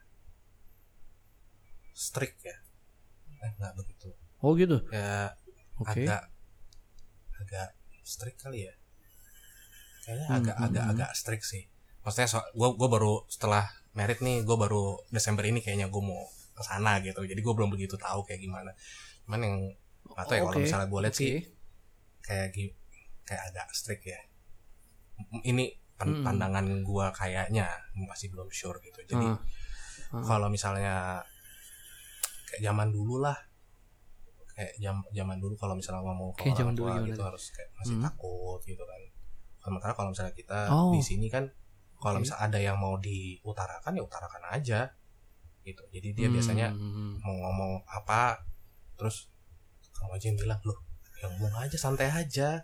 Strict 1.94 2.38
ya? 2.42 2.56
Eh 3.46 3.50
nggak 3.58 3.78
begitu 3.78 4.10
oh 4.40 4.52
gitu 4.56 4.80
ya 4.92 5.32
oke 5.80 6.00
agak 6.04 6.22
agak 7.40 7.68
strict 8.04 8.38
kali 8.40 8.68
ya 8.68 8.74
kayaknya 10.04 10.26
Hmm, 10.28 10.38
agak 10.40 10.56
hmm, 10.56 10.66
agak 10.66 10.84
hmm. 10.84 10.92
agak 10.96 11.10
strict 11.14 11.44
sih 11.44 11.64
maksudnya 12.00 12.28
so, 12.28 12.40
gue 12.56 12.68
gua 12.80 12.88
baru 12.88 13.14
setelah 13.28 13.68
merit 13.92 14.24
nih 14.24 14.42
gue 14.46 14.56
baru 14.56 14.96
Desember 15.12 15.44
ini 15.44 15.60
kayaknya 15.60 15.92
gue 15.92 16.02
mau 16.02 16.24
ke 16.56 16.62
sana 16.64 17.00
gitu 17.04 17.20
jadi 17.24 17.36
gue 17.40 17.54
belum 17.56 17.68
begitu 17.72 17.96
tahu 18.00 18.24
kayak 18.24 18.40
gimana 18.40 18.72
cuman 19.28 19.40
yang 19.44 19.56
nggak 20.10 20.24
tahu 20.26 20.36
ya 20.36 20.42
kalau 20.46 20.54
Oke, 20.56 20.64
misalnya 20.64 20.88
gue 20.88 21.00
lihat 21.04 21.14
sih 21.16 21.32
oke. 21.36 21.44
kayak 22.24 22.48
kayak 23.28 23.42
agak 23.52 23.66
strict 23.76 24.04
ya 24.08 24.20
ini 25.44 25.76
Hmm. 26.00 26.24
pandangan 26.24 26.64
gue 26.80 27.06
kayaknya 27.12 27.68
masih 28.08 28.32
belum 28.32 28.48
sure 28.48 28.80
gitu 28.80 29.04
jadi 29.04 29.36
Ah, 29.36 30.16
ah. 30.16 30.24
kalau 30.24 30.48
misalnya 30.48 31.20
kayak 32.48 32.72
zaman 32.72 32.88
dulu 32.88 33.20
lah 33.20 33.36
kayak 34.60 34.76
jam 34.76 35.00
zaman 35.08 35.40
dulu 35.40 35.56
kalau 35.56 35.72
misalnya 35.72 36.04
mau 36.04 36.28
ke 36.36 36.44
Kayak 36.44 36.60
zaman 36.60 36.68
orang 36.68 36.76
dulu 36.76 36.84
tua 36.84 36.92
gimana 36.94 37.08
gitu 37.08 37.22
harus 37.24 37.44
kayak 37.50 37.70
masih 37.74 37.96
Hmm. 37.96 38.04
takut 38.04 38.60
gitu 38.62 38.84
kan 38.84 39.00
sementara 39.58 39.92
kalau 39.94 40.08
misalnya 40.12 40.34
kita 40.34 40.58
Oh. 40.68 40.92
di 40.92 41.00
sini 41.00 41.26
kan 41.26 41.48
kalau 41.96 42.16
Oke. 42.16 42.28
misalnya 42.28 42.44
ada 42.44 42.58
yang 42.60 42.76
mau 42.76 42.96
diutarakan 42.96 43.92
ya 43.92 44.02
utarakan 44.02 44.42
aja 44.52 44.80
gitu 45.62 45.82
jadi 45.88 46.08
dia 46.12 46.26
Hmm, 46.28 46.34
biasanya 46.34 46.68
hmm, 46.70 46.92
hmm. 46.92 47.12
mau 47.20 47.36
ngomong 47.38 47.72
apa 47.86 48.36
terus 48.94 49.32
kamu 49.90 50.12
aja 50.14 50.26
yang 50.28 50.38
bilang 50.38 50.60
loh 50.62 50.78
yang 51.16 51.32
ngomong 51.34 51.56
aja 51.58 51.76
santai 51.76 52.08
aja 52.08 52.60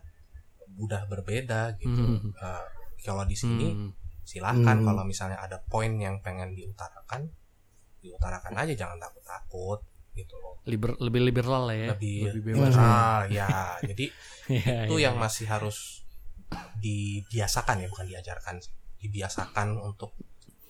udah 0.76 1.04
berbeda 1.06 1.76
gitu 1.76 1.92
Hmm. 2.20 2.32
Eh, 2.32 2.64
kalau 3.00 3.24
di 3.24 3.32
sini 3.32 3.72
Hmm. 3.72 3.92
silahkan 4.20 4.80
Hmm. 4.80 4.84
kalau 4.84 5.02
misalnya 5.02 5.36
ada 5.38 5.60
poin 5.62 5.96
yang 5.96 6.20
pengen 6.20 6.52
diutarakan 6.52 7.24
diutarakan 8.00 8.54
aja 8.54 8.72
jangan 8.74 8.96
takut 8.96 9.22
takut 9.22 9.80
gitu 10.16 10.34
loh 10.34 10.56
Liber, 10.64 10.96
lebih 10.98 11.20
liberal 11.22 11.62
lah 11.64 11.76
ya 11.76 11.88
lebih 11.92 12.32
bebas 12.42 12.74
ah 12.74 13.22
ya 13.28 13.46
jadi 13.82 14.06
Iya, 14.48 14.86
itu 14.86 14.96
iya, 14.96 15.04
yang 15.04 15.16
iya. 15.16 15.22
masih 15.22 15.44
harus 15.44 16.06
dibiasakan 16.76 17.82
ya 17.82 17.88
bukan 17.88 18.06
diajarkan 18.06 18.54
sih. 18.58 18.72
dibiasakan 18.96 19.76
untuk 19.76 20.14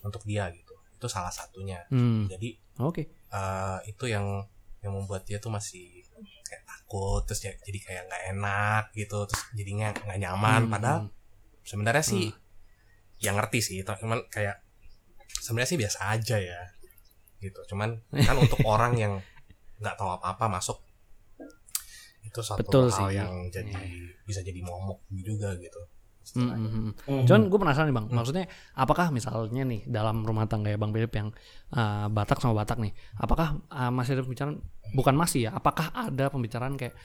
untuk 0.00 0.22
dia 0.22 0.48
gitu 0.50 0.72
itu 0.90 1.06
salah 1.06 1.30
satunya 1.30 1.84
Hmm. 1.88 2.24
jadi 2.26 2.56
Oke. 2.78 3.08
eh, 3.28 3.78
itu 3.86 4.04
yang 4.06 4.44
yang 4.80 4.92
membuat 4.92 5.24
dia 5.24 5.36
tuh 5.36 5.48
masih 5.48 6.04
kayak 6.42 6.64
takut 6.64 7.20
terus 7.24 7.42
ya- 7.42 7.58
jadi 7.60 7.78
kayak 7.80 8.02
nggak 8.06 8.22
enak 8.32 8.84
gitu 8.92 9.24
terus 9.24 9.42
jadinya 9.52 9.92
nggak 9.92 10.18
nyaman 10.18 10.62
Hmm, 10.62 10.72
padahal 10.72 10.98
hmm. 11.02 11.12
sebenarnya 11.62 12.00
sih 12.02 12.26
yang 13.18 13.34
ngerti 13.34 13.60
sih 13.60 13.76
cuman 13.82 14.24
kayak 14.26 14.62
sebenarnya 15.38 15.68
sih 15.68 15.78
biasa 15.78 15.98
aja 16.10 16.36
ya 16.38 16.60
gitu 17.38 17.60
cuman 17.66 18.00
kan 18.26 18.36
untuk 18.36 18.60
orang 18.62 18.94
yang 18.94 19.12
nggak 19.76 19.94
tahu 19.94 20.08
apa 20.10 20.26
apa 20.32 20.44
masuk 20.48 20.78
itu 22.22 22.40
satu 22.40 22.60
Betul 22.60 22.90
hal 22.90 23.08
sih. 23.08 23.16
yang 23.16 23.32
jadi 23.48 23.72
bisa 24.22 24.42
jadi 24.42 24.60
momok 24.60 25.04
juga 25.10 25.54
gitu 25.56 25.80
Hmm, 26.26 26.50
hmm, 26.50 26.66
hmm. 26.66 26.92
Mhm. 27.06 27.22
Cuman 27.22 27.42
gue 27.46 27.54
penasaran 27.54 27.86
nih 27.86 27.94
bang, 27.94 28.06
maksudnya 28.10 28.44
apakah 28.74 29.14
misalnya 29.14 29.62
nih 29.62 29.86
dalam 29.86 30.26
rumah 30.26 30.50
tangga 30.50 30.68
ya 30.68 30.76
bang 30.76 30.90
Philip 30.90 31.12
yang 31.14 31.28
uh, 31.70 32.10
Batak 32.10 32.42
sama 32.42 32.58
Batak 32.58 32.82
nih, 32.82 32.90
apakah 33.14 33.62
uh, 33.70 33.94
masih 33.94 34.18
ada 34.18 34.26
pembicaraan? 34.26 34.58
Bukan 34.90 35.14
masih 35.14 35.46
ya, 35.46 35.54
apakah 35.54 35.86
ada 35.94 36.26
pembicaraan 36.26 36.74
kayak 36.74 36.98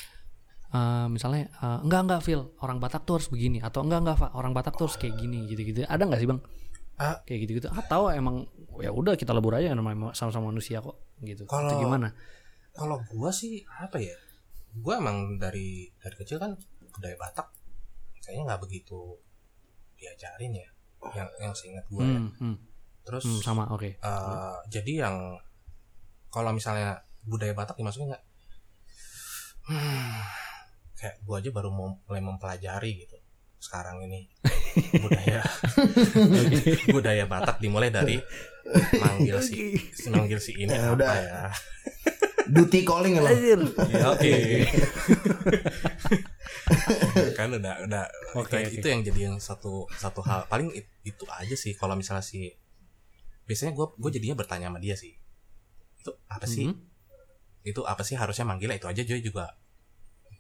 uh, 0.74 1.06
misalnya 1.06 1.54
uh, 1.62 1.86
enggak 1.86 2.02
enggak 2.02 2.22
Phil 2.26 2.42
orang 2.66 2.82
Batak 2.82 3.06
tuh 3.06 3.22
harus 3.22 3.30
begini 3.30 3.62
atau 3.62 3.86
enggak 3.86 4.02
enggak 4.02 4.18
Pak 4.20 4.32
orang 4.34 4.52
Batak 4.58 4.74
tuh 4.74 4.90
harus 4.90 4.98
kayak 4.98 5.14
gini 5.14 5.46
gitu-gitu. 5.46 5.86
Ada 5.86 6.02
nggak 6.02 6.18
sih 6.18 6.26
bang? 6.28 6.40
Ah. 6.98 7.16
Kayak 7.22 7.40
gitu-gitu. 7.46 7.68
Atau 7.70 8.10
emang 8.10 8.50
ya 8.82 8.90
udah 8.90 9.14
kita 9.14 9.38
lebur 9.38 9.54
aja 9.54 9.70
sama-sama 10.18 10.50
manusia 10.50 10.82
kok 10.82 10.98
gitu. 11.22 11.46
Kalau- 11.46 11.70
Itu 11.70 11.78
gimana? 11.78 12.10
Kalau 12.72 12.98
gua 13.12 13.30
sih 13.30 13.60
apa 13.68 14.00
ya 14.00 14.16
gua 14.80 14.98
emang 15.04 15.36
dari 15.36 15.92
dari 16.00 16.16
kecil 16.16 16.40
kan 16.40 16.56
budaya 16.92 17.16
Batak. 17.20 17.48
Kayaknya 18.22 18.44
nggak 18.54 18.62
begitu 18.64 19.18
diajarin 19.98 20.54
ya 20.56 20.70
yang 21.18 21.30
yang 21.42 21.54
seingat 21.54 21.86
gua 21.92 22.06
ya. 22.06 22.20
Hmm, 22.22 22.32
hmm, 22.40 22.56
terus 23.04 23.26
hmm, 23.26 23.42
sama 23.42 23.68
oke. 23.70 23.90
eh, 23.98 24.58
jadi 24.70 25.08
yang 25.08 25.16
kalau 26.32 26.56
misalnya 26.56 27.02
budaya 27.26 27.52
Batak 27.52 27.76
dimasukin 27.76 28.14
nggak? 28.14 28.24
Hmm, 29.68 30.22
kayak 30.96 31.22
gua 31.26 31.38
aja 31.44 31.50
baru 31.52 31.70
mau 31.70 31.92
mulai 32.08 32.22
mempelajari 32.24 33.04
gitu 33.04 33.18
sekarang 33.62 34.02
ini. 34.06 34.26
Budaya 35.04 35.44
budaya 36.96 37.26
Batak 37.28 37.60
dimulai 37.60 37.92
dari 37.92 38.16
manggil 39.04 39.38
si 39.44 39.76
manggil 40.08 40.40
si 40.40 40.56
ini 40.56 40.72
Ya, 40.72 40.88
apa 40.90 40.96
udah. 40.96 41.14
ya 41.20 41.42
Duty 42.48 42.80
calling 42.82 43.14
lo. 43.16 43.28
Ya, 43.28 44.10
oke. 44.10 44.32
Kan 47.38 47.48
udah 47.52 47.74
udah. 47.84 48.04
Oke, 48.34 48.58
itu, 48.58 48.68
oke. 48.68 48.76
itu 48.80 48.86
yang 48.88 49.02
jadi 49.02 49.20
yang 49.28 49.36
satu 49.38 49.86
satu 49.92 50.22
hal. 50.22 50.46
Paling 50.48 50.72
it- 50.72 50.90
itu 51.04 51.24
aja 51.28 51.54
sih 51.54 51.74
kalau 51.74 51.94
misalnya 51.94 52.22
si 52.22 52.54
biasanya 53.44 53.74
gue 53.74 53.86
gue 53.98 54.10
jadinya 54.12 54.34
bertanya 54.34 54.70
sama 54.70 54.80
dia 54.80 54.96
sih. 54.96 55.12
Itu 55.98 56.12
apa 56.28 56.46
sih? 56.46 56.68
Mhm. 56.68 56.90
itu 57.62 57.78
apa 57.86 58.02
sih 58.02 58.18
harusnya 58.18 58.42
manggilnya? 58.42 58.74
Itu 58.74 58.90
aja 58.90 59.00
Joy 59.00 59.22
juga. 59.22 59.54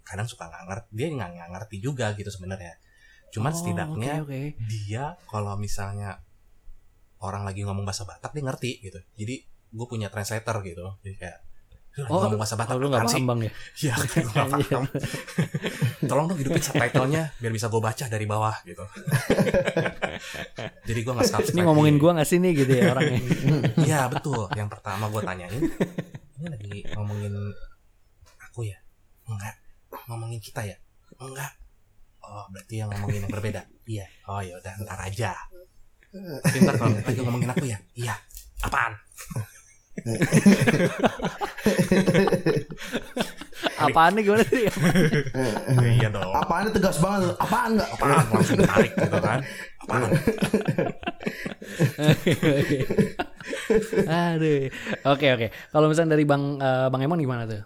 Kadang 0.01 0.25
suka 0.25 0.47
nggak 0.47 0.63
ngerti 0.65 0.87
dia 0.91 1.05
nggak 1.11 1.29
nggak 1.37 1.49
ngerti 1.53 1.75
juga 1.77 2.05
gitu 2.13 2.27
sebenarnya. 2.27 2.75
Cuman 3.29 3.47
Oh, 3.47 3.55
setidaknya 3.55 4.11
oke, 4.19 4.25
oke. 4.25 4.39
dia 4.65 5.03
kalau 5.29 5.53
misalnya 5.53 6.17
orang 7.21 7.45
lagi 7.45 7.61
ngomong 7.61 7.85
bahasa 7.85 8.03
Batak 8.03 8.33
dia 8.33 8.41
ngerti 8.41 8.81
gitu. 8.81 8.97
Jadi 9.13 9.35
gue 9.69 9.85
punya 9.85 10.09
translator 10.09 10.59
gitu. 10.65 10.81
Jadi 10.99 11.15
kayak 11.15 11.37
"Lu 11.37 11.37
lagi 11.37 11.50
Oh, 12.07 12.23
ngomong 12.23 12.39
bahasa 12.39 12.55
Batak 12.55 12.79
Oh, 12.79 12.87
lu 12.87 12.87
sih?" 12.87 13.19
paham 13.19 13.23
bang 13.27 13.39
ya? 13.43 13.51
Iya, 13.83 13.93
gue 13.99 14.23
gak 14.31 14.47
paham. 14.55 14.83
Tolong 16.09 16.25
dong 16.31 16.39
hidupin 16.39 16.63
subtitlenya 16.63 17.23
biar 17.35 17.51
bisa 17.51 17.67
gue 17.67 17.81
baca 17.83 18.05
dari 18.07 18.25
bawah 18.25 18.55
gitu. 18.63 18.83
Jadi 20.87 20.99
gue 21.03 21.13
gak 21.13 21.27
subscribe. 21.27 21.55
Ini 21.59 21.61
ngomongin 21.67 21.95
gua 21.99 22.11
nggak 22.15 22.29
sih 22.31 22.39
nih 22.39 22.51
gitu 22.55 22.71
ya 22.79 22.95
orangnya? 22.95 23.19
Iya 23.83 23.99
betul. 24.07 24.47
Yang 24.55 24.69
pertama 24.71 25.11
gue 25.11 25.21
tanyain, 25.21 25.61
ini 26.39 26.47
lagi 26.47 26.77
ngomongin 26.95 27.33
aku 28.39 28.67
ya? 28.67 28.77
Enggak. 29.27 29.55
Ngomongin 30.07 30.39
kita 30.39 30.63
ya? 30.63 30.77
Enggak. 31.19 31.51
Oh 32.21 32.47
berarti 32.53 32.79
yang 32.79 32.89
ngomongin 32.95 33.27
yang 33.27 33.33
berbeda? 33.33 33.61
Iya. 33.83 34.05
Oh 34.31 34.39
ya 34.39 34.55
udah 34.55 34.73
ntar 34.87 34.99
aja. 35.03 35.35
Tapi 36.39 36.57
ntar 36.63 36.75
kalau 36.79 36.95
lagi 36.95 37.19
ngomongin 37.19 37.49
aku 37.51 37.65
ya? 37.67 37.77
Iya. 37.99 38.15
Apaan? 38.63 38.93
Apaan 43.81 44.13
nih 44.17 44.23
gimana 44.25 44.43
sih? 44.45 44.65
iya 45.97 46.07
dong. 46.09 46.31
Apaan 46.33 46.69
tegas 46.69 46.97
banget? 47.01 47.33
Apaan 47.37 47.77
enggak? 47.77 47.89
Apaan? 47.93 48.25
Langsung 48.29 48.57
ditarik 48.57 48.93
gitu 48.93 49.17
kan? 49.21 49.39
Apaan? 49.85 50.01
Aduh. 54.05 54.69
Oke 55.07 55.27
oke. 55.33 55.47
Kalau 55.71 55.85
misalnya 55.89 56.13
dari 56.13 56.25
Bang 56.25 56.57
eh, 56.57 56.87
Bang 56.89 57.01
Emon 57.01 57.19
gimana 57.19 57.45
tuh? 57.45 57.61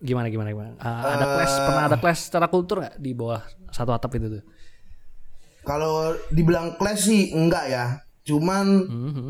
Gimana 0.00 0.30
gimana 0.30 0.48
gimana? 0.52 0.70
Eh, 0.78 1.02
ada 1.16 1.26
kelas 1.36 1.52
pernah 1.58 1.84
ada 1.88 1.96
kelas 1.98 2.18
secara 2.30 2.46
kultur 2.48 2.80
nggak 2.84 2.96
di 2.96 3.12
bawah 3.12 3.42
satu 3.68 3.92
atap 3.92 4.12
itu 4.16 4.40
tuh? 4.40 4.44
Kalau 5.64 6.16
dibilang 6.32 6.80
kelas 6.80 6.98
sih 7.04 7.32
enggak 7.34 7.64
ya. 7.68 7.84
Cuman 8.24 8.66
Mhm. 8.88 9.28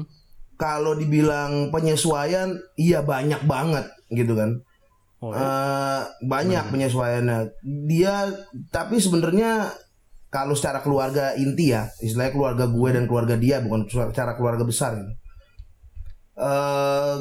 Kalau 0.58 0.98
dibilang 0.98 1.70
penyesuaian 1.70 2.58
iya 2.74 3.00
banyak 3.00 3.46
banget 3.46 3.86
gitu 4.10 4.34
kan. 4.34 4.58
Oh, 5.18 5.34
Eh, 5.34 6.02
banyak 6.26 6.70
penyesuaiannya. 6.70 7.38
Dia 7.86 8.26
tapi 8.70 8.98
sebenarnya 8.98 9.70
kalau 10.28 10.52
secara 10.52 10.82
keluarga 10.82 11.32
inti 11.38 11.72
ya, 11.72 11.88
istilahnya 12.02 12.34
keluarga 12.34 12.64
gue 12.68 12.88
dan 12.92 13.04
keluarga 13.08 13.34
dia 13.38 13.62
bukan 13.62 13.86
secara 13.88 14.34
keluarga 14.34 14.66
besar. 14.66 14.98
Gitu. 14.98 15.12
Eh, 16.38 17.16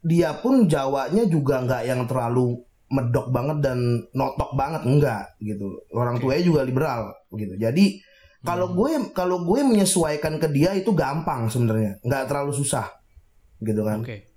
dia 0.00 0.30
pun 0.40 0.64
Jawanya 0.64 1.28
juga 1.28 1.60
nggak 1.60 1.82
yang 1.84 2.04
terlalu 2.08 2.56
medok 2.90 3.28
banget 3.30 3.58
dan 3.62 3.78
notok 4.16 4.56
banget 4.56 4.82
enggak 4.84 5.24
gitu. 5.40 5.80
Orang 5.92 6.20
tuanya 6.20 6.44
juga 6.44 6.60
liberal 6.64 7.12
gitu. 7.36 7.54
Jadi 7.56 8.00
kalau 8.40 8.72
gue 8.72 9.12
kalau 9.12 9.44
gue 9.44 9.60
menyesuaikan 9.60 10.40
ke 10.40 10.48
dia 10.48 10.72
itu 10.72 10.90
gampang 10.96 11.52
sebenarnya, 11.52 12.00
nggak 12.00 12.24
terlalu 12.24 12.56
susah 12.56 12.88
gitu 13.60 13.84
kan. 13.84 14.00
Oke. 14.00 14.28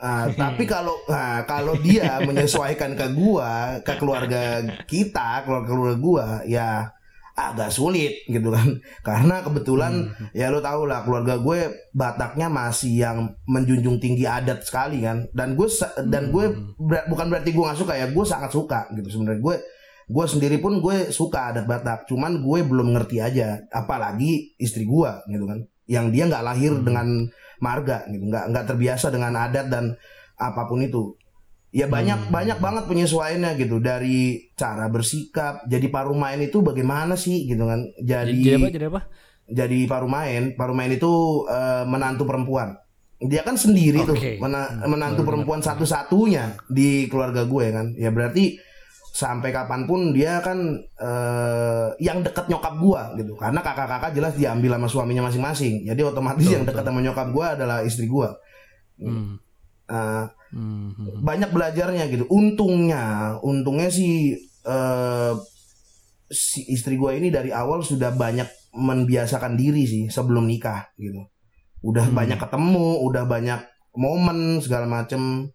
Ah, 0.00 0.32
tapi 0.48 0.64
kalau 0.64 0.96
nah, 1.06 1.44
kalau 1.44 1.76
dia 1.76 2.18
menyesuaikan 2.28 2.96
ke 2.96 3.06
gua, 3.12 3.78
ke 3.84 4.00
keluarga 4.00 4.64
kita, 4.88 5.44
keluarga 5.44 5.68
keluarga 5.68 5.96
gua, 6.00 6.26
ya 6.48 6.88
agak 7.36 7.72
sulit 7.72 8.24
gitu 8.28 8.48
kan. 8.48 8.80
Karena 9.06 9.44
kebetulan 9.44 10.12
ya 10.32 10.48
lo 10.48 10.60
tau 10.64 10.84
lah 10.84 11.04
keluarga 11.04 11.40
gue 11.40 11.88
Bataknya 11.92 12.52
masih 12.52 13.00
yang 13.00 13.18
menjunjung 13.48 14.00
tinggi 14.00 14.24
adat 14.24 14.64
sekali 14.64 15.04
kan. 15.04 15.28
Dan 15.32 15.56
gue 15.56 15.68
dan 16.08 16.32
gue 16.32 16.44
ber- 16.76 17.06
bukan 17.08 17.26
berarti 17.28 17.52
gue 17.52 17.64
nggak 17.64 17.80
suka 17.80 17.94
ya, 17.96 18.06
gue 18.08 18.24
sangat 18.24 18.50
suka 18.52 18.88
gitu 18.96 19.08
sebenarnya. 19.08 19.40
Gue 19.40 19.56
gue 20.10 20.26
sendiri 20.26 20.58
pun 20.58 20.78
gue 20.78 21.08
suka 21.10 21.54
adat 21.54 21.64
Batak, 21.64 22.04
cuman 22.04 22.42
gue 22.42 22.58
belum 22.60 22.90
ngerti 22.92 23.16
aja. 23.18 23.62
Apalagi 23.70 24.54
istri 24.56 24.82
gua 24.82 25.22
gitu 25.24 25.46
kan, 25.46 25.62
yang 25.86 26.10
dia 26.10 26.26
nggak 26.26 26.42
lahir 26.42 26.74
dengan 26.80 27.30
marga 27.58 28.02
gitu 28.06 28.24
nggak 28.24 28.44
nggak 28.50 28.64
terbiasa 28.66 29.06
dengan 29.08 29.36
adat 29.36 29.68
dan 29.68 29.94
apa 30.34 30.64
pun 30.64 30.80
itu 30.80 31.14
ya 31.70 31.86
banyak 31.86 32.26
Hmm. 32.26 32.32
banyak 32.32 32.58
banget 32.58 32.84
penyesuaiannya 32.86 33.52
gitu 33.54 33.78
dari 33.78 34.50
cara 34.52 34.88
bersikap 34.88 35.62
jadi 35.64 35.86
paru 35.86 36.16
main 36.16 36.40
itu 36.40 36.58
bagaimana 36.60 37.14
sih 37.14 37.44
gitu 37.44 37.62
kan 37.62 37.84
jadi 38.00 38.32
Jadi, 38.32 38.54
apa? 38.56 38.66
Jadi 38.66 38.86
apa? 38.88 39.00
jadi 39.46 39.78
paru 39.84 40.08
main 40.08 40.42
paru 40.54 40.72
main 40.72 40.88
itu 40.88 41.12
eh, 41.46 41.84
menantu 41.84 42.24
perempuan 42.24 42.74
dia 43.20 43.44
kan 43.44 43.54
sendiri 43.54 44.00
tuh 44.02 44.16
Oke. 44.16 44.40
mena- 44.40 44.72
Hmm, 44.72 44.88
menantu 44.88 45.20
perempuan 45.22 45.60
satu-satunya 45.60 46.64
di 46.66 47.06
keluarga 47.06 47.44
gue 47.44 47.66
kan 47.68 47.92
ya 47.94 48.08
berarti 48.08 48.56
sampai 49.10 49.50
kapan 49.50 49.84
pun 49.90 50.14
dia 50.14 50.38
kan 50.40 50.58
eh, 50.80 51.88
yang 51.98 52.22
deket 52.22 52.46
nyokap 52.46 52.74
gua 52.78 53.12
gitu. 53.18 53.34
Karena 53.36 53.60
kakak-kakak 53.60 54.14
jelas 54.14 54.34
diambil 54.38 54.78
sama 54.78 54.88
suaminya 54.88 55.26
masing-masing. 55.28 55.84
Jadi 55.84 56.00
otomatis 56.06 56.46
Betul, 56.46 56.54
yang 56.56 56.64
dekat 56.64 56.84
sama 56.86 57.00
nyokap 57.02 57.28
gua 57.34 57.46
adalah 57.58 57.82
istri 57.82 58.06
gua. 58.06 58.34
Hmm. 58.98 59.38
Eh, 59.90 60.26
Hmm, 60.50 61.22
banyak 61.22 61.54
belajarnya 61.54 62.10
gitu. 62.10 62.26
Untungnya 62.26 63.38
untungnya 63.38 63.86
sih 63.86 64.34
eh, 64.66 65.32
si 66.26 66.66
istri 66.74 66.98
gua 66.98 67.14
ini 67.14 67.30
dari 67.30 67.54
awal 67.54 67.86
sudah 67.86 68.10
banyak 68.10 68.74
membiasakan 68.74 69.54
diri 69.54 69.86
sih 69.86 70.04
sebelum 70.10 70.50
nikah 70.50 70.90
gitu. 70.98 71.22
Udah 71.86 72.10
Hmm. 72.10 72.18
banyak 72.18 72.38
ketemu 72.38 72.98
udah 73.06 73.30
banyak 73.30 73.62
momen 73.94 74.58
segala 74.58 74.90
macem 74.90 75.50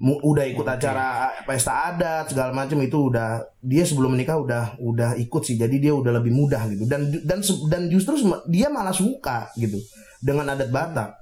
udah 0.00 0.44
ikut 0.48 0.64
Oke. 0.64 0.74
acara 0.80 1.28
pesta 1.44 1.92
adat 1.92 2.32
segala 2.32 2.56
macem 2.56 2.80
itu 2.80 3.12
udah 3.12 3.44
dia 3.60 3.84
sebelum 3.84 4.16
menikah 4.16 4.40
udah 4.40 4.80
udah 4.80 5.12
ikut 5.20 5.42
sih 5.44 5.60
jadi 5.60 5.76
dia 5.76 5.92
udah 5.92 6.16
lebih 6.16 6.32
mudah 6.32 6.72
gitu 6.72 6.88
dan 6.88 7.04
dan 7.28 7.44
dan 7.68 7.82
justru 7.92 8.16
dia 8.48 8.72
malah 8.72 8.96
suka 8.96 9.52
gitu 9.60 9.76
dengan 10.24 10.56
adat 10.56 10.72
Batak 10.72 11.20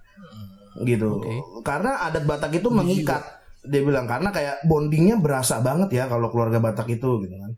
gitu 0.87 1.19
Oke. 1.19 1.35
karena 1.67 2.07
adat 2.07 2.23
Batak 2.23 2.55
itu 2.55 2.71
mengikat 2.71 3.23
dia 3.67 3.83
bilang 3.83 4.07
karena 4.07 4.31
kayak 4.31 4.63
bondingnya 4.63 5.19
berasa 5.19 5.59
banget 5.59 5.91
ya 5.99 6.05
kalau 6.07 6.31
keluarga 6.31 6.63
Batak 6.63 6.87
itu 6.95 7.27
gitu 7.27 7.35
kan 7.35 7.53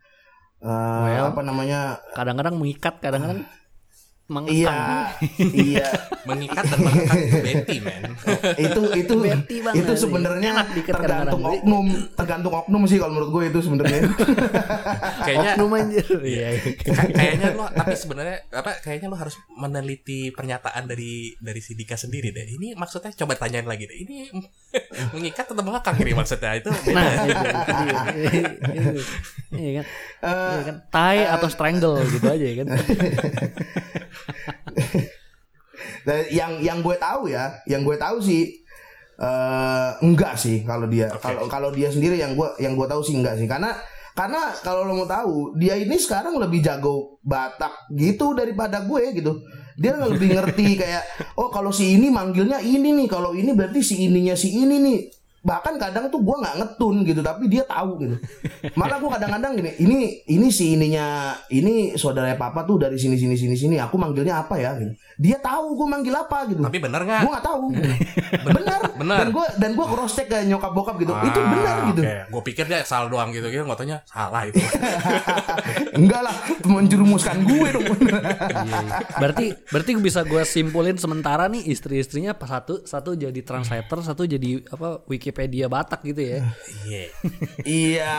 eh, 0.64 1.20
Well. 1.20 1.36
apa 1.36 1.40
namanya 1.44 2.00
Kadang-kadang 2.16 2.56
mengikat, 2.56 2.96
kadang-kadang 3.04 3.44
mengekang. 4.30 4.54
iya 4.54 5.10
iya 5.50 5.88
mengikat 6.28 6.62
dan 6.64 6.78
itu 6.78 7.38
Betty 7.42 7.76
man 7.82 8.02
itu 8.70 8.80
itu 8.94 9.14
Betty 9.18 9.56
banget 9.58 9.82
itu 9.82 9.92
sebenarnya 9.98 10.50
tergantung 10.86 11.42
oknum 11.42 11.86
tergantung 12.14 12.54
oknum 12.54 12.82
sih 12.86 12.96
kalau 12.96 13.12
menurut 13.12 13.30
gue 13.32 13.42
itu 13.50 13.58
sebenarnya 13.60 14.00
kayaknya 15.26 15.50
Oknum 15.50 15.70
anjir. 15.74 16.06
Iya. 16.06 16.48
Kay- 16.78 17.10
kayaknya 17.10 17.46
lo 17.52 17.66
tapi 17.68 17.92
sebenarnya 17.92 18.46
apa 18.50 18.78
kayaknya 18.78 19.08
lo 19.08 19.16
harus 19.16 19.34
meneliti 19.50 20.30
pernyataan 20.30 20.86
dari 20.86 21.34
dari 21.36 21.58
si 21.58 21.74
Dika 21.74 21.98
sendiri 21.98 22.30
deh 22.30 22.46
ini 22.46 22.72
maksudnya 22.72 23.10
coba 23.12 23.34
tanyain 23.34 23.66
lagi 23.66 23.84
deh 23.84 23.98
ini 23.98 24.30
mengikat 25.10 25.50
atau 25.50 25.58
mengekang 25.60 25.98
ini 25.98 26.12
maksudnya 26.14 26.54
itu 26.54 26.70
Nah, 26.90 27.04
itu, 27.26 27.28
itu 27.34 27.72
dia. 27.76 28.00
Iya 29.50 29.70
kan. 29.74 29.84
Iya 30.22 30.62
kan. 30.62 30.76
Tie 30.86 31.22
atau 31.26 31.48
strangle 31.48 31.96
gitu 32.08 32.26
aja 32.26 32.44
ya 32.44 32.54
kan. 32.62 32.66
Yang 36.30 36.52
yang 36.64 36.78
gue 36.84 36.96
tahu 36.96 37.32
ya 37.32 37.56
yang 37.64 37.84
gue 37.84 37.96
tahu 37.96 38.20
sih 38.20 38.60
eh 39.20 39.90
enggak 40.00 40.36
sih 40.40 40.64
kalau 40.64 40.88
dia 40.88 41.12
Oke. 41.12 41.20
kalau 41.20 41.42
kalau 41.48 41.70
dia 41.72 41.92
sendiri 41.92 42.16
yang 42.16 42.32
gue 42.32 42.48
yang 42.56 42.72
gue 42.72 42.88
tahu 42.88 43.04
sih 43.04 43.16
enggak 43.16 43.36
sih. 43.36 43.48
Karena 43.48 43.76
karena 44.16 44.52
kalau 44.60 44.84
lo 44.84 44.92
mau 44.96 45.08
tahu 45.08 45.56
dia 45.56 45.76
ini 45.76 45.96
sekarang 45.96 46.36
lebih 46.36 46.60
jago 46.60 47.20
Batak 47.20 47.92
gitu 47.96 48.32
daripada 48.32 48.84
gue 48.84 49.12
gitu. 49.12 49.44
Dia 49.80 49.96
lebih 49.96 50.36
ngerti 50.36 50.68
kayak 50.80 51.04
oh 51.36 51.52
kalau 51.52 51.72
si 51.72 51.96
ini 51.96 52.08
manggilnya 52.08 52.60
ini 52.60 52.96
nih 52.96 53.08
kalau 53.08 53.36
ini 53.36 53.52
berarti 53.52 53.80
si 53.84 54.04
ininya 54.08 54.36
si 54.36 54.52
ini 54.56 54.76
nih 54.80 54.98
bahkan 55.40 55.80
kadang 55.80 56.12
tuh 56.12 56.20
gue 56.20 56.36
nggak 56.36 56.54
ngetun 56.60 56.96
gitu 57.08 57.20
tapi 57.24 57.48
dia 57.48 57.64
tahu 57.64 57.96
gitu. 58.04 58.16
Malah 58.76 59.00
gue 59.00 59.10
kadang-kadang 59.10 59.52
gini 59.56 59.70
ini 59.80 59.98
ini 60.28 60.48
si 60.52 60.76
ininya 60.76 61.32
ini 61.48 61.96
saudara 61.96 62.36
papa 62.36 62.68
tuh 62.68 62.76
dari 62.76 63.00
sini 63.00 63.16
sini 63.16 63.34
sini 63.40 63.56
sini 63.56 63.76
aku 63.80 63.96
manggilnya 63.96 64.44
apa 64.44 64.60
ya? 64.60 64.76
Gitu. 64.76 64.92
dia 65.20 65.36
tahu 65.36 65.76
gue 65.76 65.88
manggil 65.88 66.12
apa 66.16 66.48
gitu. 66.48 66.60
Tapi 66.64 66.78
bener 66.80 67.00
nggak? 67.04 67.20
Gue 67.24 67.32
nggak 67.32 67.46
tahu 67.46 67.64
benar 68.46 68.80
Benar. 69.00 69.16
dan 69.24 69.28
gue 69.32 69.46
dan 69.56 69.70
gue 69.72 69.86
cross 69.88 70.12
check 70.12 70.28
ke 70.28 70.44
nyokap 70.44 70.72
bokap 70.76 70.96
gitu 71.00 71.12
itu 71.24 71.40
benar 71.40 71.76
gitu. 71.92 72.00
Gue 72.04 72.42
pikir 72.44 72.64
dia 72.68 72.84
salah 72.84 73.08
doang 73.08 73.32
gitu 73.32 73.48
gitu 73.48 73.64
nggak 73.64 73.80
taunya 73.80 74.04
salah 74.04 74.44
itu. 74.44 74.60
Enggak 75.98 76.20
lah 76.20 76.36
menjerumuskan 76.68 77.44
gue 77.48 77.68
dong. 77.72 77.88
Iya, 78.60 78.76
iya. 78.82 78.98
Berarti 79.16 79.46
berarti 79.72 79.90
bisa 80.02 80.20
gue 80.26 80.42
simpulin 80.44 80.96
sementara 81.00 81.48
nih 81.48 81.64
istri-istrinya 81.70 82.36
pas 82.36 82.50
satu 82.50 82.84
satu 82.84 83.16
jadi 83.16 83.40
translator, 83.40 84.04
satu 84.04 84.26
jadi 84.28 84.60
apa 84.68 85.00
Wikipedia 85.30 85.70
Batak 85.70 86.02
gitu 86.02 86.18
ya. 86.26 86.42
iya. 86.90 87.04
Iya 87.62 88.14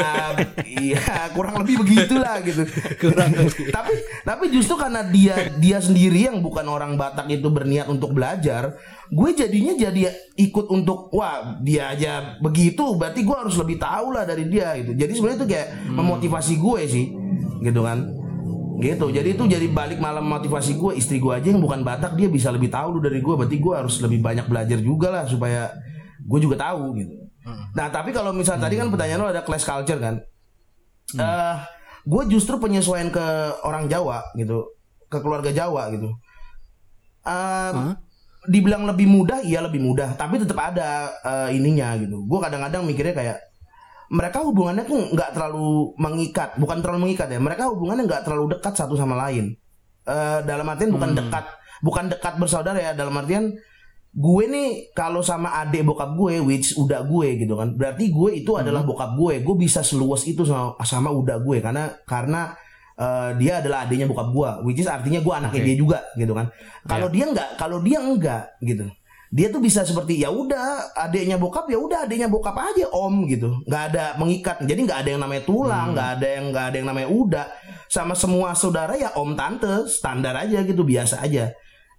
iya 0.64 1.28
kurang 1.36 1.60
lebih 1.68 1.84
begitulah 1.84 2.40
gitu. 2.40 2.64
Kurang 3.04 3.36
lebih. 3.36 3.68
tapi 3.68 3.94
tapi 4.24 4.48
justru 4.48 4.80
karena 4.80 5.04
dia 5.04 5.52
dia 5.60 5.84
sendiri 5.84 6.32
yang 6.32 6.40
bukan 6.40 6.64
orang 6.72 6.96
Batak 6.96 7.28
itu 7.28 7.52
berniat 7.52 7.92
untuk 7.92 8.16
belajar 8.16 8.80
gue 9.12 9.30
jadinya 9.36 9.76
jadi 9.76 10.08
ikut 10.40 10.72
untuk 10.72 11.12
wah 11.12 11.60
dia 11.60 11.92
aja 11.92 12.40
begitu 12.40 12.96
berarti 12.96 13.28
gue 13.28 13.36
harus 13.36 13.60
lebih 13.60 13.76
tahu 13.76 14.16
lah 14.16 14.24
dari 14.24 14.48
dia 14.48 14.72
gitu. 14.80 14.96
Jadi 14.96 15.12
sebenarnya 15.12 15.38
itu 15.44 15.48
kayak 15.52 15.68
memotivasi 15.92 16.54
gue 16.56 16.82
sih 16.88 17.06
gitu 17.60 17.84
kan. 17.84 18.00
Gitu 18.80 19.06
jadi 19.14 19.36
itu 19.36 19.44
jadi 19.46 19.68
balik 19.68 20.00
malam 20.00 20.26
motivasi 20.26 20.80
gue 20.80 20.96
istri 20.96 21.20
gue 21.20 21.36
aja 21.36 21.52
yang 21.52 21.60
bukan 21.60 21.84
Batak 21.84 22.16
dia 22.16 22.32
bisa 22.32 22.50
lebih 22.56 22.72
tahu 22.72 22.98
dulu 22.98 23.04
dari 23.04 23.20
gue 23.20 23.36
berarti 23.36 23.58
gue 23.60 23.74
harus 23.76 24.00
lebih 24.00 24.24
banyak 24.24 24.48
belajar 24.48 24.80
juga 24.80 25.12
lah 25.12 25.28
supaya 25.28 25.91
gue 26.32 26.40
juga 26.40 26.56
tahu 26.56 26.96
gitu. 26.96 27.16
Nah 27.76 27.92
tapi 27.92 28.16
kalau 28.16 28.32
misal 28.32 28.56
tadi 28.56 28.80
kan 28.80 28.88
pertanyaan 28.88 29.20
lo 29.20 29.28
ada 29.28 29.44
class 29.44 29.68
culture 29.68 30.00
kan? 30.00 30.16
Eh 31.20 31.56
gue 32.02 32.24
justru 32.32 32.58
penyesuaian 32.58 33.12
ke 33.12 33.26
orang 33.68 33.92
Jawa 33.92 34.24
gitu. 34.40 34.64
Ke 35.12 35.20
keluarga 35.20 35.52
Jawa 35.52 35.92
gitu. 35.92 36.08
Eh, 37.22 37.72
Hah? 37.76 37.94
dibilang 38.50 38.90
lebih 38.90 39.06
mudah 39.06 39.44
iya 39.46 39.62
lebih 39.62 39.84
mudah. 39.84 40.16
Tapi 40.16 40.42
tetap 40.42 40.58
ada 40.58 41.12
eh, 41.22 41.60
ininya 41.60 41.94
gitu. 42.00 42.24
Gue 42.26 42.40
kadang-kadang 42.42 42.88
mikirnya 42.88 43.14
kayak 43.14 43.38
mereka 44.12 44.44
hubungannya 44.44 44.84
tuh 44.88 45.12
nggak 45.14 45.36
terlalu 45.36 45.94
mengikat. 46.00 46.56
Bukan 46.58 46.80
terlalu 46.80 47.10
mengikat 47.10 47.28
ya. 47.30 47.40
Mereka 47.44 47.70
hubungannya 47.70 48.08
nggak 48.08 48.24
terlalu 48.26 48.58
dekat 48.58 48.74
satu 48.74 48.96
sama 48.96 49.20
lain. 49.28 49.54
Eh, 50.08 50.40
dalam 50.48 50.66
artian 50.66 50.90
bukan 50.96 51.14
dekat 51.14 51.46
bukan 51.86 52.06
dekat 52.10 52.34
bersaudara 52.42 52.80
ya. 52.80 52.92
Dalam 52.98 53.14
artian 53.14 53.54
gue 54.12 54.44
nih 54.44 54.92
kalau 54.92 55.24
sama 55.24 55.56
adik 55.64 55.88
bokap 55.88 56.20
gue 56.20 56.44
which 56.44 56.76
udah 56.76 57.08
gue 57.08 57.28
gitu 57.40 57.56
kan. 57.56 57.72
Berarti 57.80 58.12
gue 58.12 58.44
itu 58.44 58.52
adalah 58.60 58.84
bokap 58.84 59.16
gue. 59.16 59.40
Gue 59.40 59.56
bisa 59.56 59.80
seluas 59.82 60.28
itu 60.28 60.44
sama 60.44 60.76
sama 60.84 61.10
udah 61.16 61.40
gue. 61.40 61.64
Karena 61.64 61.88
karena 62.04 62.52
eh, 63.00 63.32
dia 63.40 63.64
adalah 63.64 63.88
adiknya 63.88 64.12
bokap 64.12 64.28
gue. 64.36 64.50
Which 64.68 64.84
is 64.84 64.90
artinya 64.92 65.24
gue 65.24 65.34
anaknya 65.34 65.62
Oke. 65.64 65.68
dia 65.72 65.78
juga 65.80 66.00
gitu 66.20 66.34
kan. 66.36 66.52
Kalau 66.84 67.08
dia 67.08 67.26
enggak 67.32 67.50
kalau 67.56 67.80
dia 67.80 68.00
enggak 68.04 68.44
gitu. 68.60 68.86
Dia 69.32 69.48
tuh 69.48 69.64
bisa 69.64 69.88
seperti 69.88 70.20
ya 70.20 70.28
udah 70.28 70.92
adiknya 71.08 71.40
bokap 71.40 71.64
ya 71.72 71.80
udah 71.80 72.04
adiknya 72.04 72.28
bokap 72.28 72.52
aja 72.52 72.92
om 72.92 73.24
gitu. 73.32 73.64
Nggak 73.64 73.84
ada 73.96 74.06
mengikat. 74.20 74.60
Jadi 74.68 74.80
nggak 74.92 75.00
ada 75.08 75.10
yang 75.16 75.22
namanya 75.24 75.44
tulang 75.48 75.96
nggak 75.96 76.10
ada 76.20 76.28
yang 76.28 76.46
nggak 76.52 76.66
ada 76.68 76.76
yang 76.76 76.88
namanya 76.92 77.08
udah. 77.08 77.48
Sama 77.88 78.12
semua 78.12 78.52
saudara 78.60 78.92
ya 79.00 79.16
om 79.16 79.32
tante 79.40 79.88
standar 79.88 80.36
aja 80.36 80.68
gitu 80.68 80.84
biasa 80.84 81.24
aja 81.24 81.56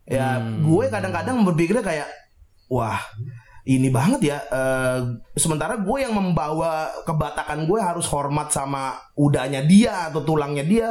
ya 0.07 0.43
gue 0.43 0.85
kadang-kadang 0.91 1.47
berpikirnya 1.47 1.85
kayak 1.85 2.09
wah 2.67 2.99
ini 3.63 3.95
banget 3.95 4.21
ya 4.35 4.39
eh, 4.43 4.99
sementara 5.39 5.79
gue 5.79 5.99
yang 6.03 6.15
membawa 6.19 6.91
kebatakan 7.07 7.63
gue 7.71 7.79
harus 7.79 8.11
hormat 8.11 8.51
sama 8.51 8.99
udahnya 9.15 9.63
dia 9.63 10.11
atau 10.11 10.27
tulangnya 10.27 10.67
dia 10.67 10.89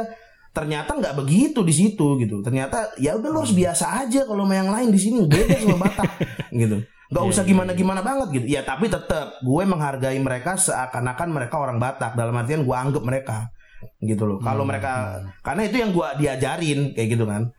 ternyata 0.52 0.96
nggak 0.96 1.16
begitu 1.16 1.64
di 1.64 1.72
situ 1.72 2.20
gitu. 2.20 2.44
Ternyata 2.44 2.96
ya 3.00 3.16
udah 3.16 3.28
lo 3.32 3.40
harus 3.44 3.56
biasa 3.56 4.04
aja 4.04 4.28
kalau 4.28 4.44
sama 4.44 4.54
yang 4.56 4.70
lain 4.72 4.88
di 4.92 5.00
sini 5.00 5.24
beda 5.24 5.56
sama 5.64 5.76
Batak 5.80 6.10
gitu. 6.60 6.76
Nggak 7.12 7.24
usah 7.28 7.44
gimana 7.44 7.72
gimana 7.76 8.00
banget 8.04 8.28
gitu. 8.40 8.46
Ya 8.48 8.60
tapi 8.64 8.88
tetap 8.88 9.40
gue 9.40 9.62
menghargai 9.64 10.20
mereka 10.20 10.56
seakan-akan 10.56 11.28
mereka 11.32 11.56
orang 11.56 11.80
Batak 11.80 12.16
dalam 12.16 12.36
artian 12.36 12.64
gue 12.64 12.76
anggap 12.76 13.04
mereka 13.04 13.36
gitu 14.00 14.28
loh. 14.28 14.38
Kalau 14.44 14.64
mereka 14.68 15.24
karena 15.40 15.68
itu 15.68 15.76
yang 15.80 15.90
gue 15.92 16.08
diajarin 16.20 16.80
kayak 16.96 17.08
gitu 17.16 17.24
kan 17.24 17.52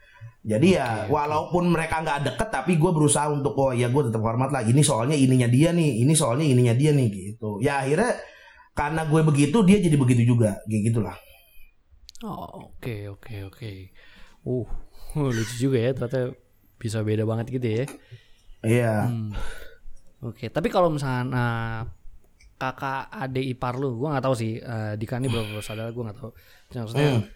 jadi 0.43 0.67
ya 0.75 0.87
walaupun 1.07 1.71
mereka 1.71 2.03
nggak 2.03 2.19
deket 2.27 2.49
tapi 2.51 2.75
gue 2.75 2.91
berusaha 2.91 3.31
untuk 3.31 3.55
oh 3.55 3.71
ya 3.71 3.87
gue 3.87 4.11
tetap 4.11 4.19
hormat 4.19 4.51
lah 4.51 4.59
ini 4.59 4.83
soalnya 4.83 5.15
ininya 5.15 5.47
dia 5.47 5.71
nih 5.71 6.03
ini 6.03 6.13
soalnya 6.13 6.43
ininya 6.43 6.75
dia 6.75 6.91
nih 6.91 7.07
gitu 7.07 7.63
ya 7.63 7.79
akhirnya 7.79 8.19
karena 8.75 9.07
gue 9.07 9.21
begitu 9.23 9.57
dia 9.63 9.79
jadi 9.79 9.95
begitu 9.95 10.35
juga 10.35 10.59
kayak 10.67 10.83
gitulah 10.91 11.17
Oh, 12.23 12.71
oke 12.71 13.19
oke 13.19 13.51
oke. 13.51 13.71
Uh, 14.47 14.63
lucu 15.35 15.55
juga 15.59 15.75
ya 15.75 15.91
ternyata 15.91 16.31
bisa 16.79 17.03
beda 17.03 17.27
banget 17.27 17.51
gitu 17.51 17.67
ya. 17.67 17.85
iya 18.63 19.11
Hmm. 19.11 19.35
Oke, 20.23 20.47
tapi 20.47 20.71
kalau 20.71 20.87
misalnya 20.87 21.27
nah, 21.27 21.83
kakak 22.55 23.11
adik 23.11 23.43
ipar 23.43 23.75
lu, 23.75 23.99
gua 23.99 24.15
nggak 24.15 24.23
tahu 24.23 24.35
sih 24.39 24.55
eh, 24.55 24.95
Dika 24.95 25.19
ini 25.19 25.27
berapa 25.27 25.51
bersaudara, 25.51 25.91
gua 25.91 26.03
nggak 26.07 26.19
tahu. 26.23 26.31
Maksudnya, 26.71 27.11
Hmm. 27.19 27.27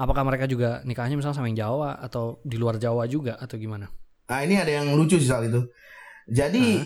Apakah 0.00 0.24
mereka 0.24 0.48
juga 0.48 0.80
nikahnya 0.82 1.20
misalnya 1.20 1.36
sama 1.36 1.52
yang 1.52 1.60
Jawa 1.60 2.00
atau 2.00 2.40
di 2.40 2.56
luar 2.56 2.80
Jawa 2.80 3.04
juga 3.04 3.36
atau 3.36 3.60
gimana? 3.60 3.92
Nah 4.26 4.40
ini 4.40 4.56
ada 4.56 4.72
yang 4.72 4.96
lucu 4.96 5.20
sih 5.20 5.28
soal 5.28 5.44
itu. 5.44 5.60
Jadi 6.24 6.80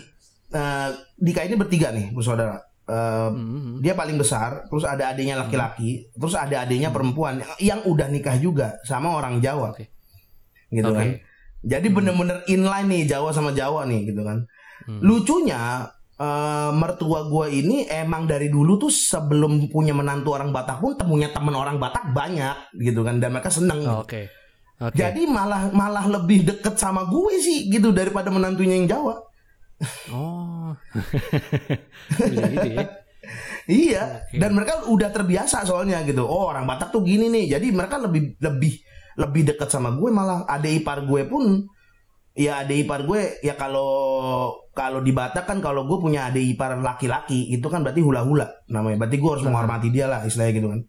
eh, 0.51 0.89
Dika 1.15 1.47
ini 1.47 1.55
bertiga 1.55 1.95
nih 1.95 2.11
bersaudara. 2.11 2.59
Eh, 2.85 3.29
Hmm. 3.33 3.81
dia 3.81 3.97
paling 3.97 4.13
besar, 4.13 4.69
terus 4.69 4.85
ada 4.85 5.09
adiknya 5.09 5.41
laki-laki, 5.41 6.05
terus 6.13 6.37
ada 6.37 6.61
adiknya 6.61 6.93
perempuan 6.93 7.41
yang, 7.57 7.81
udah 7.81 8.05
nikah 8.05 8.37
juga 8.37 8.77
sama 8.85 9.09
orang 9.09 9.41
Jawa, 9.41 9.73
Oke. 9.73 9.89
gitu 10.69 10.85
Oke. 10.85 10.93
kan. 10.93 11.07
Jadi 11.65 11.87
bener-bener 11.89 12.45
inline 12.45 12.85
nih 12.85 13.03
Jawa 13.09 13.33
sama 13.33 13.57
Jawa 13.57 13.89
nih, 13.89 14.13
gitu 14.13 14.21
kan. 14.21 14.45
Hmm. 14.85 15.01
Lucunya 15.01 15.89
eh, 16.19 16.71
mertua 16.71 17.27
gue 17.27 17.47
ini 17.51 17.77
emang 17.87 18.27
dari 18.27 18.47
dulu 18.47 18.79
tuh 18.79 18.91
sebelum 18.91 19.67
punya 19.71 19.91
menantu 19.91 20.35
orang 20.35 20.51
Batak 20.55 20.79
pun 20.79 20.95
temunya 20.95 21.31
temen 21.31 21.55
orang 21.55 21.79
Batak 21.79 22.11
banyak, 22.15 22.75
gitu 22.79 23.03
kan. 23.03 23.19
Dan 23.19 23.35
mereka 23.35 23.51
seneng. 23.51 23.83
Oh, 23.87 24.03
Oke. 24.03 24.31
Oke. 24.75 24.99
Jadi 24.99 25.23
malah 25.23 25.71
malah 25.71 26.03
lebih 26.03 26.43
deket 26.43 26.75
sama 26.75 27.07
gue 27.07 27.39
sih 27.39 27.71
gitu 27.71 27.95
daripada 27.95 28.27
menantunya 28.27 28.75
yang 28.75 28.91
Jawa. 28.91 29.15
Oh. 30.11 30.75
Bisa 32.19 32.43
gitu 32.51 32.69
ya. 32.75 32.85
Iya, 33.65 34.29
dan 34.37 34.53
mereka 34.53 34.85
udah 34.85 35.09
terbiasa 35.09 35.65
soalnya 35.65 36.05
gitu. 36.05 36.21
Oh, 36.27 36.51
orang 36.51 36.69
Batak 36.69 36.93
tuh 36.93 37.01
gini 37.01 37.31
nih. 37.31 37.57
Jadi 37.57 37.71
mereka 37.73 37.97
lebih 37.97 38.37
lebih 38.37 38.77
lebih 39.15 39.41
dekat 39.55 39.71
sama 39.71 39.95
gue 39.95 40.11
malah 40.11 40.43
adik 40.45 40.83
ipar 40.83 41.07
gue 41.07 41.23
pun 41.23 41.63
ya 42.35 42.61
adik 42.61 42.83
ipar 42.83 43.07
gue 43.07 43.39
ya 43.39 43.55
kalau 43.55 44.51
kalau 44.75 44.99
di 44.99 45.15
Batak 45.15 45.47
kan 45.47 45.63
kalau 45.63 45.87
gue 45.87 45.97
punya 45.97 46.27
adik 46.27 46.43
ipar 46.43 46.75
laki-laki 46.83 47.47
itu 47.47 47.63
kan 47.71 47.79
berarti 47.79 48.03
hula-hula 48.03 48.59
namanya. 48.67 49.07
Berarti 49.07 49.17
gue 49.17 49.31
harus 49.31 49.43
menghormati 49.47 49.87
dia 49.87 50.05
lah 50.11 50.27
istilahnya 50.27 50.53
gitu 50.59 50.67
kan. 50.67 50.79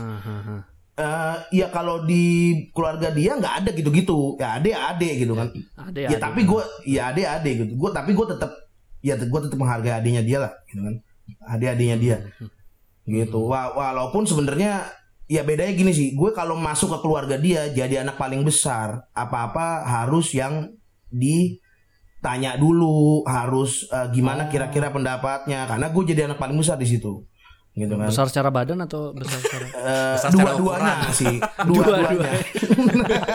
Hahaha. 0.00 0.56
Eh 0.92 1.36
ya 1.60 1.68
kalau 1.68 2.08
di 2.08 2.52
keluarga 2.72 3.12
dia 3.12 3.36
nggak 3.36 3.54
ada 3.62 3.70
gitu-gitu. 3.76 4.40
Ya 4.40 4.56
adik 4.56 4.72
adik 4.72 5.14
gitu 5.28 5.36
kan. 5.36 5.52
Ada 5.76 6.08
Ya 6.08 6.16
tapi 6.16 6.40
gue 6.48 6.62
ya 6.88 7.12
adik 7.12 7.26
adik 7.28 7.54
gitu. 7.60 7.72
Gue 7.76 7.90
tapi 7.92 8.16
gue 8.16 8.26
tetap 8.32 8.50
ya 9.04 9.14
gue 9.20 9.40
tetap 9.44 9.58
menghargai 9.60 9.92
adiknya 9.92 10.24
dia 10.24 10.38
lah 10.48 10.52
gitu 10.72 10.80
kan. 10.80 10.94
Adik 11.52 11.68
adiknya 11.68 11.96
dia. 12.00 12.16
gitu 13.02 13.50
Wa- 13.50 13.74
walaupun 13.74 14.24
sebenarnya 14.24 14.86
ya 15.26 15.42
bedanya 15.42 15.74
gini 15.74 15.90
sih 15.90 16.08
gue 16.14 16.30
kalau 16.30 16.54
masuk 16.54 16.92
ke 16.92 16.98
keluarga 17.02 17.34
dia 17.34 17.66
jadi 17.66 18.06
anak 18.06 18.14
paling 18.14 18.46
besar 18.46 19.10
apa-apa 19.10 19.82
harus 19.82 20.30
yang 20.36 20.70
ditanya 22.22 22.54
dulu 22.54 23.26
harus 23.26 23.90
eh, 23.90 24.06
gimana 24.14 24.46
Oh. 24.46 24.48
kira-kira 24.48 24.88
pendapatnya 24.88 25.66
karena 25.66 25.90
gue 25.90 26.02
jadi 26.06 26.20
anak 26.24 26.38
paling 26.38 26.54
besar 26.54 26.78
di 26.78 26.86
situ 26.86 27.26
gitu 27.72 27.94
kan 27.96 28.06
Besar 28.06 28.28
secara 28.28 28.46
badan 28.48 28.78
atau 28.80 29.10
besar 29.10 29.40
secara 29.40 29.66
Eh, 29.82 30.14
Besar 30.14 30.30
secara 30.30 30.54
dua-duanya 30.54 30.94
ukuran. 30.94 31.10
sih 31.10 31.36
Dua-duanya. 31.68 32.30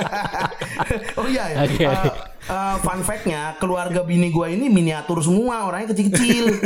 oh 1.19 1.27
iya 1.27 1.43
ya 1.49 1.57
Oke. 1.59 1.83
Eh, 1.83 2.11
eh, 2.47 2.75
fun 2.79 3.01
fact-nya 3.01 3.41
keluarga 3.57 4.01
bini 4.01 4.29
gue 4.29 4.47
ini 4.47 4.69
miniatur 4.69 5.19
semua 5.19 5.67
orangnya 5.67 5.91
kecil-kecil 5.91 6.45
ya. 6.47 6.59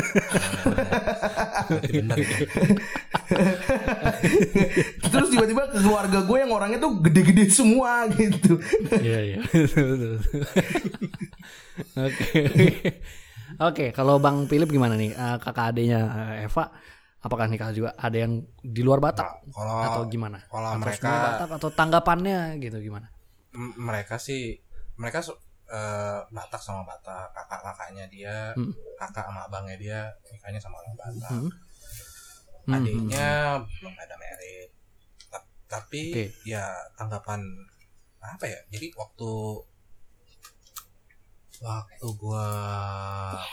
terus 5.08 5.28
tiba-tiba 5.30 5.64
ke 5.68 5.80
keluarga 5.80 6.20
gue 6.22 6.38
yang 6.38 6.52
orangnya 6.52 6.78
tuh 6.78 7.00
gede-gede 7.00 7.50
semua 7.50 8.06
gitu 8.12 8.62
Iya 8.94 9.20
iya. 9.26 9.40
Oke. 11.98 12.42
Oke, 13.68 13.86
kalau 13.92 14.16
Bang 14.18 14.48
Philip 14.48 14.68
gimana 14.68 14.96
nih? 14.96 15.12
Eh, 15.12 15.38
kakak 15.38 15.76
adiknya 15.76 16.00
eh, 16.08 16.48
Eva 16.48 16.72
apakah 17.22 17.46
nikah 17.46 17.70
juga 17.70 17.94
ada 17.94 18.18
yang 18.18 18.42
di 18.60 18.82
luar 18.82 18.98
Batak 18.98 19.46
Kalau 19.54 19.78
atau 19.84 20.02
gimana? 20.08 20.42
kalau 20.48 20.74
Atau 20.74 20.82
mereka- 20.82 21.22
Batak 21.22 21.50
atau 21.60 21.70
tanggapannya 21.70 22.40
gitu 22.58 22.80
gimana? 22.80 23.12
m- 23.52 23.76
mereka 23.78 24.16
sih 24.16 24.58
mereka 24.96 25.20
su- 25.20 25.38
eh, 25.68 26.20
Batak 26.32 26.58
sama 26.58 26.82
Batak 26.82 27.30
kakak 27.32 27.60
kakaknya 27.62 28.06
dia 28.08 28.36
Hmm. 28.56 28.72
kakak 28.98 29.28
sama 29.28 29.46
abangnya 29.46 29.76
dia 29.78 30.00
nikahnya 30.32 30.58
sama 30.58 30.80
orang 30.80 30.96
Batak 30.96 31.30
Hmm. 31.30 31.52
Hmm, 32.62 32.78
adiknya 32.78 33.30
belum 33.82 33.94
ada 33.98 34.16
merit 34.16 34.70
Ta- 35.28 35.50
tapi 35.68 36.14
Oke. 36.14 36.26
ya 36.46 36.64
tanggapan 36.94 37.42
apa 38.22 38.46
ya 38.46 38.60
jadi 38.70 38.94
waktu 38.96 39.30
waktu 41.62 42.08
gua 42.18 42.46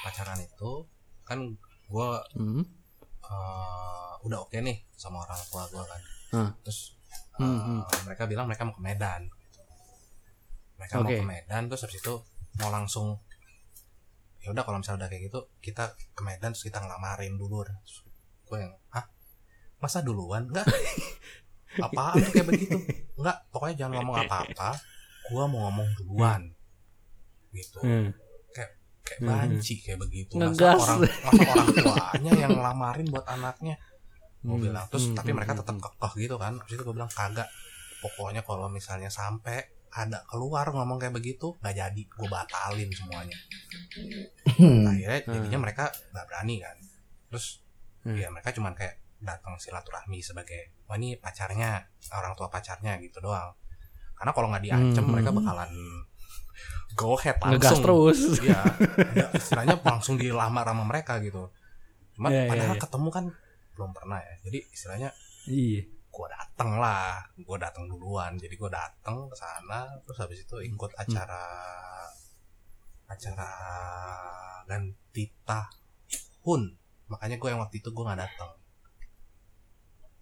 pacaran 0.01 0.41
itu 0.41 0.73
kan 1.23 1.39
gua 1.87 2.25
Hmm. 2.33 2.65
eh, 3.23 4.13
udah 4.25 4.39
oke 4.41 4.57
nih 4.59 4.89
sama 4.93 5.23
orang 5.23 5.39
tua 5.47 5.65
gua 5.69 5.85
kan. 5.85 6.01
Hmm. 6.29 6.51
terus 6.61 6.97
Hmm, 7.39 7.81
eh, 7.81 8.03
mereka 8.03 8.27
bilang 8.27 8.51
mereka 8.51 8.67
mau 8.67 8.75
ke 8.75 8.83
Medan 8.83 9.23
gitu. 9.25 9.63
mereka 10.75 10.99
Oke. 10.99 11.05
mau 11.07 11.13
ke 11.15 11.25
Medan 11.25 11.63
terus 11.69 11.87
habis 11.87 11.97
itu 11.97 12.15
mau 12.59 12.69
langsung 12.69 13.15
ya 14.39 14.51
udah 14.51 14.61
kalau 14.61 14.79
misalnya 14.79 15.07
udah 15.07 15.09
kayak 15.09 15.23
gitu 15.31 15.41
kita 15.61 15.85
ke 16.13 16.23
Medan 16.23 16.51
terus 16.51 16.67
kita 16.67 16.83
ngelamarin 16.83 17.39
dulu 17.39 17.63
gue 18.45 18.59
yang 18.59 18.75
ah 18.91 19.07
masa 19.79 20.03
duluan? 20.03 20.51
Enggak. 20.51 20.67
Apaan 21.87 22.19
tuh 22.19 22.33
kayak 22.35 22.47
begitu? 22.49 22.77
Enggak 23.15 23.37
pokoknya 23.49 23.75
jangan 23.79 23.93
ngomong 24.03 24.17
apa-apa. 24.27 24.69
Gua 25.31 25.45
mau 25.47 25.71
ngomong 25.71 25.89
duluan 25.97 26.43
gitu 27.51 27.79
Hmm. 27.81 28.11
kayak 28.51 28.71
Hmm. 29.17 29.27
banci 29.27 29.75
kayak 29.81 29.99
begitu 29.99 30.37
masa 30.37 30.47
Ngegas. 30.47 30.79
orang 30.79 30.99
masa 31.01 31.43
orang 31.47 31.69
tuanya 31.73 32.33
yang 32.37 32.51
ngelamarin 32.53 33.07
buat 33.09 33.27
anaknya 33.27 33.77
gue 34.39 34.53
Hmm. 34.53 34.63
bilang 34.63 34.85
terus 34.87 35.05
Hmm, 35.07 35.15
tapi 35.15 35.29
hmm, 35.29 35.37
mereka 35.37 35.53
hmm, 35.53 35.61
tetap 35.63 35.77
kekeh 35.81 36.13
gitu 36.21 36.37
kan 36.37 36.53
terus 36.59 36.73
itu 36.73 36.83
gue 36.83 36.95
bilang 36.95 37.11
kagak 37.11 37.49
pokoknya 37.99 38.43
kalau 38.43 38.69
misalnya 38.69 39.09
sampai 39.09 39.59
ada 39.91 40.21
keluar 40.25 40.69
ngomong 40.69 40.97
kayak 40.97 41.11
begitu 41.13 41.57
nggak 41.59 41.75
jadi 41.75 42.03
gue 42.05 42.29
batalin 42.29 42.91
semuanya 42.91 43.39
Hmm. 44.51 44.85
akhirnya 44.85 45.19
jadinya 45.25 45.59
mereka 45.61 45.85
nggak 46.09 46.25
berani 46.25 46.57
kan 46.59 46.77
terus 47.29 47.65
Hmm. 48.01 48.15
ya 48.15 48.29
mereka 48.29 48.53
cuman 48.53 48.73
kayak 48.73 48.95
datang 49.19 49.57
silaturahmi 49.57 50.21
sebagai 50.21 50.79
wah 50.85 50.95
ini 50.95 51.17
pacarnya 51.17 51.83
orang 52.13 52.33
tua 52.33 52.47
pacarnya 52.47 52.95
gitu 52.99 53.19
doang 53.19 53.51
karena 54.15 54.31
kalau 54.31 54.49
nggak 54.49 54.63
diancem 54.63 55.03
Hmm. 55.03 55.13
mereka 55.13 55.31
bakalan 55.31 55.71
go 56.95 57.15
ahead 57.15 57.39
Ngegas 57.39 57.79
langsung 57.79 57.83
terus. 57.85 58.19
Iya, 58.43 58.61
ya, 59.15 59.27
istilahnya 59.39 59.77
langsung 59.81 60.15
dilamar 60.19 60.67
sama 60.67 60.83
mereka 60.83 61.23
gitu. 61.23 61.49
Cuman 62.19 62.31
Iya, 62.35 62.43
iya, 62.45 62.51
padahal 62.51 62.75
iya. 62.75 62.83
ketemu 62.83 63.09
kan 63.15 63.25
belum 63.79 63.91
pernah 63.95 64.19
ya. 64.19 64.35
Jadi 64.43 64.59
istilahnya 64.75 65.09
Iya. 65.47 65.83
gua 66.11 66.27
dateng 66.27 66.71
lah, 66.83 67.23
gua 67.47 67.57
dateng 67.63 67.87
duluan. 67.87 68.35
Jadi 68.35 68.59
gua 68.59 68.71
dateng 68.75 69.31
ke 69.31 69.37
sana, 69.39 69.87
terus 70.03 70.19
habis 70.19 70.43
itu 70.43 70.57
ikut 70.59 70.91
Hmm. 70.91 71.03
acara 71.07 71.43
acara 73.07 73.51
ganti 74.67 75.25
tahun. 75.47 76.77
Makanya 77.09 77.41
gue 77.41 77.49
yang 77.49 77.63
waktu 77.63 77.81
itu 77.81 77.89
gua 77.95 78.13
nggak 78.13 78.21
datang. 78.29 78.51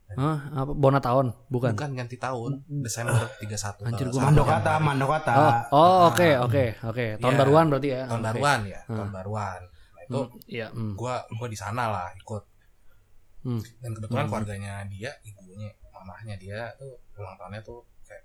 Hah, 0.07 0.39
apa 0.55 0.71
bona 0.71 1.03
tahun? 1.03 1.35
Bukan. 1.51 1.75
Bukan 1.75 1.91
ganti 1.93 2.15
tahun, 2.15 2.63
Desember 2.71 3.27
31 3.43 3.91
Anjir, 3.91 4.07
gua 4.07 4.23
1 4.23 4.27
Mandokata. 4.31 4.73
Mandokata. 4.79 5.33
Oh, 5.35 5.53
oh 5.75 5.99
oke 6.09 6.29
oke 6.47 6.65
oke. 6.87 7.07
Tahun 7.19 7.35
Iya. 7.35 7.41
baruan 7.43 7.65
berarti 7.67 7.89
ya. 7.91 8.03
Tahun 8.07 8.23
Oke. 8.23 8.29
baruan 8.31 8.61
ya, 8.65 8.81
tahun 8.87 9.03
Hmm. 9.03 9.13
baruan. 9.13 9.61
Nah, 9.67 10.03
itu 10.07 10.21
Hmm, 10.23 10.39
Iya. 10.47 10.67
hmm. 10.71 10.93
gua 10.95 11.15
gua 11.29 11.49
di 11.51 11.59
sana 11.59 11.83
lah 11.87 12.09
ikut 12.15 12.43
Hmm. 13.43 13.63
dan 13.79 13.91
kebetulan 13.93 14.23
Hmm. 14.23 14.31
keluarganya 14.31 14.73
dia 14.87 15.11
ibunya 15.23 15.71
mamahnya 15.91 16.35
dia 16.37 16.71
tuh 16.77 16.95
ulang 17.17 17.35
tahunnya 17.35 17.63
tuh 17.63 17.83
kayak 18.03 18.23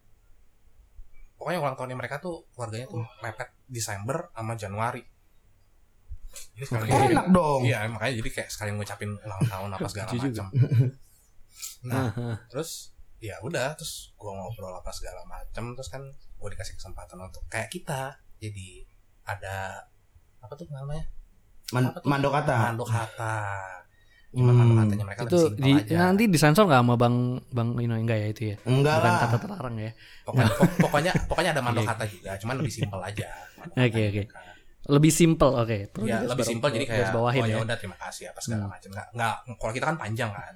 pokoknya 1.36 1.60
ulang 1.60 1.74
tahunnya 1.74 1.98
mereka 1.98 2.16
tuh 2.18 2.46
keluarganya 2.52 2.86
tuh 2.86 3.02
mepet 3.20 3.50
Desember 3.66 4.30
sama 4.32 4.54
Januari 4.54 5.02
jadi 6.54 6.64
sekalian 6.64 6.94
Oke. 6.96 7.12
Enak 7.12 7.28
dong. 7.30 7.62
iya 7.62 7.84
makanya 7.86 8.14
jadi 8.18 8.30
kayak 8.32 8.50
sekalian 8.50 8.76
ngucapin 8.78 9.12
ulang 9.16 9.42
tahun 9.44 9.70
apa 9.72 9.88
segala 9.92 10.10
macam 10.10 10.48
nah 11.82 12.10
Ah, 12.10 12.20
ah. 12.32 12.38
terus 12.48 12.92
ya 13.18 13.38
udah 13.40 13.74
terus 13.74 14.12
gua 14.14 14.34
ngobrol 14.36 14.74
apa 14.74 14.90
segala 14.90 15.22
macam 15.24 15.72
terus 15.72 15.88
kan 15.88 16.02
gua 16.36 16.50
dikasih 16.50 16.74
kesempatan 16.74 17.18
untuk 17.20 17.46
kayak 17.48 17.68
kita 17.68 18.14
jadi 18.38 18.86
ada 19.24 19.86
apa 20.40 20.54
tuh 20.54 20.66
namanya 20.68 21.06
Man- 21.70 21.88
Apa 21.88 21.98
tuh? 21.98 22.10
Mandokata. 22.10 22.56
mandok 22.68 22.90
kata 22.90 23.38
cuman 24.32 24.54
Hmm. 24.56 24.76
katanya 24.78 25.06
mereka 25.06 25.22
itu 25.22 25.36
lebih 25.36 25.44
simpel 25.46 25.60
di, 25.62 25.72
aja 25.86 25.96
nanti 26.02 26.24
disensor 26.26 26.64
nggak 26.64 26.82
sama 26.82 26.96
bang 26.96 27.16
bang 27.48 27.70
Ino 27.78 27.96
enggak 27.96 28.18
ya 28.18 28.28
itu 28.30 28.42
ya 28.46 28.56
Enggak 28.64 28.96
bukan 28.98 29.12
lah. 29.12 29.20
kata 29.22 29.38
terlarang 29.38 29.76
ya 29.78 29.92
pokoknya 30.24 30.52
pok- 30.54 30.76
pokoknya 30.82 31.12
pokoknya 31.26 31.52
ada 31.52 31.62
mandok 31.62 31.84
Oke. 31.84 31.92
kata 31.92 32.04
juga 32.08 32.32
cuman 32.38 32.56
lebih 32.58 32.74
simpel 32.74 33.00
aja 33.02 33.28
Oke, 33.86 34.02
oke. 34.06 34.24
lebih 34.88 35.12
simple 35.12 35.52
oke 35.54 35.78
Perlu 35.92 36.06
ya 36.06 36.18
lebih 36.24 36.46
simpel 36.46 36.68
jadi 36.72 36.86
kayak 36.86 37.08
bawahin 37.12 37.42
oh 37.42 37.46
ya 37.46 37.54
ya 37.54 37.58
udah 37.62 37.76
terima 37.76 37.98
kasih 37.98 38.24
apa 38.28 38.40
segala 38.40 38.64
Hmm. 38.64 38.72
macam 38.72 38.90
nggak 38.90 39.08
nggak 39.14 39.36
kalau 39.54 39.74
kita 39.74 39.86
kan 39.86 39.98
panjang 39.98 40.32
kan 40.32 40.56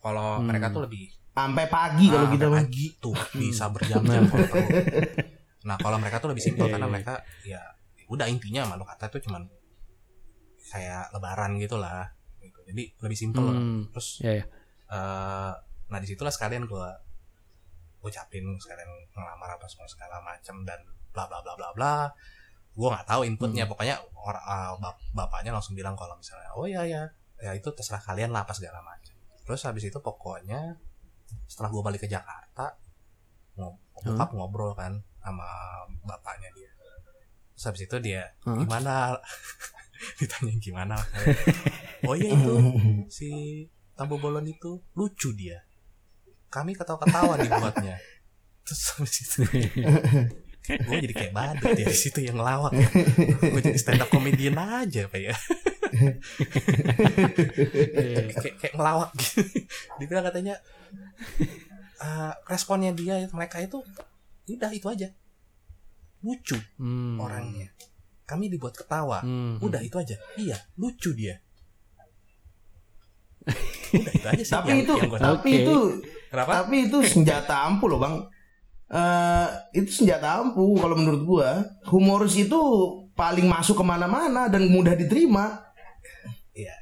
kalau 0.00 0.38
Hmm. 0.38 0.46
mereka 0.46 0.68
tuh 0.70 0.82
lebih 0.82 1.12
Sampai 1.30 1.66
pagi 1.66 2.10
kalau 2.10 2.26
ah, 2.26 2.32
gitu 2.32 2.46
pagi 2.50 2.86
tuh 2.98 3.14
bisa 3.32 3.64
berjam-jam 3.68 4.26
kalau 4.26 4.44
perlu. 4.44 4.66
nah 5.62 5.76
kalau 5.76 5.96
mereka 5.96 6.18
tuh 6.18 6.28
lebih 6.28 6.42
simpel 6.42 6.66
Iya, 6.66 6.72
karena 6.74 6.84
iya. 6.84 6.92
mereka 6.92 7.12
ya 7.44 7.62
udah 8.06 8.26
intinya 8.26 8.66
mandok 8.66 8.90
kata 8.90 9.08
itu 9.08 9.24
cuman 9.24 9.46
kayak 10.66 11.10
lebaran 11.10 11.54
gitu 11.56 11.76
lah 11.76 12.10
gitu. 12.38 12.58
jadi 12.64 12.82
lebih 12.98 13.14
simpel 13.14 13.44
Hmm. 13.46 13.86
terus 13.90 14.18
ya 14.18 14.32
ya 14.36 14.44
eh 14.88 15.52
nah 15.86 15.98
di 15.98 16.06
situlah 16.06 16.30
sekalian 16.30 16.64
gue 16.64 16.86
ucapin 18.00 18.42
sekalian 18.56 18.86
ngelamar 19.10 19.54
apa 19.54 19.66
semua 19.66 19.86
segala 19.86 20.18
macam 20.20 20.62
dan 20.62 20.78
bla 21.10 21.26
bla 21.26 21.38
bla 21.40 21.52
bla 21.52 21.68
bla 21.70 21.94
gue 22.70 22.88
nggak 22.88 23.06
tahu 23.06 23.22
inputnya 23.24 23.64
Hmm. 23.64 23.70
pokoknya 23.70 23.96
orang 24.16 24.40
uh, 24.40 24.72
bap- 24.76 25.02
bapaknya 25.12 25.50
langsung 25.50 25.74
bilang 25.74 25.94
kalau 25.94 26.14
misalnya 26.14 26.50
oh 26.52 26.64
ya 26.64 26.82
ya 26.82 27.02
ya 27.38 27.50
itu 27.52 27.66
terserah 27.68 28.00
kalian 28.00 28.30
lah 28.30 28.42
apa 28.42 28.50
segala 28.50 28.78
macam 28.80 29.09
terus 29.50 29.66
habis 29.66 29.90
itu 29.90 29.98
pokoknya 29.98 30.78
setelah 31.50 31.74
gue 31.74 31.82
balik 31.82 32.06
ke 32.06 32.08
Jakarta 32.10 32.78
ngob 33.58 33.74
bokap 33.98 34.30
ngobrol 34.30 34.78
kan 34.78 35.02
sama 35.18 35.50
bapaknya 36.06 36.54
dia 36.54 36.70
terus 37.58 37.64
habis 37.66 37.82
itu 37.90 37.96
dia 37.98 38.30
Hah? 38.46 38.62
gimana 38.62 39.18
ditanya 40.22 40.54
gimana 40.62 40.96
oh 42.08 42.14
iya 42.14 42.30
itu 42.30 42.54
si 43.10 43.30
Tambo 44.00 44.16
Bolon 44.16 44.48
itu 44.48 44.80
lucu 44.96 45.36
dia. 45.36 45.60
Kami 46.48 46.72
ketawa-ketawa 46.72 47.36
dibuatnya. 47.36 48.00
Terus 48.64 48.80
habis 48.96 49.16
itu 49.28 49.44
gue 50.88 50.96
jadi 51.04 51.12
kayak 51.12 51.34
badut 51.36 51.76
ya 51.76 51.84
di 51.84 51.92
situ 51.92 52.24
yang 52.24 52.40
ngelawak. 52.40 52.72
Gue 53.44 53.60
jadi 53.60 53.76
stand 53.76 54.00
up 54.00 54.08
comedian 54.08 54.56
aja 54.56 55.04
apa 55.04 55.20
ya. 55.20 55.36
Kayak, 57.50 58.54
kayak 58.58 58.74
ngelawak 58.74 59.10
gitu. 59.14 59.42
Dibilang 59.98 60.24
katanya 60.24 60.54
eh, 61.98 62.32
responnya 62.46 62.92
dia 62.92 63.26
mereka 63.30 63.58
itu 63.58 63.82
udah 64.48 64.70
itu 64.70 64.86
aja. 64.86 65.08
Lucu 66.20 66.56
Hmm. 66.76 67.16
orangnya. 67.16 67.70
Kami 68.24 68.46
dibuat 68.46 68.74
ketawa. 68.74 69.20
Hmm. 69.20 69.58
Udah 69.58 69.80
itu 69.80 69.96
aja. 69.96 70.14
Iya, 70.36 70.56
lucu 70.76 71.10
dia. 71.12 71.40
Udah 73.90 74.12
itu 74.12 74.26
aja 74.28 74.42
sih 74.44 74.52
Tapi 74.52 74.68
yang, 74.70 74.80
itu 74.84 74.92
yang 74.94 75.08
gue 75.08 75.18
tahu. 75.18 75.26
tapi 75.34 75.50
itu 75.56 75.76
Kenapa? 76.30 76.50
tapi 76.62 76.76
itu 76.86 76.98
senjata 77.02 77.54
ampuh 77.66 77.88
loh, 77.88 77.98
Bang. 77.98 78.14
Eh 78.86 79.48
itu 79.72 79.90
senjata 79.92 80.38
ampuh 80.38 80.78
kalau 80.78 80.94
menurut 80.94 81.22
gua. 81.24 81.50
Humoris 81.86 82.36
itu 82.36 82.60
paling 83.12 83.46
masuk 83.46 83.74
ke 83.76 83.84
mana-mana 83.84 84.46
dan 84.46 84.66
mudah 84.66 84.94
diterima. 84.94 85.69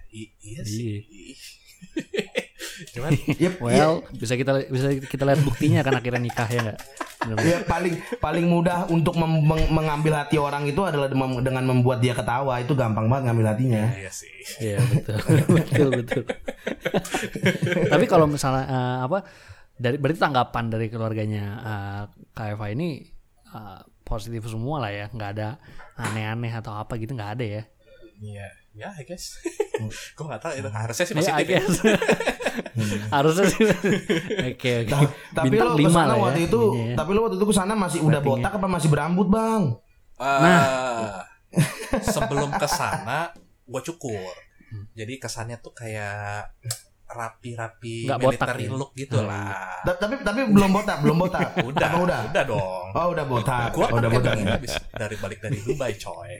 Iya, 0.08 0.16
i- 0.18 0.32
iya 0.42 0.62
sih. 0.62 0.94
cuman 2.94 3.10
Yep, 3.34 3.54
Well, 3.58 4.06
bisa 4.12 4.34
kita 4.34 4.66
bisa 4.66 4.88
kita 5.00 5.22
lihat 5.24 5.42
buktinya 5.42 5.82
kan 5.82 5.94
akhirnya 5.94 6.20
nikah 6.20 6.46
ya 6.46 6.60
enggak? 6.60 6.78
Ya 7.40 7.58
paling 7.60 7.94
paling 8.18 8.46
mudah 8.46 8.86
untuk 8.86 9.14
mem- 9.14 9.42
meng- 9.42 9.68
mengambil 9.68 10.14
hati 10.16 10.38
orang 10.38 10.62
itu 10.64 10.78
adalah 10.80 11.06
dem- 11.06 11.42
dengan 11.42 11.66
membuat 11.66 11.98
dia 11.98 12.14
ketawa 12.14 12.56
itu 12.56 12.72
gampang 12.72 13.06
banget 13.06 13.24
ngambil 13.26 13.46
hatinya. 13.48 13.84
iya 13.92 14.06
sih 14.08 14.30
Iya 14.60 14.78
betul 14.80 15.18
betul 15.56 15.88
betul. 15.92 16.22
Tapi 17.92 18.04
kalau 18.06 18.26
misalnya 18.26 18.64
eh, 18.64 18.98
apa 19.02 19.18
dari 19.74 19.96
berarti 19.96 20.18
tanggapan 20.18 20.64
dari 20.68 20.86
keluarganya 20.88 21.44
eh, 21.60 22.02
KFA 22.32 22.66
ini 22.70 23.02
eh, 23.48 23.80
positif 24.02 24.46
semua 24.46 24.80
lah 24.80 24.90
ya, 24.90 25.06
nggak 25.10 25.30
ada 25.36 25.58
aneh-aneh 25.96 26.52
atau 26.54 26.72
apa 26.72 26.94
gitu 26.96 27.12
nggak 27.12 27.32
ada 27.34 27.44
ya? 27.44 27.62
iya 28.18 28.46
ya 28.78 28.94
I 28.94 29.02
guess 29.02 29.42
gue 30.16 30.24
nggak 30.24 30.38
tahu 30.38 30.52
itu 30.54 30.68
harusnya 30.68 31.04
sih 31.04 31.12
Ya, 31.12 31.20
positif 31.20 31.44
ya. 31.44 31.58
guess. 31.58 31.76
Harusnya 33.14 33.44
sih. 33.48 33.62
Oke 34.54 34.72
oke. 34.82 34.88
Ta- 34.88 35.12
tapi 35.34 35.46
Bintang 35.48 35.68
lo 35.68 35.74
lima 35.76 35.86
ke 35.86 35.92
sana 35.92 36.06
lah 36.06 36.16
ya 36.16 36.22
waktu 36.24 36.40
itu, 36.44 36.60
ya. 36.74 36.94
tapi 36.94 37.10
lo 37.10 37.20
waktu 37.22 37.36
itu 37.36 37.46
ke 37.46 37.56
sana 37.56 37.72
masih 37.74 38.00
udah 38.00 38.20
botak 38.20 38.52
apa 38.52 38.66
masih 38.66 38.88
berambut 38.88 39.26
bang? 39.26 39.62
Ah, 40.16 41.22
sebelum 42.14 42.50
ke 42.52 42.66
sana 42.66 43.30
gue 43.64 43.80
cukur. 43.84 44.34
Jadi 44.92 45.14
kesannya 45.16 45.58
tuh 45.58 45.72
kayak 45.72 46.52
rapi-rapi 47.08 48.04
Nggak 48.04 48.20
botak 48.20 48.46
military 48.52 48.64
ya? 48.64 48.72
look 48.74 48.90
gitu 48.92 49.18
lah. 49.18 49.80
Ta- 49.80 49.96
tapi 49.96 50.20
tapi 50.20 50.40
belum 50.44 50.70
botak, 50.70 50.98
belum 51.00 51.16
botak. 51.16 51.48
Udah, 51.62 51.88
Apa 51.88 51.98
udah? 51.98 52.20
udah 52.28 52.42
dong. 52.44 52.86
Oh 52.92 53.06
udah 53.08 53.24
botak, 53.24 53.68
Gua 53.72 53.80
oh, 53.80 53.88
kan 53.88 53.94
udah 53.96 54.10
botak. 54.12 54.34
dari, 54.34 54.42
habis 54.44 54.72
dari 54.92 55.16
balik 55.16 55.38
dari 55.40 55.58
Dubai 55.58 55.92
coy. 55.96 56.32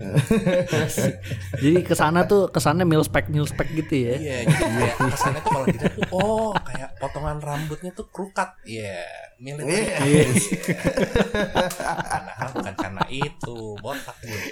Jadi 1.62 1.78
ke 1.84 1.94
sana 1.94 2.24
tuh 2.24 2.48
kesannya 2.48 2.88
mil 2.88 3.04
spec 3.04 3.28
mil 3.28 3.44
spec 3.44 3.68
gitu 3.76 3.94
ya. 4.08 4.14
Iya, 4.16 4.38
jadi 4.48 4.64
kayak 4.64 4.96
kesannya 5.12 5.40
tuh 5.44 5.50
kalau 5.52 5.66
dilihat 5.68 5.92
tuh 5.92 6.04
oh 6.12 6.50
kayak 6.56 6.88
potongan 6.96 7.38
rambutnya 7.40 7.90
tuh 7.92 8.06
kerukat. 8.08 8.56
Iya, 8.64 9.04
military. 9.36 10.08
Iya. 10.08 10.24
Padahal 11.84 12.48
bukan 12.56 12.74
karena 12.80 13.04
itu, 13.12 13.58
botak 13.84 14.16
gue. 14.24 14.42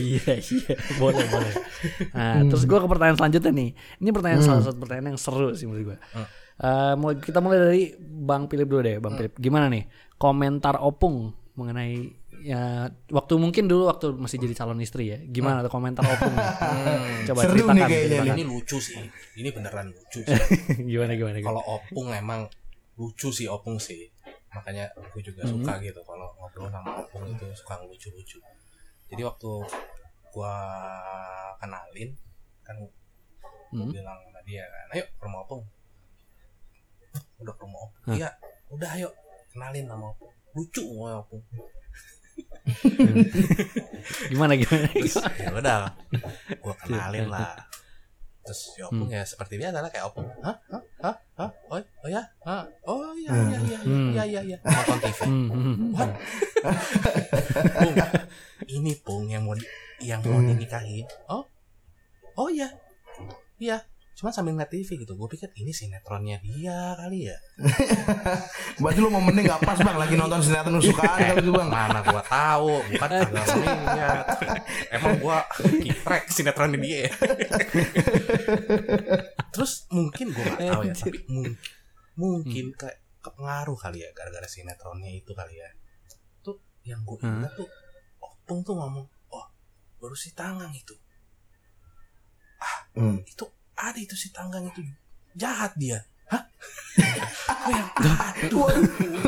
iya 0.00 0.32
iya 0.40 0.74
boleh 0.98 1.24
boleh. 1.30 1.52
Nah 2.16 2.42
terus 2.48 2.64
gue 2.66 2.78
ke 2.80 2.88
pertanyaan 2.88 3.18
selanjutnya 3.20 3.52
nih. 3.52 3.70
Ini 4.00 4.10
pertanyaan 4.10 4.42
salah 4.42 4.62
satu 4.64 4.78
pertanyaan 4.80 5.14
yang 5.14 5.20
seru 5.20 5.52
sih 5.52 5.68
menurut 5.68 5.94
gue. 5.94 5.98
Eh, 6.60 6.94
mulai 7.00 7.16
kita 7.16 7.40
mulai 7.40 7.58
dari 7.60 7.82
Bang 8.00 8.44
Philip 8.44 8.68
dulu 8.68 8.80
deh, 8.84 8.96
Bang 9.00 9.16
Philip. 9.16 9.32
Gimana 9.40 9.72
nih 9.72 9.88
komentar 10.20 10.76
Opung 10.80 11.32
mengenai 11.56 12.19
ya 12.42 12.62
waktu 13.08 13.34
mungkin 13.36 13.64
dulu 13.64 13.86
waktu 13.86 14.12
masih 14.12 14.40
jadi 14.40 14.54
calon 14.54 14.80
istri 14.80 15.08
ya. 15.08 15.18
Gimana 15.22 15.60
tuh 15.60 15.68
komentar 15.68 16.02
Opung? 16.02 16.32
nih? 16.32 16.48
Coba 17.28 17.40
Seru 17.44 17.52
ceritakan. 17.54 17.74
nih 17.76 17.82
kayaknya 17.84 18.08
ceritakan. 18.10 18.34
Ini 18.34 18.44
lucu 18.44 18.76
sih. 18.78 18.96
Ini 19.36 19.48
beneran 19.50 19.86
lucu 19.88 20.20
sih. 20.20 20.40
gimana 20.90 21.12
gimana 21.12 21.36
gimana. 21.36 21.46
kalau 21.46 21.62
opung 21.66 22.08
emang 22.10 22.40
lucu 22.96 23.28
sih 23.28 23.46
opung 23.46 23.76
sih 23.76 24.08
makanya 24.50 24.90
aku 24.92 25.22
juga 25.22 25.46
suka 25.46 25.78
gitu 25.78 26.02
kalau 26.02 26.26
ngobrol 26.36 26.66
sama 26.68 27.00
opung 27.00 27.22
itu 27.24 27.46
suka 27.54 27.78
lucu-lucu 27.80 28.42
jadi 29.06 29.22
waktu 29.22 29.50
gua 30.28 30.54
kenalin 31.56 32.10
kan 32.60 32.74
gua 32.76 32.90
Hmm. 33.70 33.86
bilang 33.86 34.18
sama 34.20 34.42
dia 34.42 34.66
kan 34.66 34.98
ayo 34.98 35.06
ke 35.06 35.22
rumah 35.22 35.46
opung 35.46 35.62
udah 37.38 37.54
ke 37.54 37.62
rumah 37.62 37.80
opung 37.86 38.02
iya 38.12 38.26
udah 38.68 38.90
ayo 38.98 39.08
kenalin 39.48 39.86
sama 39.86 40.10
opung 40.10 40.34
lucu 40.52 40.82
opung 40.98 41.38
Gimana 44.32 44.52
gimana? 44.56 44.86
terus 44.90 45.16
ya 45.18 45.50
udah. 45.52 45.78
Gua 46.60 46.74
kenalin 46.78 47.28
lah. 47.28 47.54
Terus 48.40 48.60
si 48.72 48.80
opung 48.80 49.06
ya 49.06 49.20
seperti 49.22 49.60
biasa 49.60 49.84
lah 49.84 49.90
kayak 49.92 50.08
opung. 50.08 50.26
Hah? 50.40 50.56
Hah? 50.72 50.82
Hah? 51.04 51.16
Hah? 51.36 51.50
Oh, 51.68 51.76
oh 51.78 52.08
ya? 52.08 52.22
Hah? 52.42 52.64
Oh 52.88 53.12
iya 53.14 53.30
iya 53.30 53.58
iya 53.60 53.78
Hmm. 53.84 54.10
iya 54.10 54.24
iya 54.24 54.40
iya. 54.42 54.58
Nonton 54.64 54.98
TV 54.98 55.18
Hmm, 55.28 55.46
hmm, 55.52 55.74
hmm. 55.76 55.90
What? 55.92 56.10
Pung, 57.80 58.08
ini 58.68 58.92
Pung 59.00 59.24
yang 59.28 59.44
mau 59.44 59.56
yang 60.00 60.20
mau 60.24 60.40
dinikahin. 60.40 61.04
Oh, 61.28 61.44
oh 62.36 62.48
iya, 62.48 62.68
iya. 63.60 63.84
Cuma 64.20 64.28
sambil 64.36 64.52
ngeliat 64.52 64.68
TV 64.68 65.00
gitu. 65.00 65.16
Gue 65.16 65.32
pikir 65.32 65.48
ini 65.56 65.72
sinetronnya 65.72 66.44
dia 66.44 66.92
kali 66.92 67.32
ya. 67.32 67.40
Berarti 68.84 69.00
lo 69.00 69.08
momennya 69.08 69.48
nggak 69.48 69.64
pas 69.64 69.80
bang, 69.80 69.96
lagi 69.96 70.12
nonton 70.12 70.44
sinetron 70.44 70.76
kesukaan 70.76 71.16
kali 71.24 71.40
itu 71.40 71.48
bang. 71.56 71.68
Mana 71.72 72.04
gua 72.04 72.20
tahu, 72.28 72.84
bukan 72.84 73.08
kagak 73.16 73.46
lihat. 73.64 74.24
Emang 74.92 75.16
gua 75.24 75.40
kiprek 75.56 76.28
sinetronnya 76.28 76.76
dia. 76.84 77.08
ya. 77.08 77.10
Terus 79.56 79.88
mungkin 79.88 80.36
gua 80.36 80.44
nggak 80.52 80.60
tahu 80.68 80.82
ya, 80.84 80.92
tapi 81.00 81.18
mungkin 81.24 81.54
mungkin 82.20 82.66
kayak 82.76 83.00
kepengaruh 83.24 83.78
kali 83.80 84.04
ya 84.04 84.12
gara-gara 84.12 84.44
sinetronnya 84.44 85.16
itu 85.16 85.32
kali 85.32 85.64
ya. 85.64 85.68
Tuh 86.44 86.60
yang 86.84 87.00
gue 87.08 87.16
ingat 87.24 87.56
tuh 87.56 87.72
Opung 88.20 88.60
tuh 88.60 88.76
ngomong, 88.76 89.08
"Oh, 89.32 89.46
baru 89.96 90.12
si 90.12 90.36
Tanggang 90.36 90.76
itu. 90.76 90.92
Hmm. 92.92 93.22
Itu 93.24 93.48
ada 93.80 93.98
itu 93.98 94.12
si 94.12 94.28
Tanggang 94.30 94.68
itu 94.68 94.84
jahat 95.34 95.72
dia." 95.80 96.04
Hah? 96.30 96.46
Gue 97.66 97.74
yang, 97.74 97.90
aduh, 97.98 98.70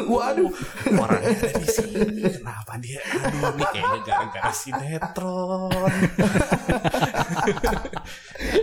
Waduh, 0.07 0.50
orang 0.94 1.20
ada 1.24 1.50
di 1.59 1.66
sini 1.66 2.22
kenapa 2.30 2.78
dia 2.78 3.03
aduh 3.03 3.55
nih 3.59 3.66
kayaknya 3.74 4.00
gara-gara 4.07 4.53
sinetron 4.55 5.90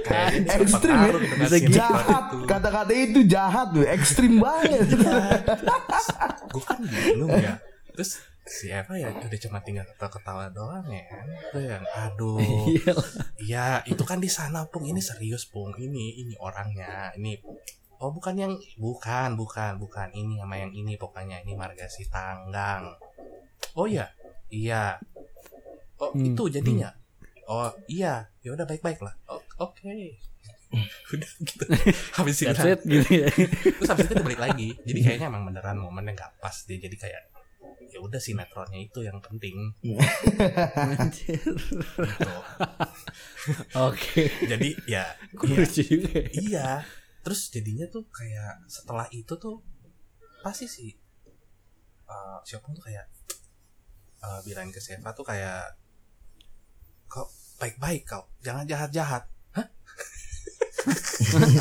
Kayaknya 0.08 0.52
ekstrim 0.56 0.96
ya. 0.96 1.12
Bisa 1.20 1.58
jahat. 1.68 2.24
itu. 2.32 2.38
Kata-kata 2.48 2.94
itu 2.96 3.20
jahat 3.28 3.68
tuh, 3.76 3.84
ekstrim 3.86 4.40
banget. 4.40 4.88
gue 6.50 6.64
kan 6.66 6.80
bingung 6.82 7.34
ya 7.36 7.60
terus 7.94 8.24
si 8.50 8.74
Eva 8.74 8.98
ya 8.98 9.14
udah 9.14 9.40
cuma 9.46 9.62
tinggal 9.62 9.86
ketawa-ketawa 9.86 10.50
doang 10.50 10.90
ya 10.90 11.06
kan 11.06 11.28
gue 11.54 11.64
yang 11.70 11.86
aduh 11.94 12.42
Iya. 12.74 12.94
Iya, 13.40 13.66
itu 13.86 14.04
kan 14.04 14.18
di 14.18 14.30
sana, 14.30 14.66
Pung. 14.68 14.86
Ini 14.86 14.98
serius, 15.00 15.46
Pung. 15.48 15.70
Ini 15.74 16.22
ini 16.26 16.34
orangnya. 16.38 17.14
Ini 17.16 17.38
Oh, 18.00 18.16
bukan 18.16 18.32
yang 18.32 18.54
bukan, 18.80 19.36
bukan, 19.36 19.76
bukan. 19.76 20.08
Ini 20.16 20.40
sama 20.40 20.56
yang 20.56 20.72
ini 20.72 20.96
pokoknya. 20.96 21.44
Ini 21.44 21.52
marga 21.60 21.84
si 21.92 22.08
Tanggang. 22.08 22.96
Oh 23.76 23.84
iya. 23.84 24.08
Iya. 24.48 24.96
Oh, 26.00 26.16
Hmm, 26.16 26.32
itu 26.32 26.48
jadinya. 26.48 26.96
Oh, 27.52 27.68
iya. 27.92 28.24
Ya 28.40 28.56
udah 28.56 28.64
baik-baik 28.64 29.04
lah. 29.04 29.12
Oh, 29.28 29.44
Oke. 29.60 30.16
udah 31.14 31.30
gitu. 31.44 31.64
Habis 32.18 32.36
itu 32.40 32.54
gitu 32.88 33.10
ya. 33.10 33.28
terus 33.28 33.90
habis 33.90 34.06
itu 34.08 34.22
balik 34.24 34.40
lagi. 34.40 34.70
Jadi 34.86 35.00
kayaknya 35.04 35.28
emang 35.28 35.44
beneran 35.50 35.82
momennya 35.82 36.16
nggak 36.16 36.32
pas 36.40 36.56
dia. 36.70 36.80
Jadi 36.80 36.96
kayak 36.96 37.29
ya 37.90 38.00
udah 38.00 38.22
sinetronnya 38.22 38.80
itu 38.80 39.00
yang 39.02 39.18
penting 39.20 39.74
gitu. 41.18 41.54
Oke. 43.90 44.30
Jadi 44.46 44.70
ya 44.86 45.18
juga. 45.66 46.10
ya. 46.14 46.30
iya 46.38 46.70
terus 47.20 47.52
jadinya 47.52 47.86
tuh 47.92 48.08
kayak 48.10 48.64
setelah 48.66 49.06
itu 49.12 49.36
tuh 49.36 49.60
pasti 50.40 50.66
sih 50.66 50.90
uh, 52.08 52.40
si 52.48 52.56
Opung 52.56 52.74
tuh 52.74 52.88
kayak 52.88 53.06
uh, 54.24 54.40
bilangin 54.48 54.72
ke 54.72 54.80
Seva 54.80 55.12
tuh 55.12 55.28
kayak 55.28 55.76
kau 57.12 57.28
baik-baik 57.60 58.08
kau 58.08 58.24
jangan 58.40 58.64
jahat-jahat 58.64 59.28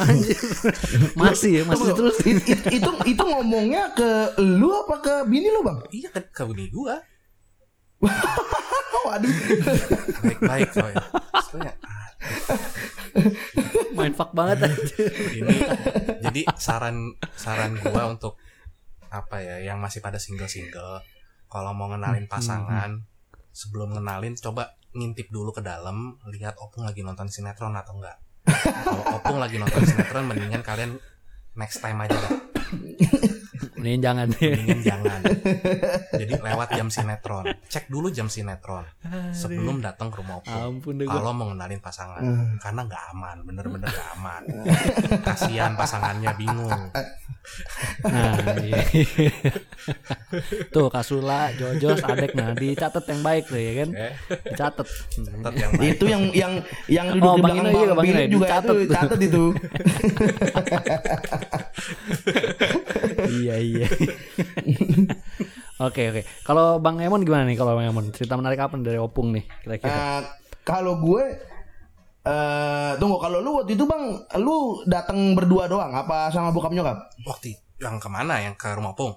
Anjir. 0.00 0.38
Masih 1.14 1.50
ya, 1.50 1.62
masih 1.64 1.90
terus. 1.90 2.16
it- 2.22 2.46
it- 2.46 2.66
itu 2.72 2.90
itu 3.04 3.22
ngomongnya 3.22 3.90
ke 3.92 4.08
lu 4.38 4.70
apa 4.76 4.96
ke 4.98 5.14
bini 5.26 5.48
lu 5.48 5.60
bang? 5.60 5.78
iya 5.90 6.08
kan 6.08 6.22
kau 6.30 6.50
ini 6.50 6.70
gua 6.70 7.02
Waduh. 9.08 9.32
baik-baik 10.22 10.68
kau 10.70 10.86
ya 10.86 10.96
Terus 11.02 11.48
gua 11.50 11.60
ya, 11.64 11.74
ah, 11.82 12.08
Main 13.92 14.14
fuck 14.14 14.30
banget 14.30 14.58
anjir. 14.64 15.10
ini 15.34 15.56
jadi 16.20 16.40
saran 16.54 16.96
saran 17.34 17.74
gua 17.80 18.06
untuk 18.08 18.38
apa 19.08 19.40
ya 19.40 19.58
yang 19.64 19.80
masih 19.80 19.98
pada 19.98 20.16
single-single 20.16 21.00
kalau 21.48 21.72
mau 21.72 21.88
ngenalin 21.88 22.28
pasangan 22.28 23.02
sebelum 23.50 23.96
ngenalin 23.96 24.36
coba 24.36 24.68
ngintip 24.92 25.28
dulu 25.28 25.50
ke 25.50 25.60
dalam 25.60 26.14
lihat 26.28 26.54
Opung 26.58 26.84
lagi 26.84 27.00
nonton 27.00 27.26
sinetron 27.26 27.72
atau 27.72 27.96
enggak 27.96 28.14
kalau 28.46 29.02
Opung 29.18 29.38
lagi 29.40 29.56
nonton 29.58 29.82
sinetron 29.86 30.28
mendingan 30.28 30.62
kalian 30.62 31.00
next 31.58 31.82
time 31.82 31.98
aja 32.04 32.18
Mending 33.78 34.02
jangan. 34.02 34.26
mendingan 34.28 34.80
jangan. 34.82 35.20
Jadi 36.20 36.32
lewat 36.34 36.68
jam 36.74 36.88
sinetron. 36.90 37.44
Cek 37.70 37.86
dulu 37.86 38.10
jam 38.10 38.26
sinetron 38.26 38.84
sebelum 39.30 39.78
datang 39.78 40.10
ke 40.10 40.18
rumah 40.18 40.42
opung. 40.42 40.82
Gua. 40.82 41.06
Kalau 41.06 41.30
mau 41.32 41.46
ngenalin 41.54 41.78
pasangan, 41.78 42.20
karena 42.58 42.80
nggak 42.84 43.04
aman, 43.14 43.36
bener-bener 43.46 43.88
nggak 43.88 44.10
aman. 44.18 44.42
Kasihan 45.22 45.72
pasangannya 45.78 46.30
bingung. 46.34 46.90
Nah, 48.04 48.36
iya. 48.60 48.84
Tuh 50.68 50.92
Kasula, 50.92 51.48
Jojos, 51.56 52.04
Adek 52.04 52.36
nah 52.36 52.52
dicatat 52.52 53.04
yang 53.08 53.20
baik 53.24 53.48
tuh 53.48 53.56
ya 53.56 53.72
kan. 53.84 53.88
Eh, 53.96 54.12
Dicatat. 54.52 54.84
yang 55.56 55.72
baik. 55.72 55.96
itu 55.96 56.04
yang 56.04 56.22
yang 56.36 56.52
yang 56.92 57.06
duduk 57.16 57.24
Oh, 57.28 57.36
di 57.36 57.42
Bang 57.42 57.56
belakang 57.56 57.72
iya, 57.72 57.72
Bang 57.72 57.96
Bang 57.96 58.04
Ino, 58.04 58.04
Philip 58.04 58.28
juga 58.28 58.46
dicatat 58.46 58.76
itu 58.76 58.92
catat 58.92 59.20
itu. 59.24 59.44
iya 63.40 63.56
iya. 63.60 63.67
Oke 65.78 66.10
oke. 66.10 66.22
Kalau 66.42 66.82
Bang 66.82 66.98
Emon 66.98 67.22
gimana 67.22 67.46
nih 67.46 67.54
kalau 67.54 67.78
Bang 67.78 67.86
Emon? 67.86 68.10
Cerita 68.10 68.34
menarik 68.34 68.58
apa 68.58 68.74
nih 68.74 68.84
dari 68.84 68.98
Opung 68.98 69.30
nih 69.30 69.46
kira-kira? 69.62 69.94
Eh, 69.94 70.20
kalau 70.62 70.98
gue 70.98 71.22
eh 72.28 72.92
tunggu 72.98 73.16
kalau 73.16 73.38
lu 73.40 73.56
waktu 73.56 73.72
itu 73.72 73.86
Bang 73.86 74.26
lu 74.36 74.82
datang 74.84 75.32
berdua 75.32 75.64
doang 75.64 75.94
apa 75.94 76.28
sama 76.28 76.50
bokap 76.50 76.74
nyokap? 76.74 76.98
Waktu 77.22 77.54
yang 77.78 77.96
ke 77.96 78.08
mana? 78.10 78.42
Yang 78.42 78.58
ke 78.58 78.68
rumah 78.74 78.92
opung? 78.92 79.14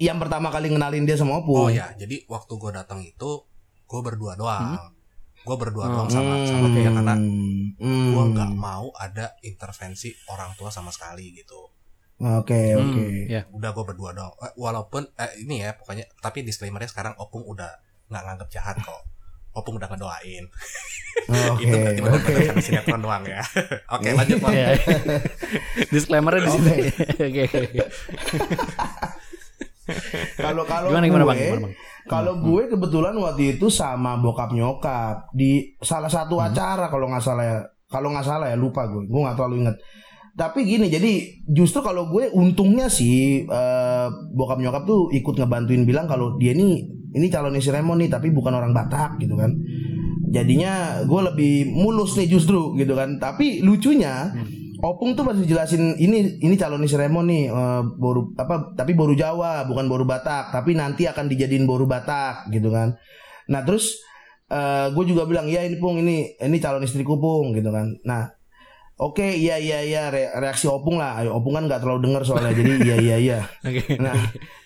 Yang 0.00 0.18
pertama 0.24 0.48
kali 0.48 0.72
ngenalin 0.72 1.04
dia 1.04 1.12
sama 1.12 1.44
Opung. 1.44 1.60
Oh 1.60 1.68
ya, 1.68 1.92
jadi 1.92 2.24
waktu 2.24 2.56
gue 2.56 2.70
datang 2.72 3.04
itu 3.04 3.44
gue 3.84 4.00
berdua 4.00 4.32
doang. 4.32 4.96
Gue 5.40 5.56
berdua 5.56 5.88
Hmm. 5.88 5.94
doang 5.96 6.08
sama 6.08 6.40
sama 6.46 6.72
dia 6.72 6.88
karena 6.88 7.18
Hmm. 7.18 8.08
gue 8.08 8.24
nggak 8.32 8.52
mau 8.56 8.88
ada 8.96 9.36
intervensi 9.42 10.08
orang 10.28 10.56
tua 10.56 10.72
sama 10.72 10.88
sekali 10.88 11.34
gitu. 11.34 11.68
Oke 12.20 12.76
Hmm, 12.76 12.84
oke. 12.84 13.04
ya. 13.26 13.42
Udah 13.48 13.70
gue 13.70 13.84
berdua 13.86 14.10
doang. 14.12 14.28
Eh, 14.38 14.52
Walaupun 14.54 15.08
eh, 15.14 15.32
ini 15.40 15.64
ya 15.64 15.72
pokoknya 15.72 16.04
tapi 16.20 16.40
disclaimernya 16.40 16.86
sekarang 16.86 17.16
opung 17.16 17.42
udah 17.42 17.80
nggak 18.06 18.22
nganggap 18.22 18.48
jahat 18.50 18.76
kok. 18.76 19.02
Opung 19.50 19.76
udah 19.76 19.88
ngedoain. 19.88 20.44
Oke 21.50 21.64
itu 21.66 22.00
berarti 22.00 22.20
benar 22.22 22.42
karena 22.46 22.60
sinetron 22.60 23.00
doang 23.00 23.24
ya. 23.24 23.40
Oke 23.96 24.08
lanjut 24.12 24.38
Bang. 24.38 24.52
Iya. 24.52 24.68
Disclaimernya 25.88 26.40
di 26.44 26.50
sini. 26.50 26.76
Oke. 27.18 27.44
Kalau 30.36 30.62
kalau 30.64 30.88
Gimana 30.92 31.04
gimana 31.08 31.24
gue, 31.24 31.30
Bang? 31.30 31.38
Gimana 31.40 31.62
Bang? 31.66 31.74
Kalau 32.06 32.32
gue 32.38 32.62
kebetulan 32.68 33.14
waktu 33.16 33.42
itu 33.54 33.66
sama 33.68 34.18
bokap 34.18 34.52
nyokap 34.52 35.30
di 35.32 35.74
salah 35.78 36.06
satu 36.06 36.38
Hmm. 36.38 36.52
acara 36.52 36.86
kalau 36.86 37.08
nggak 37.08 37.24
salah 37.24 37.44
ya. 37.44 37.58
Kalau 37.90 38.14
nggak 38.14 38.22
salah 38.22 38.46
ya 38.46 38.56
lupa 38.56 38.86
gue. 38.86 39.02
Gue 39.06 39.20
nggak 39.20 39.34
terlalu 39.34 39.56
inget. 39.66 39.76
Tapi 40.40 40.64
gini, 40.64 40.88
jadi 40.88 41.44
justru 41.44 41.84
kalau 41.84 42.08
gue 42.08 42.32
untungnya 42.32 42.88
sih 42.88 43.44
eh, 43.44 44.08
bokap 44.32 44.56
nyokap 44.56 44.88
tuh 44.88 45.12
ikut 45.12 45.36
ngebantuin 45.36 45.84
bilang 45.84 46.08
kalau 46.08 46.40
dia 46.40 46.56
ini 46.56 46.80
ini 47.12 47.26
calon 47.28 47.60
si 47.60 47.68
Remon 47.68 48.00
nih, 48.00 48.08
tapi 48.08 48.32
bukan 48.32 48.56
orang 48.56 48.72
Batak 48.72 49.20
gitu 49.20 49.36
kan. 49.36 49.52
Jadinya 50.32 51.04
gue 51.04 51.20
lebih 51.28 51.54
mulus 51.76 52.16
nih 52.16 52.32
justru 52.32 52.72
gitu 52.80 52.96
kan. 52.96 53.20
Tapi 53.20 53.60
lucunya 53.60 54.32
Opung 54.80 55.12
tuh 55.12 55.28
masih 55.28 55.44
jelasin 55.44 55.92
ini 56.00 56.40
ini 56.40 56.56
calon 56.56 56.88
si 56.88 56.96
Remon 56.96 57.28
nih 57.28 57.52
eh, 57.52 57.82
boru 58.00 58.32
apa 58.40 58.72
tapi 58.72 58.96
boru 58.96 59.12
Jawa 59.12 59.68
bukan 59.68 59.84
boru 59.92 60.08
Batak 60.08 60.56
tapi 60.56 60.72
nanti 60.72 61.04
akan 61.04 61.28
dijadiin 61.28 61.68
boru 61.68 61.84
Batak 61.84 62.48
gitu 62.48 62.72
kan. 62.72 62.96
Nah 63.52 63.60
terus 63.60 64.00
eh 64.48 64.88
gue 64.88 65.04
juga 65.04 65.28
bilang 65.28 65.52
ya 65.52 65.68
ini 65.68 65.76
Pung 65.76 66.00
ini 66.00 66.32
ini 66.32 66.56
calon 66.56 66.80
istriku 66.80 67.20
Pung 67.20 67.52
gitu 67.52 67.68
kan. 67.68 67.92
Nah 68.08 68.39
oke 69.00 69.24
iya 69.24 69.56
iya 69.56 69.80
iya 69.80 70.02
re- 70.08 70.28
reaksi 70.36 70.68
Opung 70.68 71.00
lah. 71.00 71.16
Ayo, 71.18 71.32
Opung 71.32 71.56
kan 71.56 71.64
nggak 71.64 71.80
terlalu 71.80 72.04
dengar 72.04 72.22
soalnya 72.22 72.52
jadi 72.52 72.70
iya 72.84 72.96
iya 73.00 73.16
iya. 73.16 73.38
Oke. 73.68 73.96
Nah, 73.96 74.12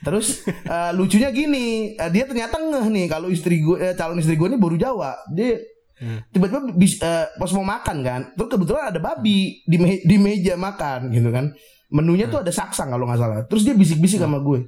terus 0.02 0.42
eh, 0.46 0.90
lucunya 0.92 1.30
gini, 1.30 1.94
eh, 1.94 2.10
dia 2.10 2.26
ternyata 2.26 2.58
ngeh 2.58 2.86
nih 2.90 3.06
kalau 3.06 3.30
istri 3.30 3.62
gue 3.62 3.78
eh, 3.78 3.94
calon 3.94 4.18
istri 4.18 4.34
gue 4.34 4.48
ini 4.50 4.58
baru 4.58 4.74
Jawa. 4.74 5.14
Dia 5.30 5.62
Hmm. 5.94 6.18
tiba-tiba 6.26 6.74
bis- 6.74 6.98
eh, 6.98 7.26
pas 7.38 7.46
mau 7.54 7.62
makan 7.62 8.02
kan, 8.02 8.20
terus 8.34 8.50
kebetulan 8.50 8.90
ada 8.90 8.98
babi 8.98 9.62
di 9.62 9.78
me- 9.78 10.02
di 10.02 10.16
meja 10.18 10.58
makan 10.58 11.06
gitu 11.14 11.30
kan. 11.30 11.54
Menunya 11.86 12.26
tuh 12.26 12.42
ada 12.42 12.50
saksang 12.50 12.90
kalau 12.90 13.06
nggak 13.06 13.14
salah. 13.14 13.46
Terus 13.46 13.62
dia 13.62 13.78
bisik-bisik 13.78 14.18
sama 14.18 14.42
gue. 14.42 14.66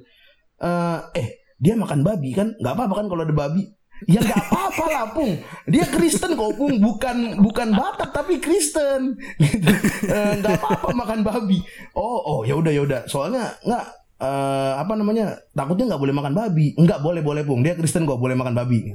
Eh, 0.57 0.99
eh 1.13 1.27
dia 1.59 1.75
makan 1.75 1.99
babi 1.99 2.31
kan? 2.31 2.55
nggak 2.55 2.71
apa-apa 2.71 2.93
kan 2.95 3.07
kalau 3.11 3.27
ada 3.27 3.35
babi? 3.35 3.59
Ya 4.05 4.21
nggak 4.21 4.43
apa-apa 4.51 4.83
lah 4.93 5.05
Pung. 5.09 5.41
Dia 5.65 5.85
Kristen 5.89 6.37
kok 6.37 6.53
Pung. 6.53 6.77
Bukan 6.77 7.41
bukan 7.41 7.73
Batak 7.73 8.13
tapi 8.13 8.37
Kristen. 8.37 9.17
Gitu. 9.41 9.73
Eh, 10.05 10.33
nggak 10.37 10.61
apa-apa 10.61 10.93
makan 10.93 11.25
babi. 11.25 11.57
Oh 11.97 12.21
oh 12.21 12.39
ya 12.45 12.53
udah 12.53 12.69
ya 12.69 12.85
udah. 12.85 13.01
Soalnya 13.09 13.57
nggak 13.65 13.85
eh, 14.21 14.73
apa 14.77 14.93
namanya 14.93 15.41
takutnya 15.57 15.89
nggak 15.89 16.01
boleh 16.05 16.13
makan 16.13 16.33
babi. 16.37 16.77
Nggak 16.77 16.99
boleh 17.01 17.21
boleh 17.25 17.41
Pung. 17.41 17.65
Dia 17.65 17.73
Kristen 17.73 18.05
kok 18.05 18.21
boleh 18.21 18.37
makan 18.37 18.53
babi. 18.53 18.93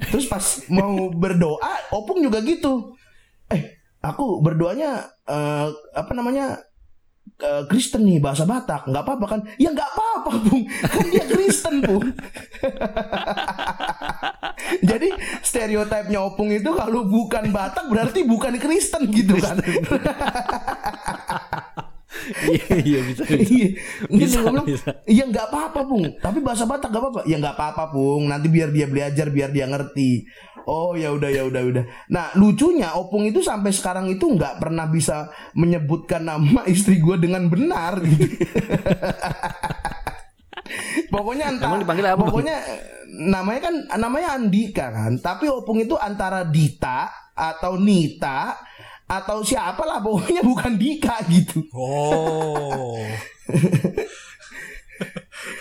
Terus 0.00 0.24
pas 0.24 0.64
mau 0.72 1.12
berdoa 1.12 1.92
Opung 1.92 2.24
juga 2.24 2.40
gitu. 2.40 2.96
Eh 3.52 3.76
aku 4.00 4.40
berdoanya 4.40 5.04
eh, 5.28 5.68
Apa 5.92 6.16
namanya 6.16 6.69
eh, 7.40 7.62
Kristen 7.66 8.06
nih 8.06 8.20
bahasa 8.20 8.44
Batak. 8.44 8.88
Nggak 8.88 9.04
apa-apa 9.04 9.26
kan? 9.26 9.40
Ya 9.56 9.72
nggak 9.72 9.90
apa-apa 9.96 10.30
Pung 10.46 10.64
kan 10.66 11.06
dia 11.10 11.24
Kristen 11.26 11.82
Pung 11.82 12.02
jadi 14.90 15.08
stereotipnya 15.42 16.20
Opung 16.22 16.52
itu 16.52 16.70
kalau 16.74 17.04
bukan 17.06 17.50
Batak 17.50 17.90
berarti 17.90 18.24
bukan 18.26 18.58
Kristen 18.60 19.10
gitu 19.10 19.36
kan 19.40 19.58
Iya 22.42 22.74
iya 22.82 23.00
bisa 23.06 23.22
bisa. 23.22 23.46
Iya, 23.54 23.66
Bisa, 24.10 24.38
bilang, 24.42 24.66
bisa. 24.66 24.90
Iya 25.06 25.24
nggak 25.30 25.46
apa-apa 25.46 25.80
Pung 25.86 26.04
Tapi 26.18 26.38
bahasa 26.42 26.66
Batak 26.66 26.90
nggak 26.90 27.02
apa-apa. 27.02 27.20
Ya 27.26 27.36
nggak 27.38 27.54
apa-apa 27.54 27.84
Pung 27.94 28.26
Nanti 28.26 28.46
biar 28.50 28.74
dia 28.74 28.86
belajar 28.90 29.30
Biar 29.30 29.50
dia 29.54 29.70
ngerti. 29.70 30.26
Oh 30.68 30.92
ya 30.98 31.10
udah 31.14 31.30
ya 31.32 31.42
udah 31.48 31.62
udah. 31.66 31.84
Nah 32.12 32.34
lucunya 32.36 32.92
Opung 32.98 33.24
itu 33.26 33.40
sampai 33.40 33.72
sekarang 33.72 34.10
itu 34.12 34.26
nggak 34.26 34.60
pernah 34.60 34.90
bisa 34.90 35.30
Menyebutkan 35.56 36.26
nama 36.26 36.66
istri 36.74 36.98
gue 37.00 37.16
dengan 37.16 37.46
benar 37.48 38.02
gitu. 38.02 38.26
Pokoknya 41.10 41.50
entah 41.50 41.66
Emang 41.70 41.82
dipanggil 41.82 42.06
apa, 42.06 42.22
Bung? 42.22 42.30
Pokoknya 42.30 42.56
namanya 43.10 43.60
kan 43.70 43.74
namanya 43.98 44.28
Andika 44.38 44.86
kan. 44.92 45.12
Tapi 45.18 45.50
Opung 45.50 45.82
itu 45.82 45.94
antara 45.98 46.46
Dita 46.46 47.10
Atau 47.34 47.80
Nita 47.80 48.54
Atau 49.10 49.42
siapa 49.42 49.82
lah 49.82 49.98
Pokoknya 49.98 50.40
bukan 50.40 50.78
Dika 50.78 51.18
gitu 51.26 51.66
Oh. 51.72 52.94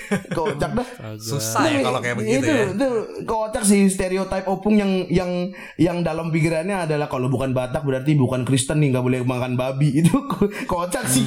Kocak 0.10 0.72
dah 0.74 0.88
Susah 1.16 1.64
ya 1.66 1.80
kalau 1.80 2.02
kayak 2.02 2.18
begitu 2.18 2.42
itu, 2.42 2.52
ya. 2.52 2.66
Itu 2.74 2.88
kocak 3.24 3.64
sih 3.64 3.88
stereotip 3.88 4.44
opung 4.46 4.76
yang 4.76 5.08
yang 5.08 5.32
yang 5.78 5.98
dalam 6.02 6.28
pikirannya 6.28 6.84
adalah 6.84 7.08
kalau 7.08 7.30
bukan 7.30 7.54
Batak 7.54 7.86
berarti 7.86 8.14
bukan 8.14 8.44
Kristen 8.44 8.82
nih 8.82 8.92
nggak 8.92 9.06
boleh 9.06 9.20
makan 9.22 9.56
babi 9.56 9.96
itu 10.02 10.12
ko- 10.28 10.52
kocak 10.68 11.08
sih. 11.08 11.24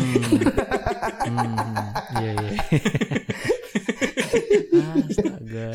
Hmm, 1.22 1.56
Iya 2.12 2.32
iya. 2.34 2.50
Astaga. 5.00 5.68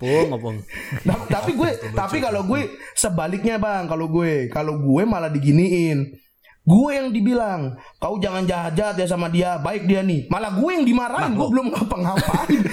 Pung 0.00 0.32
ngomong. 0.32 0.56
Tapi 1.34 1.52
gue 1.52 1.70
tapi 1.92 2.24
kalau 2.24 2.48
gue 2.48 2.72
sebaliknya 2.96 3.60
bang 3.60 3.84
kalau 3.84 4.08
gue. 4.08 4.48
Kalau 4.48 4.80
gue 4.80 5.02
malah 5.04 5.28
diginiin. 5.28 6.16
Gue 6.60 6.92
yang 6.96 7.08
dibilang 7.08 7.76
kau 7.96 8.20
jangan 8.20 8.44
jahat-jahat 8.44 8.96
ya 8.96 9.06
sama 9.08 9.28
dia 9.28 9.60
baik 9.60 9.84
dia 9.84 10.00
nih. 10.00 10.24
Malah 10.32 10.56
gue 10.56 10.70
yang 10.72 10.84
dimarahin 10.88 11.36
gue 11.36 11.48
belum 11.52 11.66
ngapa-ngapain. 11.76 12.60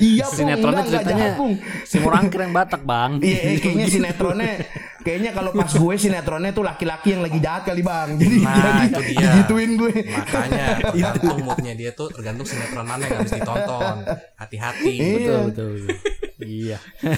Iya 0.00 0.30
pung 0.30 0.38
Sinetronnya 0.38 0.82
enggak 0.86 1.02
ceritanya 1.02 1.26
jahat 1.28 1.38
pung. 1.38 1.52
si 1.84 1.96
Murangkir 1.98 2.40
yang 2.46 2.54
Batak 2.54 2.82
bang. 2.86 3.10
Iya, 3.20 3.38
kayaknya 3.58 3.86
sinetronnya 3.90 4.50
kayaknya 5.04 5.30
kalau 5.30 5.52
pas 5.52 5.68
gue 5.84 5.94
sinetronnya 5.94 6.50
tuh 6.50 6.64
laki-laki 6.64 7.12
yang 7.12 7.22
lagi 7.22 7.38
jahat 7.38 7.62
kali 7.62 7.80
bang. 7.80 8.16
Jadi 8.16 8.36
Nah, 8.40 8.56
jadi 8.56 8.80
itu 8.88 9.00
dia. 9.04 9.18
digituin 9.20 9.70
gue. 9.76 9.92
Makanya 10.08 10.66
tergantung 10.90 11.38
moodnya 11.44 11.72
dia 11.72 11.90
tuh 11.92 12.08
tergantung 12.08 12.42
sinetron 12.44 12.82
mana 12.82 13.04
yang 13.04 13.20
harus 13.20 13.32
ditonton. 13.32 13.96
Hati-hati. 14.34 14.92
Iya. 14.96 15.12
Betul 15.14 15.44
betul. 15.44 15.70
betul. 15.76 15.98
iya. 16.40 16.78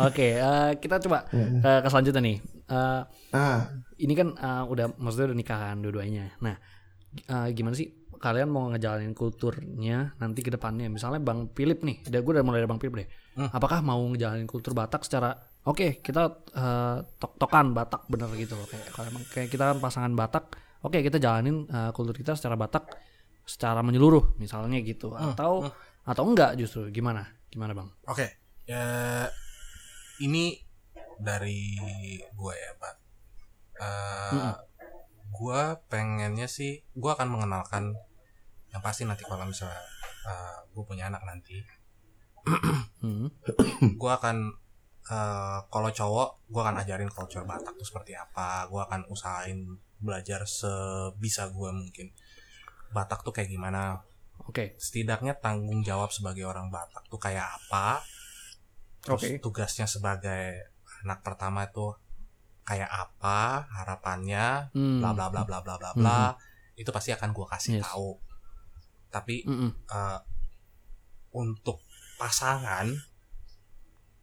Oke, 0.00 0.40
eh, 0.40 0.70
kita 0.80 0.96
coba 0.98 1.28
ke, 1.28 1.70
ke 1.84 1.88
selanjutnya 1.88 2.22
nih. 2.22 2.38
Eh, 2.64 3.02
Ah, 3.34 3.60
ini 3.98 4.14
kan 4.14 4.32
eh, 4.32 4.62
udah 4.64 4.96
maksudnya 4.96 5.32
udah 5.32 5.38
nikahan 5.38 5.76
dua-duanya. 5.80 6.32
Nah, 6.40 6.56
eh, 7.20 7.48
gimana 7.52 7.76
sih 7.76 7.92
kalian 8.16 8.48
mau 8.48 8.72
ngejalanin 8.72 9.12
kulturnya 9.12 10.16
nanti 10.16 10.40
ke 10.40 10.48
depannya? 10.48 10.88
Misalnya 10.88 11.20
Bang 11.20 11.52
Philip 11.52 11.84
nih, 11.84 12.00
udah 12.08 12.20
gue 12.20 12.32
udah 12.32 12.44
mulai 12.44 12.64
dari 12.64 12.70
Bang 12.70 12.80
Philip 12.80 12.96
deh. 12.96 13.08
Apakah 13.34 13.82
mau 13.82 13.98
ngejalanin 14.10 14.46
kultur 14.46 14.72
Batak 14.72 15.02
secara 15.02 15.34
oke 15.66 15.98
kita 16.00 16.22
eh, 16.54 16.96
tok-tokan 17.18 17.74
Batak 17.74 18.06
bener 18.06 18.30
gitu 18.38 18.54
loh 18.54 18.66
kayak 18.70 18.94
kalau 18.94 19.06
emang 19.10 19.24
kayak 19.30 19.48
kita 19.50 19.74
kan 19.74 19.78
pasangan 19.82 20.12
Batak, 20.14 20.44
oke 20.86 20.98
kita 21.02 21.18
jalanin 21.18 21.66
eh, 21.66 21.90
kultur 21.90 22.14
kita 22.14 22.38
secara 22.38 22.54
Batak 22.54 22.94
secara 23.44 23.84
menyeluruh 23.84 24.38
misalnya 24.40 24.80
gitu 24.80 25.12
atau 25.12 25.66
atau 26.04 26.22
enggak 26.24 26.56
justru 26.56 26.88
gimana? 26.94 27.26
Gimana 27.50 27.72
Bang? 27.74 27.88
Oke. 28.06 28.40
Ya 28.64 29.28
ini 30.22 30.56
dari 31.20 31.78
gue 32.32 32.54
ya, 32.54 32.70
Pak. 32.80 32.94
Eh, 33.80 34.52
Gue 35.34 35.62
pengennya 35.90 36.46
sih, 36.46 36.86
gue 36.94 37.10
akan 37.10 37.26
mengenalkan 37.26 37.90
yang 38.70 38.78
pasti 38.78 39.02
nanti 39.02 39.26
kalau 39.26 39.42
misalnya 39.42 39.82
gue 40.70 40.82
punya 40.86 41.10
anak 41.10 41.26
nanti 41.26 41.58
Hmm. 41.58 41.83
Gue 43.94 44.12
akan 44.12 44.36
eh, 45.06 45.58
kalau 45.68 45.90
cowok 45.90 46.28
gue 46.48 46.60
akan 46.60 46.76
ajarin 46.80 47.10
culture 47.10 47.44
Batak 47.44 47.74
tuh 47.74 47.86
seperti 47.86 48.12
apa 48.14 48.66
gue 48.66 48.80
akan 48.80 49.08
usahain 49.08 49.64
belajar 49.98 50.44
sebisa 50.44 51.48
gue 51.48 51.70
mungkin 51.70 52.08
Batak 52.90 53.22
tuh 53.22 53.32
kayak 53.32 53.48
gimana 53.48 54.00
Oke. 54.44 54.76
setidaknya 54.76 55.38
tanggung 55.38 55.80
jawab 55.80 56.10
sebagai 56.10 56.44
orang 56.44 56.68
Batak 56.68 57.08
tuh 57.08 57.18
kayak 57.18 57.44
apa 57.46 58.04
terus 59.00 59.24
Oke. 59.24 59.40
tugasnya 59.40 59.84
sebagai 59.84 60.72
anak 61.04 61.20
pertama 61.20 61.64
itu 61.64 61.92
kayak 62.64 62.88
apa 62.88 63.68
harapannya 63.70 64.72
Hmm. 64.72 65.00
bla 65.00 65.12
bla 65.12 65.28
bla 65.28 65.44
bla 65.44 65.60
bla 65.60 65.76
bla 65.76 65.90
bla 65.92 66.20
itu 66.74 66.88
pasti 66.88 67.12
akan 67.12 67.30
gue 67.30 67.46
kasih 67.46 67.78
Yes. 67.78 67.84
tahu 67.84 68.16
tapi 69.08 69.44
Mm-mm. 69.44 69.70
eh, 69.86 70.20
untuk 71.32 71.78
pasangan 72.24 72.88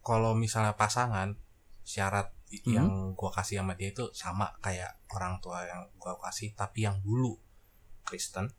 kalau 0.02 0.34
misalnya 0.34 0.74
pasangan 0.74 1.38
syarat 1.86 2.34
Mhm. 2.52 2.74
yang 2.74 2.89
gue 3.14 3.30
kasih 3.32 3.62
sama 3.62 3.78
dia 3.78 3.93
itu 3.93 4.10
sama 4.12 4.49
kayak 4.60 4.97
orang 5.14 5.38
tua 5.39 5.64
yang 5.70 5.86
gue 5.95 6.14
kasih 6.20 6.52
tapi 6.52 6.84
yang 6.84 6.97
dulu 6.99 7.38
Kristen 8.04 8.49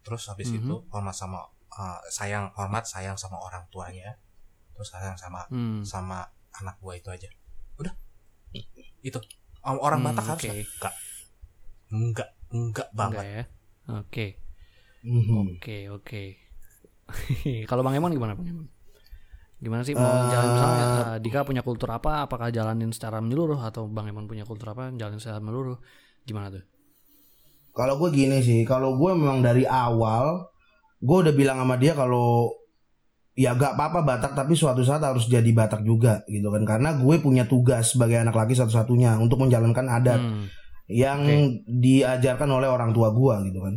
terus 0.00 0.30
habis 0.30 0.48
Mhm. 0.48 0.62
itu 0.62 0.74
hormat 0.88 1.12
sama 1.12 1.42
eh, 1.70 2.00
sayang 2.10 2.50
hormat 2.54 2.82
sayang 2.82 3.14
sama 3.14 3.38
orang 3.38 3.62
tuanya 3.70 4.18
terus 4.74 4.90
sayang 4.90 5.14
sama 5.14 5.44
Hmm. 5.50 5.82
sama 5.84 6.24
anak 6.56 6.78
gue 6.78 6.94
itu 6.98 7.10
aja 7.10 7.28
udah 7.76 7.94
itu 9.02 9.18
orang 9.62 10.00
Hmm, 10.02 10.06
Batak 10.10 10.24
harus 10.24 10.42
nggak? 10.46 10.56
enggak 10.56 10.94
enggak 11.90 12.28
enggak 12.50 12.88
banget 12.90 13.22
Enggak 13.22 13.26
ya. 13.30 13.44
Oke. 13.90 14.26
Mhm. 15.02 15.36
Oke, 15.58 15.76
oke. 15.90 16.22
Kalau 17.70 17.82
Bang 17.82 17.94
Emon 17.94 18.10
gimana 18.10 18.34
Bang 18.34 18.48
Emon? 18.48 18.66
Gimana 19.60 19.84
sih 19.84 19.92
mau 19.92 20.08
Eh, 20.08 20.32
jalan 20.32 20.48
misalnya 20.56 20.86
Dika 21.20 21.44
punya 21.44 21.60
kultur 21.60 21.92
apa? 21.92 22.24
Apakah 22.24 22.48
jalanin 22.48 22.90
secara 22.90 23.20
menyeluruh 23.20 23.60
atau 23.60 23.84
Bang 23.86 24.08
Emon 24.08 24.24
punya 24.24 24.48
kultur 24.48 24.72
apa? 24.72 24.88
Jalanin 24.94 25.20
secara 25.20 25.36
menyeluruh? 25.38 25.76
Gimana 26.24 26.48
tuh? 26.48 26.64
Kalau 27.70 28.00
gue 28.00 28.10
gini 28.10 28.40
sih, 28.40 28.64
kalau 28.64 28.96
gue 28.96 29.10
memang 29.14 29.40
dari 29.40 29.62
awal 29.62 30.48
gue 31.00 31.16
udah 31.16 31.32
bilang 31.32 31.60
sama 31.60 31.76
dia 31.76 31.96
kalau 31.96 32.52
ya 33.32 33.56
gak 33.56 33.72
apa-apa 33.72 34.04
Batak 34.04 34.32
tapi 34.36 34.52
suatu 34.52 34.84
saat 34.84 35.00
harus 35.00 35.24
jadi 35.24 35.48
Batak 35.48 35.80
juga 35.80 36.20
gitu 36.28 36.52
kan 36.52 36.60
karena 36.68 36.92
gue 36.98 37.16
punya 37.24 37.48
tugas 37.48 37.96
sebagai 37.96 38.20
anak 38.20 38.36
laki 38.36 38.52
satu-satunya 38.52 39.16
untuk 39.16 39.40
menjalankan 39.40 39.86
adat 39.88 40.20
Hmm. 40.20 40.44
yang 40.90 41.20
Oke. 41.24 41.64
diajarkan 41.70 42.50
oleh 42.50 42.68
orang 42.68 42.92
tua 42.92 43.14
gue 43.14 43.34
gitu 43.48 43.60
kan. 43.64 43.74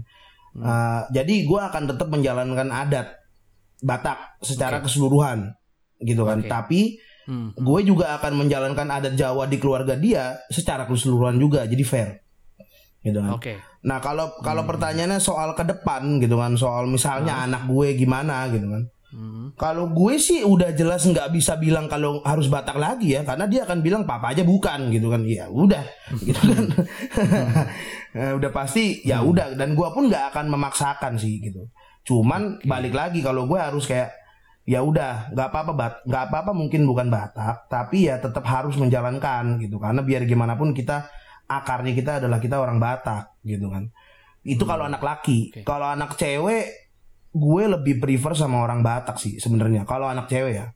Hmm. 0.52 0.64
Uh, 0.64 1.02
jadi 1.16 1.36
gue 1.48 1.60
akan 1.62 1.84
tetap 1.96 2.08
menjalankan 2.12 2.68
adat 2.74 3.23
Batak 3.84 4.40
secara 4.40 4.80
Oke. 4.80 4.88
keseluruhan 4.88 5.52
gitu 6.00 6.24
kan. 6.24 6.40
Oke. 6.40 6.48
Tapi 6.48 6.82
Hmm. 7.24 7.56
gue 7.56 7.80
juga 7.84 8.20
akan 8.20 8.36
menjalankan 8.36 8.84
adat 8.90 9.16
Jawa 9.16 9.48
di 9.48 9.56
keluarga 9.56 9.96
dia 9.96 10.40
secara 10.48 10.84
keseluruhan 10.84 11.36
juga 11.36 11.64
jadi 11.64 11.84
fair 11.84 12.10
gitu 13.00 13.16
kan. 13.16 13.32
Oke. 13.32 13.60
Nah 13.84 14.00
kalau 14.00 14.32
kalau 14.40 14.64
Hmm. 14.64 14.72
pertanyaannya 14.72 15.20
soal 15.20 15.52
ke 15.54 15.64
depan 15.64 16.20
gitu 16.20 16.36
kan, 16.36 16.56
soal 16.56 16.84
misalnya 16.84 17.40
anak 17.40 17.64
gue 17.64 17.96
gimana 17.96 18.48
gitu 18.48 18.68
kan. 18.68 18.84
Hmm. 19.08 19.54
Kalau 19.56 19.88
gue 19.88 20.18
sih 20.18 20.42
udah 20.42 20.74
jelas 20.74 21.06
nggak 21.06 21.30
bisa 21.30 21.56
bilang 21.56 21.86
kalau 21.86 22.20
harus 22.24 22.50
Batak 22.50 22.76
lagi 22.76 23.14
ya, 23.14 23.22
karena 23.22 23.46
dia 23.46 23.64
akan 23.64 23.80
bilang 23.80 24.04
papa 24.04 24.34
aja 24.34 24.42
bukan 24.42 24.90
gitu 24.90 25.08
kan. 25.08 25.22
Ya 25.22 25.46
udah, 25.48 25.84
gitu 26.18 26.42
kan. 26.42 26.66
Eh, 28.14 28.32
udah 28.42 28.52
pasti 28.52 29.00
ya 29.02 29.22
Hmm. 29.22 29.30
udah 29.30 29.54
dan 29.54 29.76
gue 29.76 29.88
pun 29.92 30.10
nggak 30.10 30.34
akan 30.34 30.46
memaksakan 30.50 31.16
sih 31.16 31.40
gitu. 31.40 31.70
Cuman 32.04 32.60
Oke. 32.60 32.68
balik 32.68 32.94
lagi 32.94 33.20
kalau 33.24 33.48
gue 33.48 33.60
harus 33.60 33.88
kayak 33.88 34.12
ya 34.64 34.80
udah 34.80 35.36
nggak 35.36 35.48
apa-apa 35.52 35.72
bat 35.76 35.94
nggak 36.08 36.24
apa-apa 36.32 36.52
mungkin 36.56 36.88
bukan 36.88 37.12
Batak 37.12 37.68
tapi 37.68 38.08
ya 38.08 38.16
tetap 38.16 38.48
harus 38.48 38.80
menjalankan 38.80 39.60
gitu 39.60 39.76
karena 39.76 40.00
biar 40.00 40.24
gimana 40.24 40.56
pun 40.56 40.72
kita 40.72 41.12
akarnya 41.52 41.92
kita 41.92 42.24
adalah 42.24 42.40
kita 42.40 42.64
orang 42.64 42.80
Batak 42.80 43.36
gitu 43.44 43.68
kan 43.68 43.92
itu 44.48 44.64
Hmm. 44.64 44.72
kalau 44.72 44.84
anak 44.88 45.04
laki 45.04 45.52
Oke. 45.52 45.62
kalau 45.68 45.92
anak 45.92 46.16
cewek 46.16 46.96
gue 47.36 47.64
lebih 47.76 48.00
prefer 48.00 48.40
sama 48.40 48.64
orang 48.64 48.80
Batak 48.80 49.20
sih 49.20 49.36
sebenarnya 49.36 49.84
kalau 49.84 50.08
anak 50.08 50.32
cewek 50.32 50.56
ya 50.56 50.72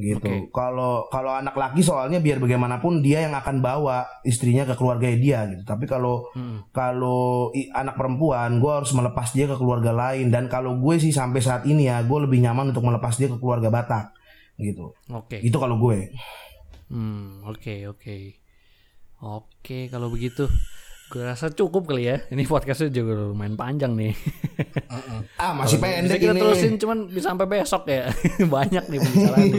gitu. 0.00 0.48
Kalau 0.50 1.06
kalau 1.12 1.36
anak 1.36 1.52
laki 1.54 1.84
soalnya 1.84 2.18
biar 2.18 2.40
bagaimanapun 2.40 3.04
dia 3.04 3.22
yang 3.28 3.36
akan 3.36 3.60
bawa 3.60 4.08
istrinya 4.24 4.64
ke 4.64 4.74
keluarga 4.74 5.06
dia 5.12 5.46
gitu. 5.46 5.62
Tapi 5.62 5.84
kalau 5.84 6.26
Hmm. 6.32 6.64
kalau 6.72 7.52
anak 7.52 7.94
perempuan 7.94 8.58
gue 8.58 8.72
harus 8.72 8.90
melepas 8.96 9.30
dia 9.36 9.46
ke 9.46 9.54
keluarga 9.60 9.92
lain. 9.92 10.32
Dan 10.32 10.48
kalau 10.48 10.80
gue 10.80 10.96
sih 10.98 11.12
sampai 11.12 11.40
saat 11.44 11.62
ini 11.68 11.86
ya 11.86 12.00
gue 12.02 12.18
lebih 12.24 12.40
nyaman 12.40 12.72
untuk 12.72 12.82
melepas 12.82 13.14
dia 13.14 13.28
ke 13.28 13.36
keluarga 13.36 13.68
Batak 13.68 14.16
gitu. 14.60 14.92
Oke. 15.12 15.40
itu 15.40 15.56
kalau 15.56 15.76
gue. 15.80 16.12
Hmm, 16.90 17.46
oke, 17.46 17.86
oke. 17.86 18.16
Oke, 19.20 19.92
kalau 19.92 20.08
begitu 20.08 20.48
gue 21.10 21.26
rasa 21.26 21.50
cukup 21.50 21.90
kali 21.90 22.06
ya. 22.06 22.22
Ini 22.30 22.46
podcastnya 22.46 22.94
juga 22.94 23.18
lumayan 23.18 23.58
panjang 23.58 23.98
nih. 23.98 24.14
Mm-mm. 24.86 25.20
ah 25.42 25.52
masih 25.58 25.82
bisa 25.82 25.82
pendek 25.82 26.18
kita 26.22 26.34
ini 26.36 26.40
terusin 26.40 26.72
cuman 26.78 26.98
bisa 27.10 27.26
sampai 27.34 27.46
besok 27.50 27.82
ya. 27.90 28.06
Banyak 28.54 28.84
nih 28.86 28.98
pembicaraan. 29.02 29.48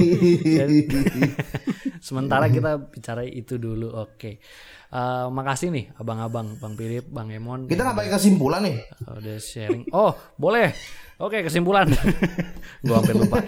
Sementara 2.08 2.48
kita 2.48 2.80
bicara 2.88 3.28
itu 3.28 3.60
dulu. 3.60 3.92
Oke. 4.00 4.40
Eh, 4.92 5.28
makasih 5.28 5.76
nih 5.76 5.92
abang-abang, 6.00 6.56
Bang 6.60 6.76
Philip, 6.80 7.08
Bang 7.12 7.32
Emon. 7.32 7.68
kita 7.68 7.84
nggak 7.84 7.98
pakai 8.00 8.12
kesimpulan 8.16 8.62
nih 8.64 8.78
udah 9.08 9.38
sharing. 9.40 9.84
Oh, 9.92 10.16
boleh. 10.40 10.72
Oke, 11.20 11.44
kesimpulan. 11.44 11.92
Gua 12.88 13.04
hampir 13.04 13.16
lupa. 13.20 13.44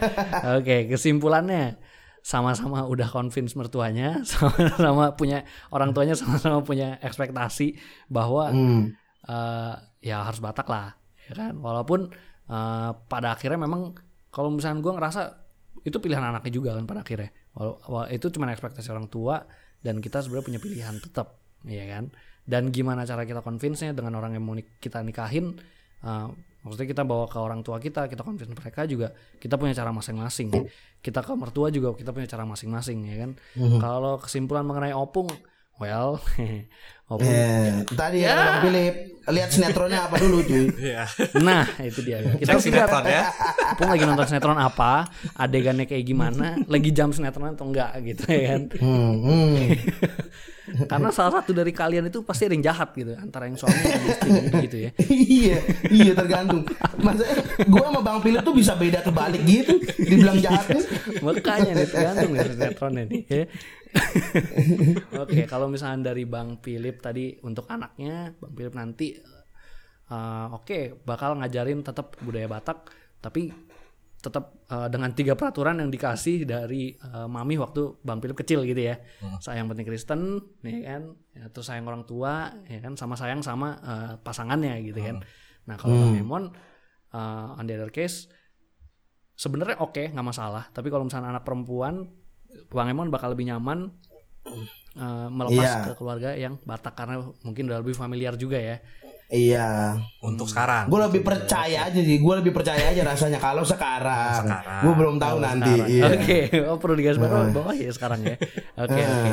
Oke, 0.60 0.92
kesimpulannya 0.92 1.80
sama-sama 2.24 2.88
udah 2.88 3.12
convince 3.12 3.54
mertuanya, 3.54 4.24
sama-sama 4.32 5.12
punya 5.14 5.44
orang 5.70 5.92
tuanya 5.92 6.16
sama-sama 6.16 6.64
punya 6.64 6.96
ekspektasi 7.04 7.76
bahwa 8.08 8.48
Hmm. 8.50 8.96
eh, 9.28 9.74
ya 10.00 10.24
harus 10.24 10.40
Batak 10.40 10.68
lah, 10.72 10.96
ya 11.28 11.36
kan. 11.36 11.54
Walaupun 11.60 12.08
eh, 12.48 12.92
pada 13.12 13.36
akhirnya 13.36 13.60
memang 13.60 13.92
kalau 14.32 14.50
misalnya 14.50 14.80
gue 14.80 14.94
ngerasa 14.96 15.22
itu 15.84 16.00
pilihan 16.00 16.24
anaknya 16.24 16.52
juga 16.52 16.70
kan 16.80 16.88
pada 16.88 17.04
akhirnya. 17.04 17.30
Walau, 17.54 17.76
wa- 17.92 18.08
itu 18.08 18.32
cuma 18.32 18.48
ekspektasi 18.50 18.88
orang 18.90 19.12
tua 19.12 19.44
dan 19.84 20.00
kita 20.00 20.24
sebenarnya 20.24 20.48
punya 20.48 20.60
pilihan 20.64 20.96
tetap, 20.98 21.44
ya 21.68 21.84
kan. 21.92 22.08
Dan 22.44 22.72
gimana 22.72 23.04
cara 23.04 23.24
kita 23.24 23.44
convince-nya 23.44 23.92
dengan 23.92 24.16
orang 24.16 24.36
yang 24.36 24.44
mau 24.44 24.56
kita 24.56 25.04
nikahin, 25.04 25.60
eh, 26.04 26.28
maksudnya 26.64 26.88
kita 26.88 27.04
bawa 27.04 27.28
ke 27.28 27.38
orang 27.38 27.60
tua 27.62 27.78
kita, 27.78 28.08
kita 28.08 28.24
convince 28.24 28.50
mereka 28.56 28.88
juga, 28.88 29.12
kita 29.38 29.60
punya 29.60 29.76
cara 29.76 29.92
masing-masing. 29.92 30.48
Kita 31.04 31.20
ke 31.20 31.32
mertua 31.36 31.68
juga 31.68 31.92
kita 31.94 32.16
punya 32.16 32.28
cara 32.32 32.48
masing-masing, 32.48 32.98
ya 33.04 33.16
kan. 33.28 33.32
Mhm. 33.60 33.80
Kalau 33.84 34.16
kesimpulan 34.24 34.64
mengenai 34.64 34.96
opung, 34.96 35.28
well, 35.78 36.24
opung 37.16 37.30
Eh, 37.30 37.86
tadi 37.94 38.26
ya 38.26 38.34
Bang 38.36 38.62
Philip 38.68 38.96
lihat 39.24 39.50
sinetronnya 39.56 40.04
apa 40.04 40.20
dulu 40.20 40.44
cuy 40.44 40.68
Iya. 40.84 41.08
Nah, 41.40 41.64
itu 41.80 42.04
dia. 42.04 42.20
Kita 42.36 42.60
Cek 42.60 42.68
sinetron 42.68 43.08
ya. 43.08 43.32
Opung 43.72 43.88
lagi 43.88 44.04
nonton 44.04 44.26
sinetron 44.28 44.60
apa, 44.60 45.08
adegannya 45.40 45.88
kayak 45.88 46.04
gimana, 46.04 46.60
lagi 46.68 46.92
jam 46.92 47.16
sinetron 47.16 47.56
atau 47.56 47.72
enggak 47.72 47.96
gitu 48.04 48.24
ya 48.28 48.42
kan. 48.52 48.62
Hmm, 48.84 49.14
hmm. 49.24 49.56
Karena 50.88 51.12
salah 51.12 51.40
satu 51.40 51.52
dari 51.52 51.72
kalian 51.76 52.08
itu 52.08 52.24
pasti 52.24 52.48
ada 52.48 52.56
yang 52.56 52.66
jahat 52.68 52.96
gitu, 52.96 53.16
antara 53.20 53.48
yang 53.48 53.60
suami 53.60 53.80
dan 53.84 54.04
istri 54.08 54.30
gitu, 54.32 54.56
gitu 54.64 54.78
ya. 54.80 54.92
iya, 55.12 55.58
iya 55.92 56.12
tergantung. 56.16 56.64
Masa 57.00 57.24
gue 57.64 57.84
sama 57.84 58.00
Bang 58.04 58.20
Philip 58.24 58.44
tuh 58.44 58.56
bisa 58.56 58.76
beda 58.76 59.04
kebalik 59.04 59.44
gitu. 59.44 59.76
Dibilang 60.04 60.40
jahatnya. 60.40 60.84
Makanya 61.24 61.72
nih 61.80 61.88
tergantung 61.88 62.32
nih 62.36 62.42
sinetronnya 62.48 63.04
nih. 63.08 63.22
Oke, 65.24 65.46
kalau 65.46 65.70
misalnya 65.70 66.12
dari 66.14 66.26
Bang 66.26 66.58
Philip 66.60 66.98
tadi 67.00 67.38
untuk 67.46 67.70
anaknya, 67.70 68.34
Bang 68.38 68.54
Philip 68.58 68.74
nanti 68.74 69.14
eh, 70.10 70.48
oke 70.50 71.06
bakal 71.06 71.38
ngajarin 71.40 71.86
tetap 71.86 72.18
budaya 72.22 72.50
Batak, 72.50 72.90
tapi 73.22 73.54
tetap 74.24 74.66
eh, 74.72 74.88
dengan 74.88 75.12
tiga 75.14 75.36
peraturan 75.36 75.84
yang 75.84 75.92
dikasih 75.92 76.48
dari 76.48 76.96
eh, 76.96 77.28
mami 77.28 77.60
waktu 77.60 78.02
Bang 78.02 78.24
Philip 78.24 78.38
kecil 78.40 78.66
gitu 78.66 78.82
ya. 78.82 78.98
Sayang 79.40 79.70
penting 79.70 79.86
Kristen, 79.86 80.42
ya 80.64 80.80
kan, 80.96 81.02
ya, 81.36 81.44
terus 81.54 81.68
sayang 81.70 81.86
orang 81.86 82.04
tua, 82.08 82.50
ya 82.66 82.80
kan, 82.82 82.98
sama 82.98 83.14
sayang 83.14 83.46
sama 83.46 83.78
eh, 83.84 84.14
pasangannya 84.22 84.80
gitu 84.82 85.00
kan. 85.00 85.22
Nah 85.70 85.76
kalau 85.78 85.96
Bang 85.96 86.18
Emon, 86.18 86.44
eh, 87.14 87.58
on 87.60 87.64
the 87.70 87.76
other 87.78 87.94
case, 87.94 88.26
sebenarnya 89.36 89.78
oke 89.82 90.02
nggak 90.14 90.28
masalah. 90.28 90.70
Tapi 90.72 90.88
kalau 90.90 91.06
misalnya 91.06 91.38
anak 91.38 91.46
perempuan 91.46 92.23
Bang 92.70 92.88
Emon 92.88 93.08
bakal 93.08 93.32
lebih 93.32 93.48
nyaman 93.48 93.90
eh, 94.94 95.28
melepas 95.30 95.64
Iya. 95.66 95.86
ke 95.88 95.94
keluarga 95.96 96.30
yang 96.34 96.60
Batak 96.60 96.94
karena 96.94 97.16
mungkin 97.42 97.64
udah 97.66 97.80
lebih 97.80 97.94
familiar 97.94 98.34
juga 98.36 98.58
ya 98.58 98.78
Iya. 99.34 99.98
untuk 100.22 100.46
sekarang. 100.46 100.86
Gue 100.86 101.02
lebih 101.02 101.26
percaya 101.26 101.90
aja 101.90 101.98
sih. 101.98 102.22
Gue 102.22 102.38
lebih 102.38 102.54
percaya 102.54 102.94
aja 102.94 103.02
rasanya 103.02 103.42
kalau 103.42 103.66
sekarang. 103.66 104.46
Sekarang. 104.46 104.82
Gue 104.86 104.94
belum 104.94 105.16
tahu 105.18 105.38
nanti. 105.42 105.74
Sekarang. 105.74 105.90
Iya. 105.90 106.04
Oke, 106.14 106.38
oh 106.70 106.78
perlu 106.78 106.94
digaris 106.94 107.18
bawah 107.18 107.50
bawah 107.50 107.74
ya 107.74 107.90
sekarang 107.90 108.22
ya. 108.22 108.38
Oke, 108.78 108.94
oke. 109.02 109.32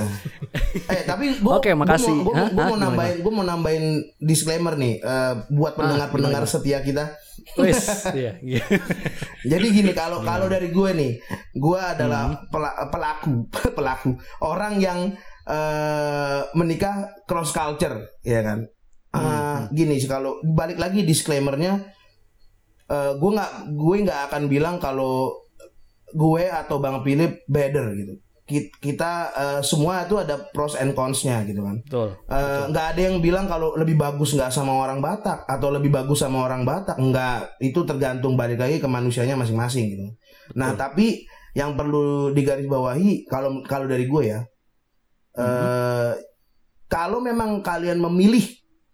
eh 0.89 1.03
tapi 1.05 1.37
gue 1.37 1.53
Oke, 1.53 1.77
makasih. 1.77 2.17
Gue 2.17 2.33
Hah? 2.33 2.49
mau, 2.49 2.65
Hah? 2.65 2.69
Gimana? 2.71 2.85
nambahin 2.89 3.17
gue 3.21 3.33
mau 3.35 3.45
nambahin 3.45 3.85
disclaimer 4.17 4.73
nih 4.73 5.05
eh, 5.05 5.35
buat 5.53 5.77
pendengar-pendengar 5.77 6.49
setia 6.49 6.81
kita. 6.81 7.13
Wis, 7.57 7.81
iya. 8.13 8.33
Jadi 9.43 9.67
gini 9.71 9.91
kalau 9.93 10.21
kalau 10.21 10.47
dari 10.47 10.69
gue 10.69 10.91
nih, 10.93 11.13
gue 11.53 11.79
adalah 11.79 12.29
Hmm. 12.29 12.47
pela- 12.49 12.89
pelaku 12.89 13.35
pelaku 13.77 14.11
orang 14.41 14.77
yang 14.77 14.99
eh, 15.43 16.41
menikah 16.53 16.97
cross 17.25 17.51
culture, 17.51 18.21
ya 18.23 18.41
kan? 18.41 18.59
Hmm, 19.11 19.19
Eh, 19.19 19.61
Gini 19.73 19.99
sih 19.99 20.07
kalau 20.07 20.39
balik 20.41 20.79
lagi 20.79 21.03
disclaimernya, 21.03 21.91
eh, 22.87 23.13
gue 23.13 23.31
nggak 23.31 23.53
gue 23.71 23.97
nggak 24.05 24.21
akan 24.31 24.43
bilang 24.47 24.79
kalau 24.79 25.35
gue 26.09 26.45
atau 26.45 26.79
bang 26.79 27.03
Philip 27.03 27.33
better 27.47 27.87
gitu. 27.95 28.15
Ki- 28.51 28.75
Kita 28.75 29.13
eh, 29.31 29.61
semua 29.63 30.03
itu 30.03 30.19
ada 30.19 30.35
pros 30.51 30.75
and 30.75 30.91
cons-nya 30.93 31.47
gitu 31.47 31.63
kan. 31.63 31.79
Betul. 31.87 32.19
Eh, 32.27 32.63
nggak 32.67 32.87
ada 32.91 33.01
yang 33.01 33.23
bilang 33.23 33.47
kalau 33.47 33.79
lebih 33.79 33.95
bagus 33.95 34.35
nggak 34.35 34.51
sama 34.51 34.75
orang 34.75 34.99
Batak 34.99 35.47
atau 35.47 35.71
lebih 35.71 35.95
bagus 35.95 36.19
sama 36.19 36.43
orang 36.43 36.67
Batak 36.67 36.99
nggak 36.99 37.63
itu 37.63 37.87
tergantung 37.87 38.35
balik 38.35 38.59
lagi 38.59 38.83
ke 38.83 38.91
manusianya 38.91 39.39
masing-masing 39.39 39.87
gitu. 39.89 40.07
Nah 40.59 40.75
tapi 40.75 41.23
yang 41.55 41.75
perlu 41.75 42.31
digarisbawahi 42.31 43.27
kalau 43.27 43.63
kalau 43.63 43.87
dari 43.87 44.07
gue 44.07 44.23
ya 44.27 44.43
eh 45.35 46.13
kalau 46.91 47.23
memang 47.23 47.63
kalian 47.63 48.03
memilih 48.03 48.43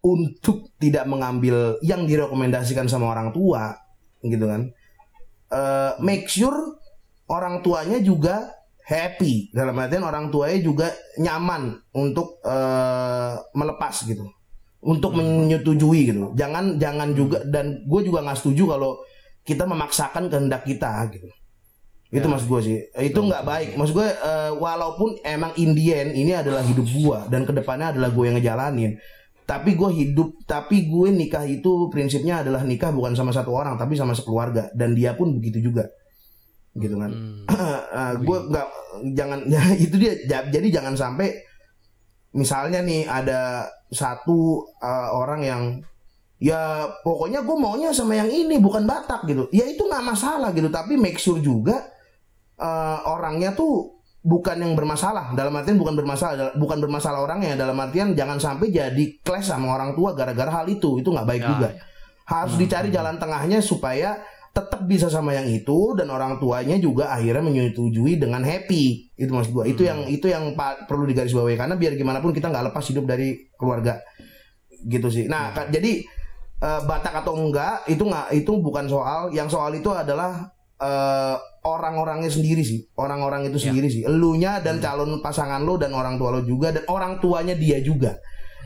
untuk 0.01 0.69
tidak 0.77 1.09
mengambil 1.09 1.81
yang 1.81 2.05
direkomendasikan 2.05 2.85
sama 2.85 3.09
orang 3.09 3.33
tua 3.33 3.73
gitu 4.21 4.45
kan 4.45 4.69
eh, 5.49 5.91
make 5.99 6.29
sure 6.29 6.77
orang 7.27 7.61
tuanya 7.61 7.97
juga 7.99 8.56
happy. 8.87 9.51
Dalam 9.51 9.75
artian 9.75 10.07
orang 10.07 10.31
tuanya 10.31 10.59
juga 10.63 10.87
nyaman 11.19 11.75
untuk 11.91 12.39
eh, 12.47 13.35
melepas 13.51 14.07
gitu. 14.07 14.23
Untuk 14.79 15.11
menyetujui 15.19 16.15
gitu. 16.15 16.31
Jangan 16.39 16.79
jangan 16.79 17.11
juga 17.11 17.43
dan 17.43 17.83
gue 17.83 18.01
juga 18.07 18.23
nggak 18.23 18.39
setuju 18.39 18.79
kalau 18.79 19.03
kita 19.43 19.67
memaksakan 19.67 20.31
kehendak 20.31 20.63
kita 20.63 21.11
gitu. 21.11 21.27
Itu 22.07 22.23
Ya. 22.23 22.31
mas 22.31 22.47
gue 22.47 22.59
sih. 22.63 22.77
Itu 23.03 23.19
nggak 23.19 23.43
baik. 23.43 23.69
mas 23.75 23.91
gue 23.91 24.07
eh, 24.07 24.51
walaupun 24.55 25.19
emang 25.27 25.51
Indian 25.59 26.15
ini 26.15 26.31
adalah 26.31 26.63
hidup 26.63 26.87
gue 26.87 27.19
dan 27.27 27.43
ke 27.43 27.51
depannya 27.51 27.91
adalah 27.91 28.15
gue 28.15 28.23
yang 28.23 28.39
ngejalanin 28.39 28.95
tapi 29.47 29.79
gue 29.79 29.89
hidup 29.95 30.43
tapi 30.43 30.91
gue 30.91 31.07
nikah 31.07 31.47
itu 31.47 31.87
prinsipnya 31.87 32.43
adalah 32.43 32.67
nikah 32.67 32.91
bukan 32.91 33.15
sama 33.15 33.31
satu 33.31 33.55
orang 33.55 33.75
tapi 33.75 33.99
sama 33.99 34.15
sekeluarga. 34.15 34.71
Dan 34.71 34.95
dia 34.95 35.15
pun 35.19 35.35
begitu 35.35 35.71
juga 35.71 35.87
gitu 36.77 36.95
kan. 36.95 37.11
Hmm. 37.11 38.15
gue 38.27 38.37
nggak 38.47 38.67
jangan 39.13 39.39
ya 39.53 39.61
itu 39.73 39.95
dia 39.95 40.13
Ja- 40.25 40.47
jadi 40.47 40.67
jangan 40.71 40.93
sampai 40.93 41.33
misalnya 42.31 42.79
nih 42.81 43.03
ada 43.03 43.65
satu 43.89 44.61
uh, 44.77 45.09
orang 45.11 45.41
yang 45.41 45.63
ya 46.37 46.85
pokoknya 47.01 47.41
gue 47.41 47.57
maunya 47.57 47.89
sama 47.89 48.13
yang 48.13 48.29
ini 48.29 48.61
bukan 48.61 48.85
Batak 48.85 49.25
gitu. 49.25 49.49
Ya 49.49 49.65
itu 49.65 49.81
nggak 49.81 50.05
masalah 50.05 50.53
gitu 50.53 50.69
tapi 50.69 50.93
make 50.93 51.17
sure 51.17 51.39
juga 51.39 51.81
uh, 52.57 52.99
orangnya 53.09 53.53
tuh 53.53 53.97
bukan 54.21 54.59
yang 54.59 54.73
bermasalah. 54.75 55.33
Dalam 55.33 55.55
artian 55.55 55.79
bukan 55.79 55.95
bermasalah 55.95 56.53
bukan 56.53 56.77
bermasalah 56.77 57.23
orangnya. 57.23 57.55
Dalam 57.55 57.77
artian 57.79 58.13
jangan 58.13 58.37
sampai 58.37 58.69
jadi 58.69 59.03
clash 59.23 59.49
sama 59.49 59.73
orang 59.73 59.95
tua 59.95 60.13
gara-gara 60.13 60.51
hal 60.51 60.67
itu. 60.67 60.99
Itu 61.01 61.09
nggak 61.09 61.25
baik 61.25 61.41
Ya, 61.41 61.49
juga. 61.49 61.69
ya. 61.71 61.81
harus 62.27 62.59
dicari 62.59 62.91
jalan 62.91 63.15
tengahnya 63.15 63.63
supaya 63.63 64.19
tetap 64.57 64.81
bisa 64.89 65.05
sama 65.05 65.37
yang 65.37 65.45
itu 65.45 65.93
dan 65.93 66.09
orang 66.09 66.41
tuanya 66.41 66.81
juga 66.81 67.13
akhirnya 67.13 67.45
menyetujui 67.45 68.17
dengan 68.17 68.41
happy. 68.41 69.13
Itu 69.13 69.29
maksud 69.29 69.53
gua. 69.53 69.69
Itu 69.69 69.85
yang 69.85 70.09
itu 70.09 70.25
yang 70.25 70.57
perlu 70.89 71.05
digarisbawahi. 71.05 71.53
Karena 71.53 71.77
biar 71.77 71.93
gimana 71.93 72.17
pun 72.17 72.33
kita 72.33 72.49
nggak 72.49 72.73
lepas 72.73 72.81
hidup 72.89 73.05
dari 73.05 73.37
keluarga. 73.53 74.01
Gitu 74.81 75.07
sih. 75.13 75.29
Nah 75.29 75.53
ka- 75.53 75.69
jadi 75.69 76.01
eh, 76.57 76.81
Batak 76.89 77.21
atau 77.21 77.37
enggak 77.37 77.85
itu 77.85 78.01
nggak 78.01 78.33
itu 78.33 78.51
bukan 78.57 78.89
soal. 78.89 79.29
Yang 79.29 79.53
soal 79.53 79.77
itu 79.77 79.93
adalah 79.93 80.49
eh, 80.81 81.37
orang-orangnya 81.61 82.33
sendiri 82.33 82.65
sih. 82.65 82.89
Orang-orang 82.97 83.53
itu 83.53 83.61
sendiri 83.61 83.93
sih. 83.93 84.09
Elunya 84.09 84.57
dan 84.65 84.81
calon 84.81 85.21
pasangan 85.21 85.61
lo 85.61 85.77
dan 85.77 85.93
orang 85.93 86.17
tua 86.17 86.33
lo 86.33 86.41
juga 86.41 86.73
dan 86.73 86.81
orang 86.89 87.21
tuanya 87.21 87.53
dia 87.53 87.77
juga 87.85 88.17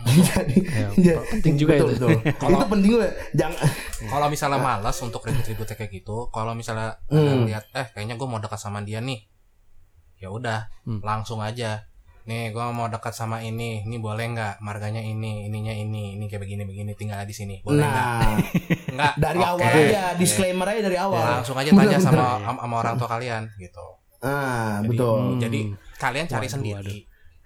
jadi 0.02 0.56
Ya, 0.66 0.88
jadi- 0.92 1.30
penting 1.30 1.56
juga 1.56 1.72
betul, 1.76 1.90
itu. 1.92 2.08
betul. 2.26 2.50
itu 2.52 2.66
penting 2.68 2.90
juga 2.92 3.08
jangan 3.32 3.58
Kalau 4.02 4.28
misalnya 4.28 4.60
malas 4.60 4.98
untuk 4.98 5.22
ribut-ribut 5.22 5.68
kayak 5.68 5.92
gitu, 5.92 6.28
kalau 6.30 6.52
misalnya 6.52 6.98
ada 7.06 7.32
Hmm. 7.32 7.46
lihat 7.46 7.64
eh 7.72 7.86
kayaknya 7.88 8.16
gue 8.16 8.26
mau 8.26 8.38
dekat 8.38 8.58
sama 8.58 8.82
dia 8.82 8.98
nih. 8.98 9.22
Ya 10.18 10.30
udah, 10.30 10.70
Hmm. 10.84 11.00
langsung 11.00 11.38
aja. 11.40 11.86
Nih 12.22 12.50
gue 12.50 12.62
mau 12.68 12.86
dekat 12.88 13.12
sama 13.12 13.42
ini, 13.42 13.82
ini 13.82 13.98
boleh 13.98 14.26
nggak? 14.28 14.58
Marganya 14.60 15.00
ini, 15.00 15.46
ininya 15.46 15.72
ini, 15.72 16.14
ini 16.14 16.26
kayak 16.26 16.42
begini 16.44 16.64
begini 16.64 16.92
tinggal 16.92 17.22
di 17.22 17.32
sini. 17.32 17.56
Boleh 17.62 17.82
nggak? 17.82 17.94
nah 17.98 18.38
Nggak. 18.96 19.14
dari 19.18 19.40
Oke. 19.40 19.50
awal 19.52 19.70
aja 19.72 20.04
disclaimer 20.16 20.68
aja 20.68 20.82
dari 20.84 20.98
Ya, 20.98 21.04
awal 21.04 21.24
langsung 21.36 21.56
aja 21.56 21.70
tanya 21.70 21.82
Bener, 21.92 21.98
sama 22.00 22.14
bener. 22.38 22.58
sama 22.58 22.76
orang 22.80 22.96
tua 22.96 23.10
kalian 23.12 23.44
gitu. 23.56 23.86
ah 24.20 24.78
Jadi- 24.78 24.88
betul 24.88 25.18
Hmm. 25.20 25.40
Jadi 25.40 25.60
kalian 25.96 26.26
cari 26.28 26.40
Waduh, 26.42 26.54
sendiri. 26.54 26.98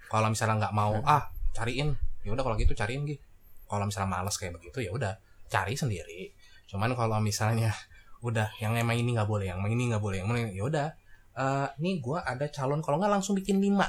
Kalau 0.06 0.28
misalnya 0.28 0.54
nggak 0.58 0.74
mau, 0.74 0.92
ah 1.02 1.24
cariin. 1.52 1.96
Ya 2.26 2.34
udah 2.34 2.42
kalau 2.42 2.56
gitu 2.56 2.74
cariin 2.74 3.06
gitu. 3.06 3.22
Kalau 3.64 3.84
misalnya 3.84 4.10
malas 4.12 4.34
kayak 4.34 4.52
begitu 4.52 4.78
ya 4.80 4.90
udah 4.90 5.14
cari 5.46 5.72
sendiri. 5.72 6.34
Cuman 6.66 6.92
kalau 6.92 7.16
misalnya 7.18 7.70
udah 8.26 8.50
yang 8.58 8.74
emang 8.74 8.96
ini 8.96 9.14
nggak 9.14 9.24
boleh, 9.24 9.46
yang 9.46 9.62
ini 9.62 9.88
nggak 9.88 10.02
boleh, 10.02 10.18
yang 10.18 10.28
ini 10.28 10.52
ya 10.52 10.64
udah. 10.64 10.88
Eh, 11.32 11.68
nih 11.76 12.00
gue 12.00 12.18
ada 12.18 12.48
calon 12.48 12.80
kalau 12.80 12.96
nggak 12.96 13.12
langsung 13.12 13.32
bikin 13.32 13.56
lima 13.56 13.84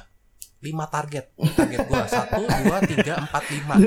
lima 0.57 0.83
target 0.85 1.31
target 1.37 1.79
gue 1.81 2.01
satu 2.11 2.43
dua 2.43 2.81
tiga 2.83 3.13
empat 3.19 3.43
lima 3.47 3.77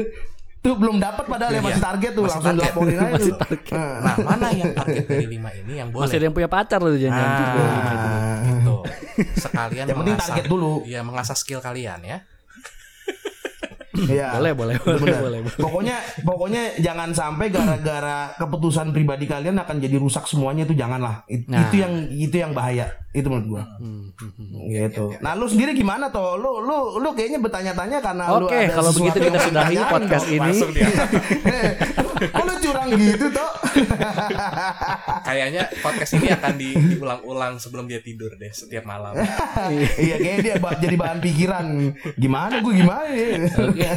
tuh 0.57 0.72
belum 0.72 0.96
dapat 0.96 1.26
padahal 1.26 1.51
ya 1.51 1.59
Iya, 1.59 1.66
masih 1.66 1.82
target 1.82 2.11
tuh 2.11 2.22
masih 2.22 2.32
langsung 2.32 2.46
target. 2.46 2.62
dilaporin 2.62 2.94
aja 2.94 3.11
Masih 3.11 3.26
tuh. 3.26 3.38
target. 3.38 3.72
Ah. 3.74 3.96
nah 4.01 4.14
mana 4.22 4.46
yang 4.51 4.70
target 4.72 5.05
dari 5.05 5.26
lima 5.26 5.51
ini 5.53 5.72
yang 5.76 5.88
boleh 5.90 6.05
Masih 6.05 6.16
ada 6.16 6.24
yang 6.24 6.36
punya 6.36 6.48
pacar 6.48 6.78
loh 6.78 6.94
jangan 6.94 7.20
Ah. 7.20 8.61
Tuh. 8.62 8.82
sekalian 9.34 9.84
yang 9.84 9.98
penting 9.98 10.14
mengasah 10.14 10.28
target 10.30 10.44
dulu 10.46 10.72
ya 10.86 11.01
mengasah 11.03 11.34
skill 11.34 11.61
kalian 11.61 12.01
ya 12.01 12.16
Iya. 14.03 14.32
Boleh, 14.36 14.53
boleh, 14.53 14.76
boleh, 14.78 14.98
boleh, 14.98 15.18
boleh. 15.20 15.38
Pokoknya 15.55 15.96
pokoknya 16.20 16.62
jangan 16.78 17.11
sampai 17.11 17.48
gara-gara 17.48 18.32
keputusan 18.34 18.90
pribadi 18.90 19.24
kalian 19.24 19.59
akan 19.59 19.76
jadi 19.76 19.96
rusak 19.96 20.24
semuanya 20.24 20.64
itu 20.64 20.72
janganlah. 20.72 21.26
It- 21.26 21.44
Nah. 21.44 21.66
Itu 21.66 21.76
yang 21.76 21.92
itu 22.09 22.36
yang 22.36 22.53
bahaya. 22.53 22.86
Itu 23.11 23.26
menurut 23.26 23.46
gua. 23.51 23.62
Hmm, 23.76 24.14
hmm, 24.14 24.30
hmm. 24.30 24.70
Gitu. 24.70 25.05
Nah, 25.18 25.34
lu 25.34 25.44
sendiri 25.44 25.74
gimana 25.74 26.07
toh? 26.09 26.36
Lu 26.36 26.62
lu 26.62 26.76
lu 26.96 27.11
kayaknya 27.11 27.38
bertanya-tanya 27.38 27.98
karena 27.98 28.24
lu 28.30 28.46
Oke, 28.46 28.55
ada 28.61 28.72
kalau 28.72 28.90
begitu 28.92 29.18
kita 29.20 29.38
sudahi 29.40 29.76
podcast 29.82 30.26
ini. 30.28 30.38
langsung 30.40 30.70
dia 30.70 30.86
Kok 32.21 32.45
lu 32.45 32.55
curang 32.61 32.89
gitu 32.93 33.27
toh? 33.33 33.51
kayaknya 35.29 35.62
podcast 35.81 36.12
ini 36.21 36.29
akan 36.29 36.53
di- 36.61 36.77
diulang-ulang 36.77 37.57
sebelum 37.57 37.89
dia 37.89 38.05
tidur 38.05 38.37
deh 38.37 38.53
setiap 38.53 38.85
malam 38.85 39.16
iya, 40.01 40.16
kayaknya 40.21 40.41
dia 40.43 40.57
jadi 40.61 40.97
bahan 40.97 41.18
pikiran. 41.18 41.66
Gimana 42.16 42.61
gua 42.61 42.73
gimana 42.77 43.09
ya? 43.09 43.29
Oke. 43.57 43.89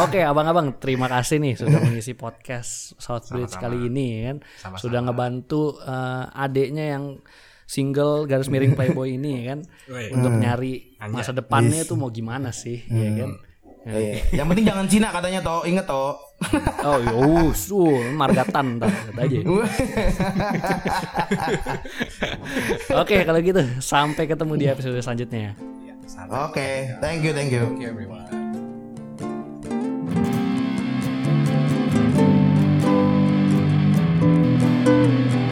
Oke, 0.00 0.18
abang-abang, 0.22 0.76
terima 0.80 1.06
kasih 1.06 1.36
nih 1.38 1.54
sudah 1.56 1.78
mengisi 1.82 2.16
podcast 2.16 2.96
Southbridge 2.96 3.52
Sama-sama. 3.52 3.64
kali 3.76 3.78
ini 3.88 4.06
kan. 4.24 4.36
Sama-sama. 4.56 4.80
Sudah 4.80 5.00
ngebantu 5.04 5.62
eh, 5.82 6.24
adeknya 6.32 6.84
yang 6.96 7.04
single 7.66 8.30
garis 8.30 8.46
miring 8.46 8.78
playboy 8.78 9.18
ini 9.18 9.42
ya 9.42 9.58
kan 9.58 9.60
untuk 10.14 10.38
nyari 10.38 10.94
Anjay. 11.02 11.10
masa 11.18 11.34
depannya 11.34 11.82
tuh 11.82 11.98
mau 11.98 12.14
gimana 12.14 12.54
sih 12.54 12.78
ya 12.86 13.10
kan. 13.26 13.30
Iya. 13.86 14.42
Yang 14.42 14.46
penting 14.50 14.66
jangan 14.66 14.86
Cina 14.90 15.08
katanya 15.14 15.40
toh. 15.46 15.62
Ingat 15.62 15.86
toh. 15.86 16.18
Oh, 16.84 16.98
yus, 17.00 17.72
uh, 17.72 18.12
margatan 18.12 18.76
kata 18.76 18.92
aja. 19.16 19.40
Oke, 23.00 23.24
kalau 23.24 23.40
gitu 23.40 23.62
sampai 23.80 24.28
ketemu 24.28 24.52
di 24.58 24.66
episode 24.68 25.00
selanjutnya. 25.00 25.56
Ya, 25.86 25.94
santai. 26.04 26.36
Oke, 26.44 26.68
thank 27.00 27.24
you, 27.24 27.32
thank 27.32 27.54
you. 27.54 27.64
Thank 27.64 27.80
you 27.80 27.88
everyone 27.88 28.26
Thank 34.86 35.45